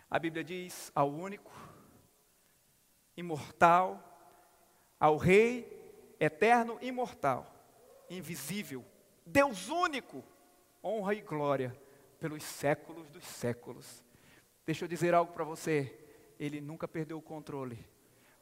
A 0.09 0.19
Bíblia 0.19 0.45
diz 0.45 0.93
ao 0.95 1.11
único, 1.11 1.51
imortal, 3.17 4.03
ao 4.99 5.17
rei 5.17 6.17
eterno, 6.19 6.79
imortal, 6.81 7.47
invisível, 8.09 8.85
Deus 9.25 9.69
único, 9.69 10.23
honra 10.83 11.15
e 11.15 11.21
glória 11.21 11.77
pelos 12.19 12.43
séculos 12.43 13.09
dos 13.11 13.25
séculos. 13.25 14.05
Deixa 14.65 14.85
eu 14.85 14.89
dizer 14.89 15.15
algo 15.15 15.33
para 15.33 15.45
você, 15.45 15.99
ele 16.39 16.61
nunca 16.61 16.87
perdeu 16.87 17.19
o 17.19 17.23
controle, 17.23 17.85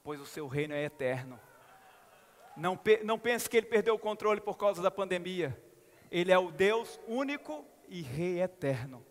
pois 0.03 0.21
o 0.21 0.27
seu 0.27 0.47
reino 0.47 0.75
é 0.75 0.85
eterno. 0.85 1.39
Não, 2.57 2.79
não 3.03 3.19
pense 3.19 3.49
que 3.49 3.57
ele 3.57 3.67
perdeu 3.67 3.95
o 3.95 3.99
controle 3.99 4.41
por 4.41 4.57
causa 4.57 4.81
da 4.81 4.91
pandemia. 4.91 5.59
Ele 6.11 6.31
é 6.31 6.39
o 6.39 6.53
Deus 6.53 7.01
único 7.09 7.65
e 7.89 8.01
Rei 8.01 8.41
eterno. 8.41 9.05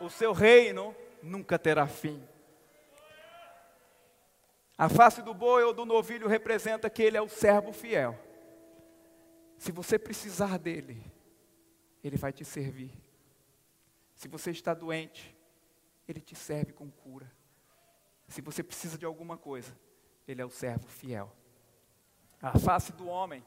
O 0.00 0.08
seu 0.08 0.32
reino 0.32 0.94
nunca 1.22 1.58
terá 1.58 1.86
fim. 1.86 2.26
A 4.76 4.88
face 4.88 5.22
do 5.22 5.34
boi 5.34 5.62
ou 5.62 5.72
do 5.72 5.84
novilho 5.84 6.26
representa 6.26 6.88
que 6.88 7.02
ele 7.02 7.16
é 7.16 7.22
o 7.22 7.28
servo 7.28 7.72
fiel. 7.72 8.18
Se 9.58 9.70
você 9.70 9.98
precisar 9.98 10.58
dele, 10.58 11.04
ele 12.02 12.16
vai 12.16 12.32
te 12.32 12.44
servir. 12.44 12.92
Se 14.14 14.28
você 14.28 14.50
está 14.50 14.74
doente, 14.74 15.36
ele 16.08 16.20
te 16.20 16.34
serve 16.34 16.72
com 16.72 16.90
cura. 16.90 17.30
Se 18.26 18.40
você 18.40 18.62
precisa 18.62 18.98
de 18.98 19.04
alguma 19.04 19.36
coisa, 19.36 19.76
ele 20.26 20.40
é 20.40 20.44
o 20.44 20.50
servo 20.50 20.88
fiel. 20.88 21.34
A 22.40 22.58
face 22.58 22.92
do 22.92 23.06
homem 23.06 23.44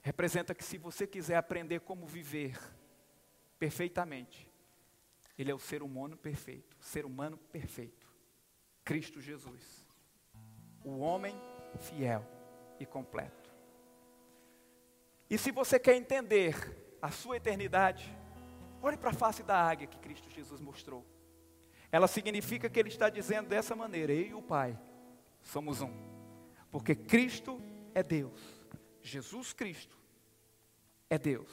representa 0.00 0.54
que 0.54 0.64
se 0.64 0.78
você 0.78 1.06
quiser 1.06 1.36
aprender 1.36 1.80
como 1.80 2.06
viver 2.06 2.58
perfeitamente, 3.58 4.50
ele 5.36 5.50
é 5.50 5.54
o 5.54 5.58
ser 5.58 5.82
humano 5.82 6.16
perfeito, 6.16 6.76
ser 6.80 7.04
humano 7.04 7.36
perfeito, 7.36 8.08
Cristo 8.84 9.20
Jesus, 9.20 9.77
o 10.84 10.98
homem 10.98 11.34
fiel 11.78 12.24
e 12.78 12.86
completo. 12.86 13.50
E 15.30 15.36
se 15.36 15.50
você 15.50 15.78
quer 15.78 15.96
entender 15.96 16.54
a 17.02 17.10
sua 17.10 17.36
eternidade, 17.36 18.10
olhe 18.82 18.96
para 18.96 19.10
a 19.10 19.14
face 19.14 19.42
da 19.42 19.56
águia 19.56 19.86
que 19.86 19.98
Cristo 19.98 20.30
Jesus 20.30 20.60
mostrou. 20.60 21.04
Ela 21.90 22.06
significa 22.06 22.68
que 22.68 22.78
ele 22.78 22.88
está 22.88 23.08
dizendo 23.08 23.48
dessa 23.48 23.74
maneira: 23.74 24.12
eu 24.12 24.26
e 24.26 24.34
o 24.34 24.42
Pai 24.42 24.78
somos 25.42 25.80
um, 25.80 25.92
porque 26.70 26.94
Cristo 26.94 27.60
é 27.94 28.02
Deus. 28.02 28.40
Jesus 29.02 29.52
Cristo 29.52 29.96
é 31.08 31.18
Deus. 31.18 31.50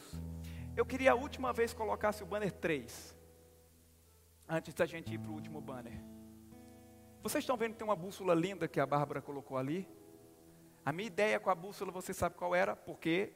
Eu 0.75 0.85
queria 0.85 1.13
a 1.13 1.15
última 1.15 1.53
vez 1.53 1.73
colocasse 1.73 2.21
o 2.21 2.25
banner 2.25 2.51
3. 2.51 3.15
Antes 4.47 4.73
da 4.73 4.85
gente 4.85 5.13
ir 5.13 5.17
para 5.17 5.31
o 5.31 5.33
último 5.33 5.61
banner. 5.61 6.14
Vocês 7.25 7.41
estão 7.41 7.57
vendo 7.57 7.71
que 7.71 7.79
tem 7.79 7.87
uma 7.87 7.95
bússola 7.95 8.35
linda 8.35 8.67
que 8.67 8.79
a 8.79 8.85
Bárbara 8.85 9.19
colocou 9.19 9.57
ali? 9.57 9.89
A 10.85 10.91
minha 10.91 11.07
ideia 11.07 11.39
com 11.39 11.49
a 11.49 11.55
bússola, 11.55 11.91
você 11.91 12.13
sabe 12.13 12.35
qual 12.35 12.53
era? 12.53 12.75
Porque 12.75 13.33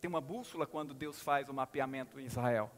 tem 0.00 0.08
uma 0.08 0.20
bússola 0.20 0.68
quando 0.68 0.94
Deus 0.94 1.20
faz 1.20 1.48
o 1.48 1.52
mapeamento 1.52 2.20
em 2.20 2.26
Israel. 2.26 2.70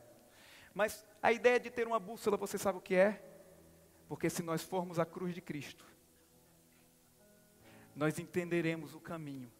Mas 0.73 1.07
a 1.23 1.31
ideia 1.31 1.61
de 1.61 1.69
ter 1.69 1.87
uma 1.87 2.01
bússola, 2.01 2.39
você 2.39 2.57
sabe 2.57 2.79
o 2.79 2.81
que 2.81 2.95
é? 2.95 3.23
Porque 4.09 4.31
se 4.31 4.43
nós 4.43 4.63
formos 4.63 4.99
à 4.99 5.05
cruz 5.05 5.35
de 5.35 5.43
Cristo, 5.43 5.85
nós 7.95 8.19
entenderemos 8.19 8.95
o 8.95 8.99
caminho 8.99 9.53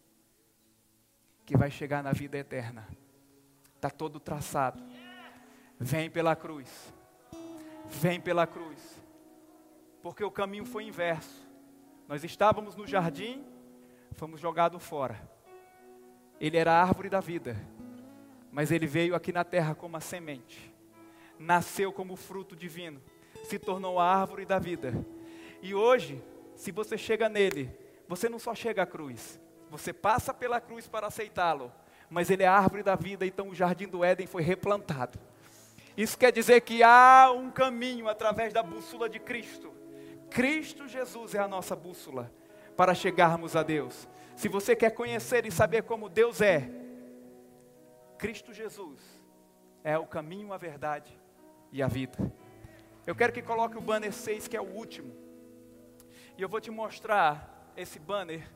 que 1.45 1.55
vai 1.55 1.69
chegar 1.69 2.01
na 2.01 2.11
vida 2.11 2.39
eterna. 2.39 2.87
Está 3.75 3.91
todo 3.91 4.19
traçado. 4.19 4.83
Vem 5.79 6.09
pela 6.09 6.35
cruz. 6.35 6.91
Vem 7.85 8.19
pela 8.19 8.47
cruz. 8.47 9.00
Porque 10.01 10.23
o 10.23 10.31
caminho 10.31 10.65
foi 10.65 10.83
inverso. 10.83 11.47
Nós 12.07 12.23
estávamos 12.23 12.75
no 12.75 12.87
jardim, 12.87 13.45
fomos 14.13 14.39
jogados 14.39 14.83
fora. 14.83 15.21
Ele 16.39 16.57
era 16.57 16.73
a 16.73 16.81
árvore 16.81 17.09
da 17.09 17.19
vida, 17.19 17.55
mas 18.51 18.71
ele 18.71 18.87
veio 18.87 19.15
aqui 19.15 19.31
na 19.31 19.43
terra 19.43 19.75
como 19.75 19.95
a 19.95 19.99
semente. 19.99 20.73
Nasceu 21.37 21.93
como 21.93 22.15
fruto 22.15 22.55
divino, 22.55 23.01
se 23.43 23.57
tornou 23.57 23.99
a 23.99 24.05
árvore 24.05 24.45
da 24.45 24.59
vida. 24.59 24.93
E 25.61 25.73
hoje, 25.73 26.21
se 26.55 26.71
você 26.71 26.97
chega 26.97 27.29
nele, 27.29 27.71
você 28.07 28.27
não 28.27 28.39
só 28.39 28.53
chega 28.53 28.83
à 28.83 28.85
cruz, 28.85 29.39
você 29.69 29.93
passa 29.93 30.33
pela 30.33 30.59
cruz 30.59 30.87
para 30.87 31.07
aceitá-lo, 31.07 31.71
mas 32.09 32.29
ele 32.29 32.43
é 32.43 32.47
a 32.47 32.53
árvore 32.53 32.83
da 32.83 32.95
vida, 32.95 33.25
então 33.25 33.49
o 33.49 33.55
jardim 33.55 33.87
do 33.87 34.03
Éden 34.03 34.27
foi 34.27 34.41
replantado. 34.41 35.17
Isso 35.95 36.17
quer 36.17 36.31
dizer 36.31 36.61
que 36.61 36.83
há 36.83 37.31
um 37.33 37.49
caminho 37.49 38.09
através 38.09 38.51
da 38.51 38.61
bússola 38.61 39.07
de 39.07 39.19
Cristo. 39.19 39.80
Cristo 40.31 40.87
Jesus 40.87 41.35
é 41.35 41.39
a 41.39 41.47
nossa 41.47 41.75
bússola 41.75 42.31
para 42.77 42.95
chegarmos 42.95 43.53
a 43.55 43.63
Deus. 43.63 44.07
Se 44.33 44.47
você 44.47 44.75
quer 44.75 44.91
conhecer 44.91 45.45
e 45.45 45.51
saber 45.51 45.83
como 45.83 46.07
Deus 46.07 46.39
é, 46.39 46.69
Cristo 48.17 48.53
Jesus 48.53 48.99
é 49.83 49.97
o 49.97 50.07
caminho, 50.07 50.53
a 50.53 50.57
verdade 50.57 51.11
e 51.69 51.83
a 51.83 51.87
vida. 51.87 52.33
Eu 53.05 53.13
quero 53.13 53.33
que 53.33 53.41
coloque 53.41 53.77
o 53.77 53.81
banner 53.81 54.13
6, 54.13 54.47
que 54.47 54.55
é 54.55 54.61
o 54.61 54.73
último. 54.73 55.13
E 56.37 56.41
eu 56.41 56.47
vou 56.47 56.61
te 56.61 56.71
mostrar 56.71 57.73
esse 57.75 57.99
banner, 57.99 58.47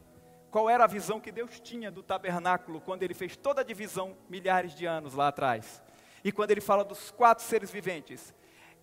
qual 0.50 0.70
era 0.70 0.86
a 0.86 0.88
visão 0.88 1.20
que 1.20 1.32
Deus 1.32 1.60
tinha 1.60 1.92
do 1.92 2.02
tabernáculo 2.02 2.80
quando 2.80 3.04
ele 3.04 3.14
fez 3.14 3.36
toda 3.36 3.62
a 3.62 3.66
divisão 3.66 4.16
milhares 4.30 4.74
de 4.74 4.86
anos 4.86 5.14
lá 5.14 5.28
atrás. 5.28 5.84
E 6.24 6.32
quando 6.32 6.52
ele 6.52 6.62
fala 6.62 6.86
dos 6.86 7.12
quatro 7.12 7.44
seres 7.44 7.70
viventes. 7.70 8.34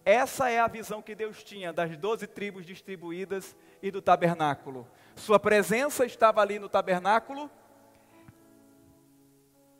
Essa 0.05 0.50
é 0.50 0.59
a 0.59 0.66
visão 0.66 1.00
que 1.00 1.14
Deus 1.14 1.44
tinha 1.44 1.72
das 1.72 1.96
doze 1.96 2.26
tribos 2.26 2.66
distribuídas 2.66 3.57
e 3.82 3.90
do 3.90 4.03
tabernáculo. 4.03 4.88
Sua 5.14 5.38
presença 5.38 6.05
estava 6.05 6.40
ali 6.40 6.59
no 6.59 6.68
tabernáculo, 6.68 7.50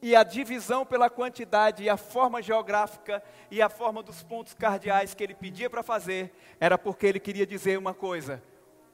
e 0.03 0.17
a 0.17 0.25
divisão 0.25 0.85
pela 0.85 1.09
quantidade 1.09 1.85
e 1.85 1.89
a 1.89 1.97
forma 1.97 2.43
geográfica 2.43 3.23
e 3.49 3.63
a 3.63 3.69
forma 3.69 4.03
dos 4.03 4.21
pontos 4.21 4.53
cardeais 4.53 5.15
que 5.15 5.23
ele 5.23 5.33
pedia 5.33 5.71
para 5.71 5.81
fazer 5.81 6.35
era 6.59 6.77
porque 6.77 7.07
ele 7.07 7.21
queria 7.21 7.47
dizer 7.47 7.79
uma 7.79 7.95
coisa: 7.95 8.43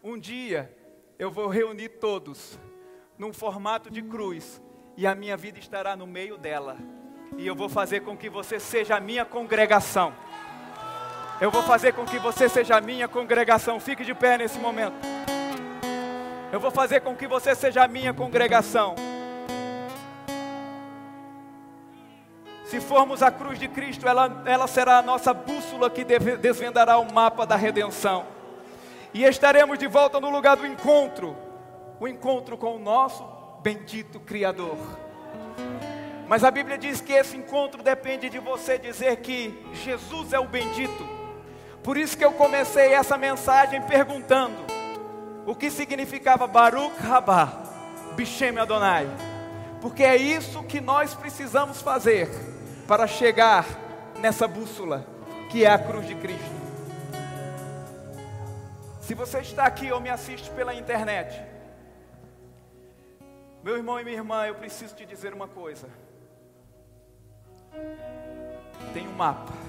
um 0.05 0.19
dia 0.19 0.71
eu 1.19 1.31
vou 1.31 1.49
reunir 1.49 1.89
todos 1.89 2.59
num 3.17 3.33
formato 3.33 3.91
de 3.91 4.03
cruz 4.03 4.63
e 4.99 5.07
a 5.07 5.15
minha 5.15 5.37
vida 5.37 5.59
estará 5.59 5.97
no 5.97 6.07
meio 6.07 6.37
dela. 6.37 6.77
E 7.39 7.47
eu 7.47 7.55
vou 7.55 7.71
fazer 7.71 8.01
com 8.01 8.17
que 8.17 8.29
você 8.29 8.61
seja 8.61 8.97
a 8.97 9.01
minha 9.01 9.25
congregação. 9.25 10.13
Eu 11.41 11.53
vou 11.53 11.63
fazer 11.63 11.93
com 11.93 12.05
que 12.05 12.19
você 12.19 12.49
seja 12.49 12.77
a 12.77 12.81
minha 12.81 13.07
congregação. 13.07 13.79
Fique 13.79 14.05
de 14.05 14.13
pé 14.13 14.37
nesse 14.39 14.59
momento. 14.59 14.97
Eu 16.51 16.59
vou 16.59 16.71
fazer 16.71 17.01
com 17.01 17.15
que 17.15 17.29
você 17.29 17.55
seja 17.55 17.85
a 17.85 17.89
minha 17.89 18.13
congregação. 18.13 18.97
Se 22.65 22.81
formos 22.81 23.23
à 23.23 23.31
cruz 23.31 23.59
de 23.59 23.69
Cristo, 23.69 24.09
ela, 24.09 24.43
ela 24.45 24.67
será 24.67 24.99
a 24.99 25.03
nossa 25.03 25.33
bússola 25.33 25.89
que 25.89 26.05
desvendará 26.05 26.99
o 26.99 27.13
mapa 27.13 27.47
da 27.47 27.57
redenção 27.57 28.27
e 29.15 29.25
estaremos 29.25 29.79
de 29.79 29.87
volta 29.87 30.21
no 30.21 30.29
lugar 30.31 30.57
do 30.57 30.67
encontro 30.67 31.37
o 32.01 32.07
encontro 32.07 32.57
com 32.57 32.77
o 32.77 32.79
nosso 32.79 33.25
bendito 33.63 34.21
Criador. 34.21 34.77
Mas 36.29 36.45
a 36.45 36.51
Bíblia 36.51 36.77
diz 36.77 37.01
que 37.01 37.13
esse 37.13 37.37
encontro 37.37 37.83
depende 37.83 38.29
de 38.29 38.39
você 38.39 38.79
dizer 38.79 39.17
que 39.17 39.67
Jesus 39.73 40.33
é 40.33 40.39
o 40.39 40.47
bendito. 40.47 41.18
Por 41.89 41.97
isso 41.97 42.19
que 42.19 42.25
eu 42.25 42.35
comecei 42.35 42.93
essa 42.93 43.17
mensagem 43.17 43.81
perguntando 43.81 44.59
o 45.47 45.55
que 45.55 45.71
significava 45.71 46.47
Baruch 46.47 46.95
Rabá, 47.01 47.63
Bishem 48.15 48.59
Adonai. 48.59 49.09
Porque 49.81 50.05
é 50.05 50.15
isso 50.15 50.63
que 50.65 50.83
nós 50.83 51.15
precisamos 51.15 51.81
fazer 51.81 52.29
para 52.87 53.07
chegar 53.07 53.65
nessa 54.21 54.47
bússola 54.47 55.07
que 55.49 55.65
é 55.65 55.71
a 55.71 55.79
cruz 55.79 56.07
de 56.07 56.15
Cristo. 56.15 56.61
Se 59.01 59.15
você 59.15 59.39
está 59.39 59.65
aqui 59.65 59.91
ou 59.91 59.99
me 59.99 60.11
assiste 60.11 60.51
pela 60.51 60.75
internet, 60.75 61.43
meu 63.65 63.79
irmão 63.79 63.99
e 63.99 64.05
minha 64.05 64.19
irmã, 64.19 64.45
eu 64.45 64.57
preciso 64.57 64.95
te 64.95 65.07
dizer 65.07 65.33
uma 65.33 65.49
coisa. 65.49 65.89
Tem 68.93 69.09
um 69.09 69.13
mapa. 69.13 69.68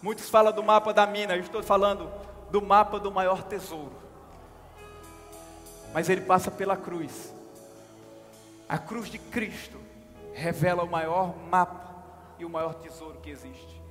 Muitos 0.00 0.30
falam 0.30 0.52
do 0.52 0.62
mapa 0.62 0.92
da 0.92 1.06
mina, 1.06 1.34
eu 1.34 1.40
estou 1.40 1.62
falando 1.62 2.10
do 2.50 2.62
mapa 2.62 2.98
do 2.98 3.10
maior 3.10 3.42
tesouro. 3.42 3.96
mas 5.92 6.08
ele 6.08 6.20
passa 6.20 6.50
pela 6.50 6.76
cruz. 6.76 7.34
A 8.68 8.78
cruz 8.78 9.08
de 9.08 9.18
Cristo 9.18 9.78
revela 10.34 10.84
o 10.84 10.90
maior 10.90 11.34
mapa 11.50 11.94
e 12.38 12.44
o 12.44 12.50
maior 12.50 12.74
tesouro 12.74 13.18
que 13.20 13.30
existe. 13.30 13.82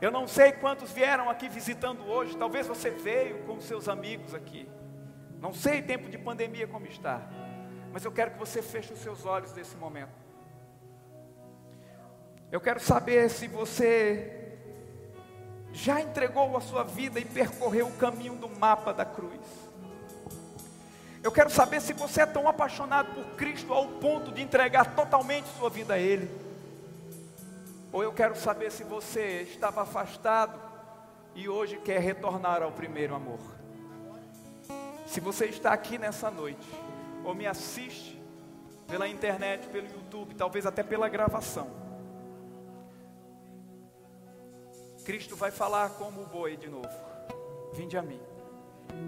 Eu 0.00 0.10
não 0.10 0.26
sei 0.26 0.52
quantos 0.52 0.90
vieram 0.90 1.30
aqui 1.30 1.48
visitando 1.48 2.04
hoje, 2.06 2.36
talvez 2.36 2.66
você 2.66 2.90
veio 2.90 3.44
com 3.44 3.60
seus 3.60 3.88
amigos 3.88 4.34
aqui. 4.34 4.68
Não 5.40 5.54
sei 5.54 5.80
tempo 5.80 6.10
de 6.10 6.18
pandemia 6.18 6.66
como 6.66 6.86
está, 6.86 7.22
mas 7.92 8.04
eu 8.04 8.12
quero 8.12 8.32
que 8.32 8.38
você 8.38 8.60
feche 8.60 8.92
os 8.92 8.98
seus 8.98 9.24
olhos 9.24 9.54
nesse 9.54 9.76
momento. 9.76 10.23
Eu 12.54 12.60
quero 12.60 12.78
saber 12.78 13.28
se 13.30 13.48
você 13.48 14.30
já 15.72 16.00
entregou 16.00 16.56
a 16.56 16.60
sua 16.60 16.84
vida 16.84 17.18
e 17.18 17.24
percorreu 17.24 17.88
o 17.88 17.96
caminho 17.96 18.36
do 18.36 18.48
mapa 18.48 18.94
da 18.94 19.04
cruz. 19.04 19.40
Eu 21.20 21.32
quero 21.32 21.50
saber 21.50 21.80
se 21.80 21.92
você 21.92 22.20
é 22.20 22.26
tão 22.26 22.46
apaixonado 22.46 23.12
por 23.12 23.24
Cristo 23.34 23.72
ao 23.72 23.88
ponto 23.88 24.30
de 24.30 24.40
entregar 24.40 24.94
totalmente 24.94 25.48
sua 25.58 25.68
vida 25.68 25.94
a 25.94 25.98
Ele. 25.98 26.30
Ou 27.90 28.04
eu 28.04 28.12
quero 28.12 28.36
saber 28.36 28.70
se 28.70 28.84
você 28.84 29.42
estava 29.50 29.82
afastado 29.82 30.56
e 31.34 31.48
hoje 31.48 31.76
quer 31.78 31.98
retornar 31.98 32.62
ao 32.62 32.70
primeiro 32.70 33.16
amor. 33.16 33.40
Se 35.08 35.18
você 35.18 35.46
está 35.46 35.72
aqui 35.72 35.98
nessa 35.98 36.30
noite, 36.30 36.70
ou 37.24 37.34
me 37.34 37.48
assiste 37.48 38.16
pela 38.86 39.08
internet, 39.08 39.66
pelo 39.66 39.88
YouTube, 39.88 40.36
talvez 40.36 40.64
até 40.64 40.84
pela 40.84 41.08
gravação, 41.08 41.82
Cristo 45.04 45.36
vai 45.36 45.50
falar 45.50 45.90
como 45.90 46.22
o 46.22 46.26
boi 46.26 46.56
de 46.56 46.68
novo: 46.68 46.88
Vinde 47.74 47.96
a 47.96 48.02
mim, 48.02 48.20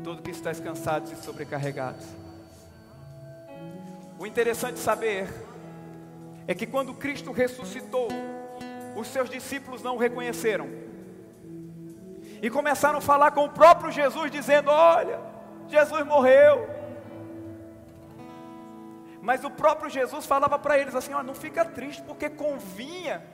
todo 0.04 0.22
que 0.22 0.30
está 0.30 0.54
cansados 0.54 1.10
e 1.10 1.16
sobrecarregados. 1.16 2.06
O 4.18 4.26
interessante 4.26 4.78
saber 4.78 5.26
é 6.46 6.54
que 6.54 6.66
quando 6.66 6.92
Cristo 6.92 7.32
ressuscitou, 7.32 8.08
os 8.94 9.08
seus 9.08 9.30
discípulos 9.30 9.82
não 9.82 9.96
o 9.96 9.98
reconheceram. 9.98 10.68
E 12.42 12.50
começaram 12.50 12.98
a 12.98 13.02
falar 13.02 13.30
com 13.30 13.46
o 13.46 13.50
próprio 13.50 13.90
Jesus, 13.90 14.30
dizendo: 14.30 14.70
Olha, 14.70 15.18
Jesus 15.66 16.04
morreu. 16.04 16.68
Mas 19.22 19.42
o 19.42 19.50
próprio 19.50 19.88
Jesus 19.88 20.26
falava 20.26 20.58
para 20.58 20.78
eles 20.78 20.94
assim: 20.94 21.14
Olha, 21.14 21.22
não 21.22 21.34
fica 21.34 21.64
triste, 21.64 22.02
porque 22.02 22.28
convinha 22.28 23.24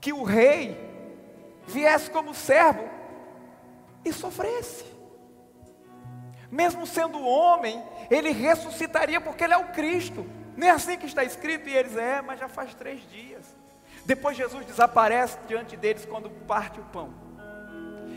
que 0.00 0.12
o 0.12 0.24
rei 0.24 0.89
viesse 1.70 2.10
como 2.10 2.34
servo 2.34 2.88
e 4.04 4.12
sofresse. 4.12 4.84
Mesmo 6.50 6.86
sendo 6.86 7.20
homem, 7.20 7.82
ele 8.10 8.30
ressuscitaria 8.30 9.20
porque 9.20 9.44
ele 9.44 9.54
é 9.54 9.58
o 9.58 9.68
Cristo. 9.68 10.26
Não 10.56 10.66
é 10.66 10.70
assim 10.70 10.98
que 10.98 11.06
está 11.06 11.22
escrito? 11.22 11.68
E 11.68 11.76
eles, 11.76 11.96
é, 11.96 12.20
mas 12.20 12.40
já 12.40 12.48
faz 12.48 12.74
três 12.74 13.00
dias. 13.08 13.56
Depois 14.04 14.36
Jesus 14.36 14.66
desaparece 14.66 15.38
diante 15.46 15.76
deles 15.76 16.04
quando 16.04 16.30
parte 16.46 16.80
o 16.80 16.84
pão. 16.84 17.14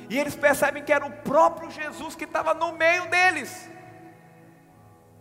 E 0.09 0.19
eles 0.19 0.35
percebem 0.35 0.83
que 0.83 0.91
era 0.91 1.05
o 1.05 1.11
próprio 1.11 1.69
Jesus 1.69 2.15
que 2.15 2.23
estava 2.23 2.53
no 2.53 2.73
meio 2.73 3.09
deles. 3.09 3.69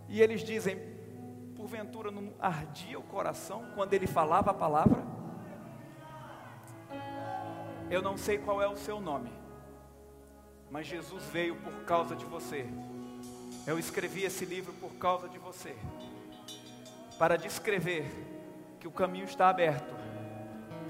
E 0.08 0.20
eles 0.20 0.42
dizem: 0.42 0.78
porventura 1.56 2.10
não 2.10 2.32
ardia 2.40 2.98
o 2.98 3.02
coração 3.02 3.70
quando 3.74 3.94
ele 3.94 4.06
falava 4.06 4.50
a 4.50 4.54
palavra? 4.54 5.02
Eu 7.92 8.00
não 8.00 8.16
sei 8.16 8.38
qual 8.38 8.62
é 8.62 8.66
o 8.66 8.74
seu 8.74 8.98
nome, 8.98 9.30
mas 10.70 10.86
Jesus 10.86 11.24
veio 11.24 11.56
por 11.56 11.84
causa 11.84 12.16
de 12.16 12.24
você. 12.24 12.64
Eu 13.66 13.78
escrevi 13.78 14.24
esse 14.24 14.46
livro 14.46 14.72
por 14.80 14.94
causa 14.94 15.28
de 15.28 15.38
você, 15.38 15.76
para 17.18 17.36
descrever 17.36 18.10
que 18.80 18.88
o 18.88 18.90
caminho 18.90 19.26
está 19.26 19.50
aberto 19.50 19.94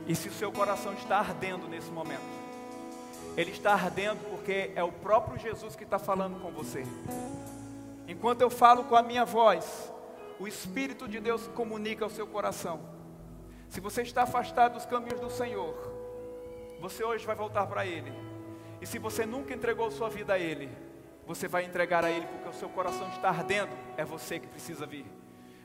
e 0.06 0.14
se 0.14 0.28
o 0.28 0.32
seu 0.32 0.52
coração 0.52 0.92
está 0.92 1.18
ardendo 1.18 1.66
nesse 1.66 1.90
momento, 1.90 2.22
ele 3.36 3.50
está 3.50 3.72
ardendo 3.72 4.20
porque 4.30 4.70
é 4.76 4.84
o 4.84 4.92
próprio 4.92 5.36
Jesus 5.36 5.74
que 5.74 5.82
está 5.82 5.98
falando 5.98 6.40
com 6.40 6.52
você. 6.52 6.84
Enquanto 8.06 8.42
eu 8.42 8.48
falo 8.48 8.84
com 8.84 8.94
a 8.94 9.02
minha 9.02 9.24
voz, 9.24 9.92
o 10.38 10.46
Espírito 10.46 11.08
de 11.08 11.18
Deus 11.18 11.48
comunica 11.48 12.04
ao 12.04 12.10
seu 12.10 12.28
coração. 12.28 12.78
Se 13.68 13.80
você 13.80 14.02
está 14.02 14.22
afastado 14.22 14.74
dos 14.74 14.86
caminhos 14.86 15.18
do 15.18 15.30
Senhor, 15.30 15.91
você 16.82 17.04
hoje 17.04 17.24
vai 17.24 17.36
voltar 17.36 17.64
para 17.68 17.86
Ele. 17.86 18.12
E 18.80 18.86
se 18.86 18.98
você 18.98 19.24
nunca 19.24 19.54
entregou 19.54 19.88
sua 19.92 20.10
vida 20.10 20.32
a 20.32 20.38
Ele, 20.38 20.68
você 21.24 21.46
vai 21.46 21.64
entregar 21.64 22.04
a 22.04 22.10
Ele 22.10 22.26
porque 22.26 22.48
o 22.48 22.52
seu 22.52 22.68
coração 22.68 23.08
está 23.10 23.28
ardendo. 23.28 23.70
É 23.96 24.04
você 24.04 24.40
que 24.40 24.48
precisa 24.48 24.84
vir. 24.84 25.06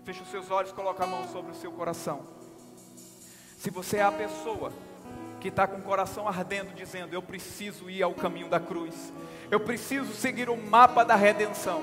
Feche 0.06 0.22
os 0.22 0.30
seus 0.30 0.52
olhos, 0.52 0.72
coloque 0.72 1.02
a 1.02 1.08
mão 1.08 1.28
sobre 1.30 1.52
o 1.52 1.56
seu 1.56 1.72
coração. 1.72 2.22
Se 3.58 3.72
você 3.72 3.98
é 3.98 4.04
a 4.04 4.12
pessoa 4.12 4.72
que 5.42 5.48
está 5.48 5.66
com 5.66 5.78
o 5.78 5.82
coração 5.82 6.28
ardendo, 6.28 6.72
dizendo: 6.76 7.16
Eu 7.16 7.24
preciso 7.24 7.90
ir 7.90 8.04
ao 8.04 8.14
caminho 8.14 8.48
da 8.48 8.60
cruz, 8.60 9.12
eu 9.50 9.60
preciso 9.60 10.14
seguir 10.14 10.52
o 10.52 10.56
mapa 10.56 11.04
da 11.04 11.16
redenção. 11.16 11.82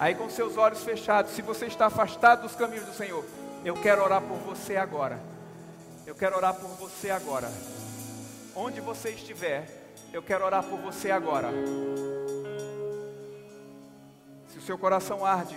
Aí, 0.00 0.14
com 0.14 0.30
seus 0.30 0.56
olhos 0.56 0.82
fechados, 0.82 1.32
se 1.32 1.42
você 1.42 1.66
está 1.66 1.86
afastado 1.86 2.42
dos 2.42 2.56
caminhos 2.56 2.86
do 2.86 2.94
Senhor, 2.94 3.22
eu 3.62 3.74
quero 3.74 4.02
orar 4.02 4.22
por 4.22 4.38
você 4.38 4.76
agora. 4.78 5.31
Eu 6.06 6.14
quero 6.14 6.36
orar 6.36 6.54
por 6.54 6.68
você 6.70 7.10
agora. 7.10 7.50
Onde 8.54 8.80
você 8.80 9.10
estiver, 9.10 9.68
eu 10.12 10.22
quero 10.22 10.44
orar 10.44 10.62
por 10.64 10.78
você 10.78 11.10
agora. 11.10 11.48
Se 14.48 14.58
o 14.58 14.62
seu 14.62 14.76
coração 14.76 15.24
arde, 15.24 15.56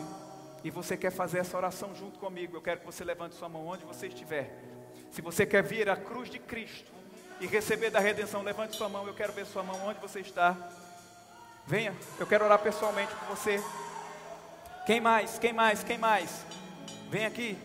e 0.65 0.71
você 0.71 0.97
quer 0.97 1.11
fazer 1.11 1.37
essa 1.37 1.55
oração 1.55 1.93
junto 1.93 2.17
comigo, 2.17 2.57
eu 2.57 2.61
quero 2.61 2.79
que 2.79 2.85
você 2.87 3.03
levante 3.03 3.35
sua 3.35 3.47
mão 3.47 3.67
onde 3.67 3.85
você 3.85 4.07
estiver. 4.07 4.51
Se 5.11 5.21
você 5.21 5.45
quer 5.45 5.61
vir 5.61 5.87
à 5.87 5.95
cruz 5.95 6.27
de 6.27 6.39
Cristo 6.39 6.91
e 7.39 7.45
receber 7.45 7.91
da 7.91 7.99
redenção, 7.99 8.41
levante 8.41 8.75
sua 8.75 8.89
mão, 8.89 9.05
eu 9.05 9.13
quero 9.13 9.31
ver 9.31 9.45
sua 9.45 9.61
mão 9.61 9.79
onde 9.85 9.99
você 9.99 10.21
está. 10.21 10.57
Venha, 11.67 11.93
eu 12.19 12.25
quero 12.25 12.45
orar 12.45 12.57
pessoalmente 12.57 13.13
com 13.13 13.27
você. 13.27 13.63
Quem 14.87 14.99
mais? 14.99 15.37
Quem 15.37 15.53
mais? 15.53 15.83
Quem 15.83 15.99
mais? 15.99 16.43
Vem 17.11 17.27
aqui. 17.27 17.55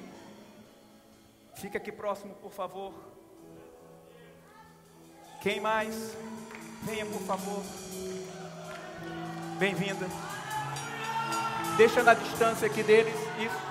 Fica 1.60 1.78
aqui 1.78 1.92
próximo, 1.92 2.34
por 2.36 2.52
favor. 2.52 2.92
Quem 5.40 5.60
mais? 5.60 6.16
Venha, 6.82 7.06
por 7.06 7.20
favor. 7.22 7.62
Bem-vinda 9.58 10.06
deixa 11.80 12.02
na 12.02 12.12
distância 12.12 12.66
aqui 12.66 12.82
deles, 12.82 13.14
isso. 13.38 13.70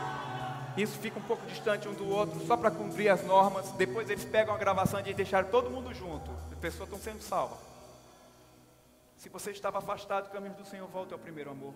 Isso 0.75 0.97
fica 0.97 1.19
um 1.19 1.21
pouco 1.21 1.45
distante 1.45 1.87
um 1.87 1.93
do 1.93 2.09
outro, 2.09 2.39
só 2.47 2.57
para 2.57 2.71
cumprir 2.71 3.07
as 3.09 3.23
normas. 3.23 3.71
Depois 3.73 4.09
eles 4.09 4.25
pegam 4.25 4.55
a 4.55 4.57
gravação 4.57 4.99
de 4.99 5.13
deixar 5.13 5.45
todo 5.45 5.69
mundo 5.69 5.93
junto. 5.93 6.31
As 6.51 6.57
pessoas 6.57 6.89
estão 6.89 6.99
sendo 6.99 7.21
salvas. 7.21 7.59
Se 9.15 9.29
você 9.29 9.51
estava 9.51 9.77
afastado 9.77 10.25
do 10.25 10.31
caminho 10.31 10.55
do 10.55 10.65
Senhor, 10.65 10.87
volte 10.87 11.13
ao 11.13 11.19
primeiro 11.19 11.51
amor. 11.51 11.75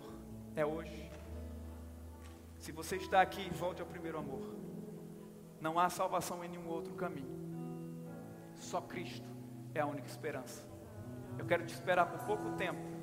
É 0.56 0.66
hoje. 0.66 1.08
Se 2.58 2.72
você 2.72 2.96
está 2.96 3.20
aqui, 3.20 3.48
volte 3.50 3.80
ao 3.80 3.86
primeiro 3.86 4.18
amor. 4.18 4.42
Não 5.64 5.78
há 5.78 5.88
salvação 5.88 6.44
em 6.44 6.48
nenhum 6.48 6.68
outro 6.68 6.92
caminho. 6.94 7.34
Só 8.56 8.80
Cristo 8.82 9.28
é 9.74 9.80
a 9.80 9.86
única 9.86 10.06
esperança. 10.06 10.62
Eu 11.38 11.46
quero 11.46 11.64
te 11.64 11.72
esperar 11.72 12.06
por 12.06 12.26
pouco 12.26 12.50
tempo 12.56 12.94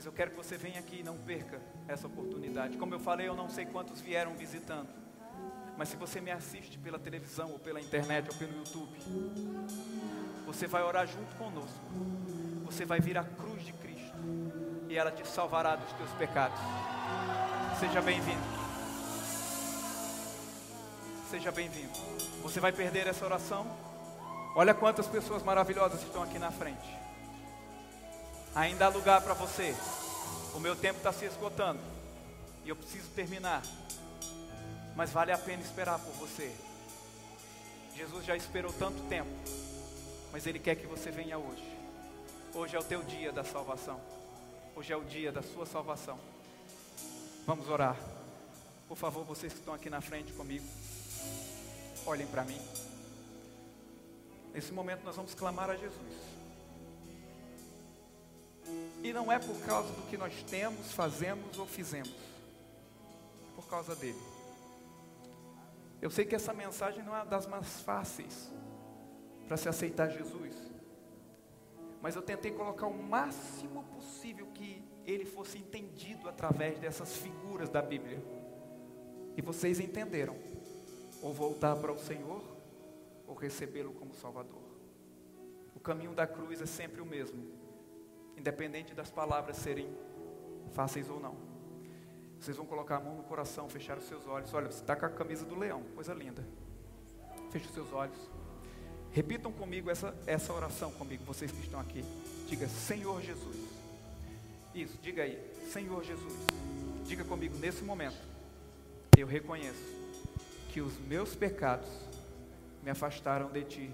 mas 0.00 0.06
eu 0.06 0.12
quero 0.12 0.30
que 0.30 0.36
você 0.38 0.56
venha 0.56 0.78
aqui 0.78 1.00
e 1.00 1.02
não 1.02 1.18
perca 1.18 1.60
essa 1.86 2.06
oportunidade. 2.06 2.78
Como 2.78 2.94
eu 2.94 2.98
falei, 2.98 3.28
eu 3.28 3.36
não 3.36 3.50
sei 3.50 3.66
quantos 3.66 4.00
vieram 4.00 4.34
visitando. 4.34 4.88
Mas 5.76 5.90
se 5.90 5.96
você 5.96 6.22
me 6.22 6.30
assiste 6.30 6.78
pela 6.78 6.98
televisão, 6.98 7.50
ou 7.52 7.58
pela 7.58 7.78
internet, 7.78 8.30
ou 8.30 8.36
pelo 8.36 8.56
YouTube, 8.56 8.98
você 10.46 10.66
vai 10.66 10.82
orar 10.82 11.06
junto 11.06 11.36
conosco. 11.36 11.84
Você 12.64 12.86
vai 12.86 12.98
vir 12.98 13.18
à 13.18 13.24
cruz 13.24 13.62
de 13.62 13.74
Cristo. 13.74 14.16
E 14.88 14.96
ela 14.96 15.10
te 15.10 15.26
salvará 15.28 15.76
dos 15.76 15.92
teus 15.92 16.10
pecados. 16.12 16.58
Seja 17.78 18.00
bem-vindo. 18.00 18.59
Seja 21.30 21.52
bem-vindo. 21.52 21.92
Você 22.42 22.58
vai 22.58 22.72
perder 22.72 23.06
essa 23.06 23.24
oração? 23.24 23.64
Olha 24.56 24.74
quantas 24.74 25.06
pessoas 25.06 25.44
maravilhosas 25.44 26.02
estão 26.02 26.24
aqui 26.24 26.40
na 26.40 26.50
frente. 26.50 26.98
Ainda 28.52 28.86
há 28.86 28.88
lugar 28.88 29.22
para 29.22 29.32
você. 29.32 29.72
O 30.56 30.58
meu 30.58 30.74
tempo 30.74 30.98
está 30.98 31.12
se 31.12 31.24
esgotando. 31.26 31.78
E 32.64 32.68
eu 32.68 32.74
preciso 32.74 33.08
terminar. 33.10 33.62
Mas 34.96 35.12
vale 35.12 35.30
a 35.30 35.38
pena 35.38 35.62
esperar 35.62 36.00
por 36.00 36.12
você. 36.14 36.52
Jesus 37.94 38.24
já 38.24 38.34
esperou 38.34 38.72
tanto 38.72 39.00
tempo. 39.04 39.30
Mas 40.32 40.48
Ele 40.48 40.58
quer 40.58 40.74
que 40.74 40.86
você 40.88 41.12
venha 41.12 41.38
hoje. 41.38 41.78
Hoje 42.52 42.74
é 42.74 42.78
o 42.80 42.84
teu 42.84 43.04
dia 43.04 43.30
da 43.30 43.44
salvação. 43.44 44.00
Hoje 44.74 44.92
é 44.92 44.96
o 44.96 45.04
dia 45.04 45.30
da 45.30 45.42
sua 45.42 45.64
salvação. 45.64 46.18
Vamos 47.46 47.68
orar. 47.68 47.96
Por 48.88 48.96
favor, 48.96 49.24
vocês 49.24 49.52
que 49.52 49.60
estão 49.60 49.74
aqui 49.74 49.88
na 49.88 50.00
frente 50.00 50.32
comigo, 50.32 50.66
olhem 52.06 52.26
para 52.26 52.44
mim. 52.44 52.60
Nesse 54.52 54.72
momento 54.72 55.04
nós 55.04 55.16
vamos 55.16 55.34
clamar 55.34 55.70
a 55.70 55.76
Jesus. 55.76 56.30
E 59.02 59.12
não 59.12 59.30
é 59.32 59.38
por 59.38 59.58
causa 59.62 59.92
do 59.92 60.02
que 60.08 60.16
nós 60.16 60.42
temos, 60.42 60.92
fazemos 60.92 61.58
ou 61.58 61.66
fizemos. 61.66 62.10
É 62.10 63.54
por 63.54 63.66
causa 63.68 63.94
dele. 63.96 64.20
Eu 66.02 66.10
sei 66.10 66.24
que 66.24 66.34
essa 66.34 66.52
mensagem 66.52 67.02
não 67.02 67.16
é 67.16 67.24
das 67.24 67.46
mais 67.46 67.80
fáceis 67.80 68.50
para 69.46 69.56
se 69.56 69.68
aceitar 69.68 70.08
Jesus. 70.10 70.56
Mas 72.00 72.16
eu 72.16 72.22
tentei 72.22 72.50
colocar 72.50 72.86
o 72.86 73.02
máximo 73.02 73.84
possível 73.84 74.46
que 74.54 74.82
ele 75.04 75.24
fosse 75.24 75.58
entendido 75.58 76.28
através 76.28 76.78
dessas 76.78 77.16
figuras 77.16 77.68
da 77.68 77.82
Bíblia. 77.82 78.22
E 79.36 79.42
vocês 79.42 79.80
entenderam. 79.80 80.36
Ou 81.22 81.32
voltar 81.32 81.76
para 81.76 81.92
o 81.92 81.98
Senhor, 81.98 82.42
ou 83.26 83.34
recebê-lo 83.34 83.92
como 83.92 84.14
Salvador. 84.14 84.62
O 85.74 85.80
caminho 85.80 86.12
da 86.12 86.26
cruz 86.26 86.60
é 86.60 86.66
sempre 86.66 87.00
o 87.00 87.06
mesmo, 87.06 87.42
independente 88.36 88.94
das 88.94 89.10
palavras 89.10 89.56
serem 89.56 89.88
fáceis 90.72 91.08
ou 91.08 91.20
não. 91.20 91.36
Vocês 92.40 92.56
vão 92.56 92.64
colocar 92.64 92.96
a 92.96 93.00
mão 93.00 93.16
no 93.16 93.22
coração, 93.22 93.68
fechar 93.68 93.98
os 93.98 94.04
seus 94.04 94.26
olhos. 94.26 94.52
Olha, 94.54 94.70
você 94.70 94.80
está 94.80 94.96
com 94.96 95.04
a 95.04 95.10
camisa 95.10 95.44
do 95.44 95.54
leão, 95.58 95.82
coisa 95.94 96.14
linda. 96.14 96.42
Feche 97.50 97.66
os 97.66 97.74
seus 97.74 97.92
olhos. 97.92 98.18
Repitam 99.12 99.52
comigo 99.52 99.90
essa, 99.90 100.14
essa 100.26 100.52
oração 100.52 100.90
comigo, 100.92 101.24
vocês 101.24 101.50
que 101.50 101.60
estão 101.60 101.80
aqui. 101.80 102.04
Diga, 102.46 102.68
Senhor 102.68 103.20
Jesus. 103.20 103.56
Isso, 104.74 104.96
diga 105.02 105.24
aí, 105.24 105.38
Senhor 105.70 106.02
Jesus. 106.02 106.32
Diga 107.04 107.24
comigo 107.24 107.58
nesse 107.58 107.82
momento. 107.82 108.16
Eu 109.18 109.26
reconheço 109.26 109.99
que 110.72 110.80
os 110.80 110.96
meus 111.00 111.34
pecados 111.34 111.88
me 112.82 112.90
afastaram 112.90 113.50
de 113.50 113.64
ti. 113.64 113.90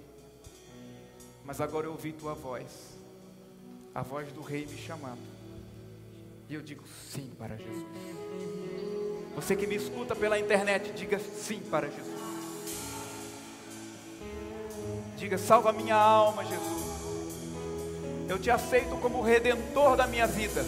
Mas 1.45 1.61
agora 1.61 1.87
eu 1.87 1.93
ouvi 1.93 2.13
tua 2.13 2.35
voz, 2.35 2.99
a 3.95 4.03
voz 4.03 4.31
do 4.33 4.43
Rei 4.43 4.67
me 4.67 4.77
chamando. 4.77 5.23
E 6.49 6.55
eu 6.55 6.63
digo 6.63 6.85
sim 7.11 7.33
para 7.39 7.57
Jesus. 7.57 7.87
Você 9.35 9.57
que 9.57 9.67
me 9.67 9.75
escuta 9.75 10.15
pela 10.15 10.39
internet, 10.39 10.93
diga 10.93 11.19
sim 11.19 11.61
para 11.61 11.89
Jesus. 11.89 12.21
Diga: 15.17 15.39
salva 15.39 15.73
minha 15.73 15.97
alma, 15.97 16.45
Jesus. 16.45 16.87
Eu 18.29 18.39
te 18.39 18.51
aceito 18.51 18.97
como 18.97 19.23
redentor 19.23 19.97
da 19.97 20.07
minha 20.07 20.27
vida. 20.27 20.65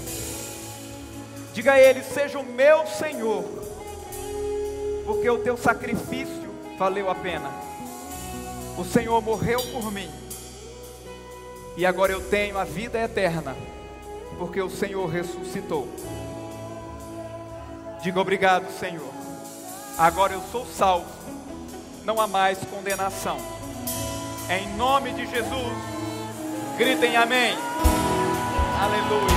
Diga 1.52 1.72
a 1.72 1.80
Ele: 1.80 2.02
seja 2.02 2.38
o 2.38 2.44
meu 2.44 2.86
Senhor, 2.86 3.44
porque 5.08 5.30
o 5.30 5.38
teu 5.38 5.56
sacrifício 5.56 6.54
valeu 6.78 7.08
a 7.08 7.14
pena. 7.14 7.50
O 8.76 8.84
Senhor 8.84 9.22
morreu 9.22 9.58
por 9.72 9.90
mim, 9.90 10.10
e 11.78 11.86
agora 11.86 12.12
eu 12.12 12.20
tenho 12.20 12.58
a 12.58 12.64
vida 12.64 12.98
eterna, 12.98 13.56
porque 14.36 14.60
o 14.60 14.68
Senhor 14.68 15.06
ressuscitou. 15.06 15.88
Diga 18.02 18.20
obrigado, 18.20 18.70
Senhor. 18.78 19.10
Agora 19.96 20.34
eu 20.34 20.42
sou 20.52 20.66
salvo, 20.66 21.08
não 22.04 22.20
há 22.20 22.26
mais 22.26 22.58
condenação. 22.66 23.38
Em 24.50 24.68
nome 24.76 25.12
de 25.12 25.24
Jesus, 25.24 25.72
gritem 26.76 27.16
amém. 27.16 27.56
Aleluia. 28.78 29.18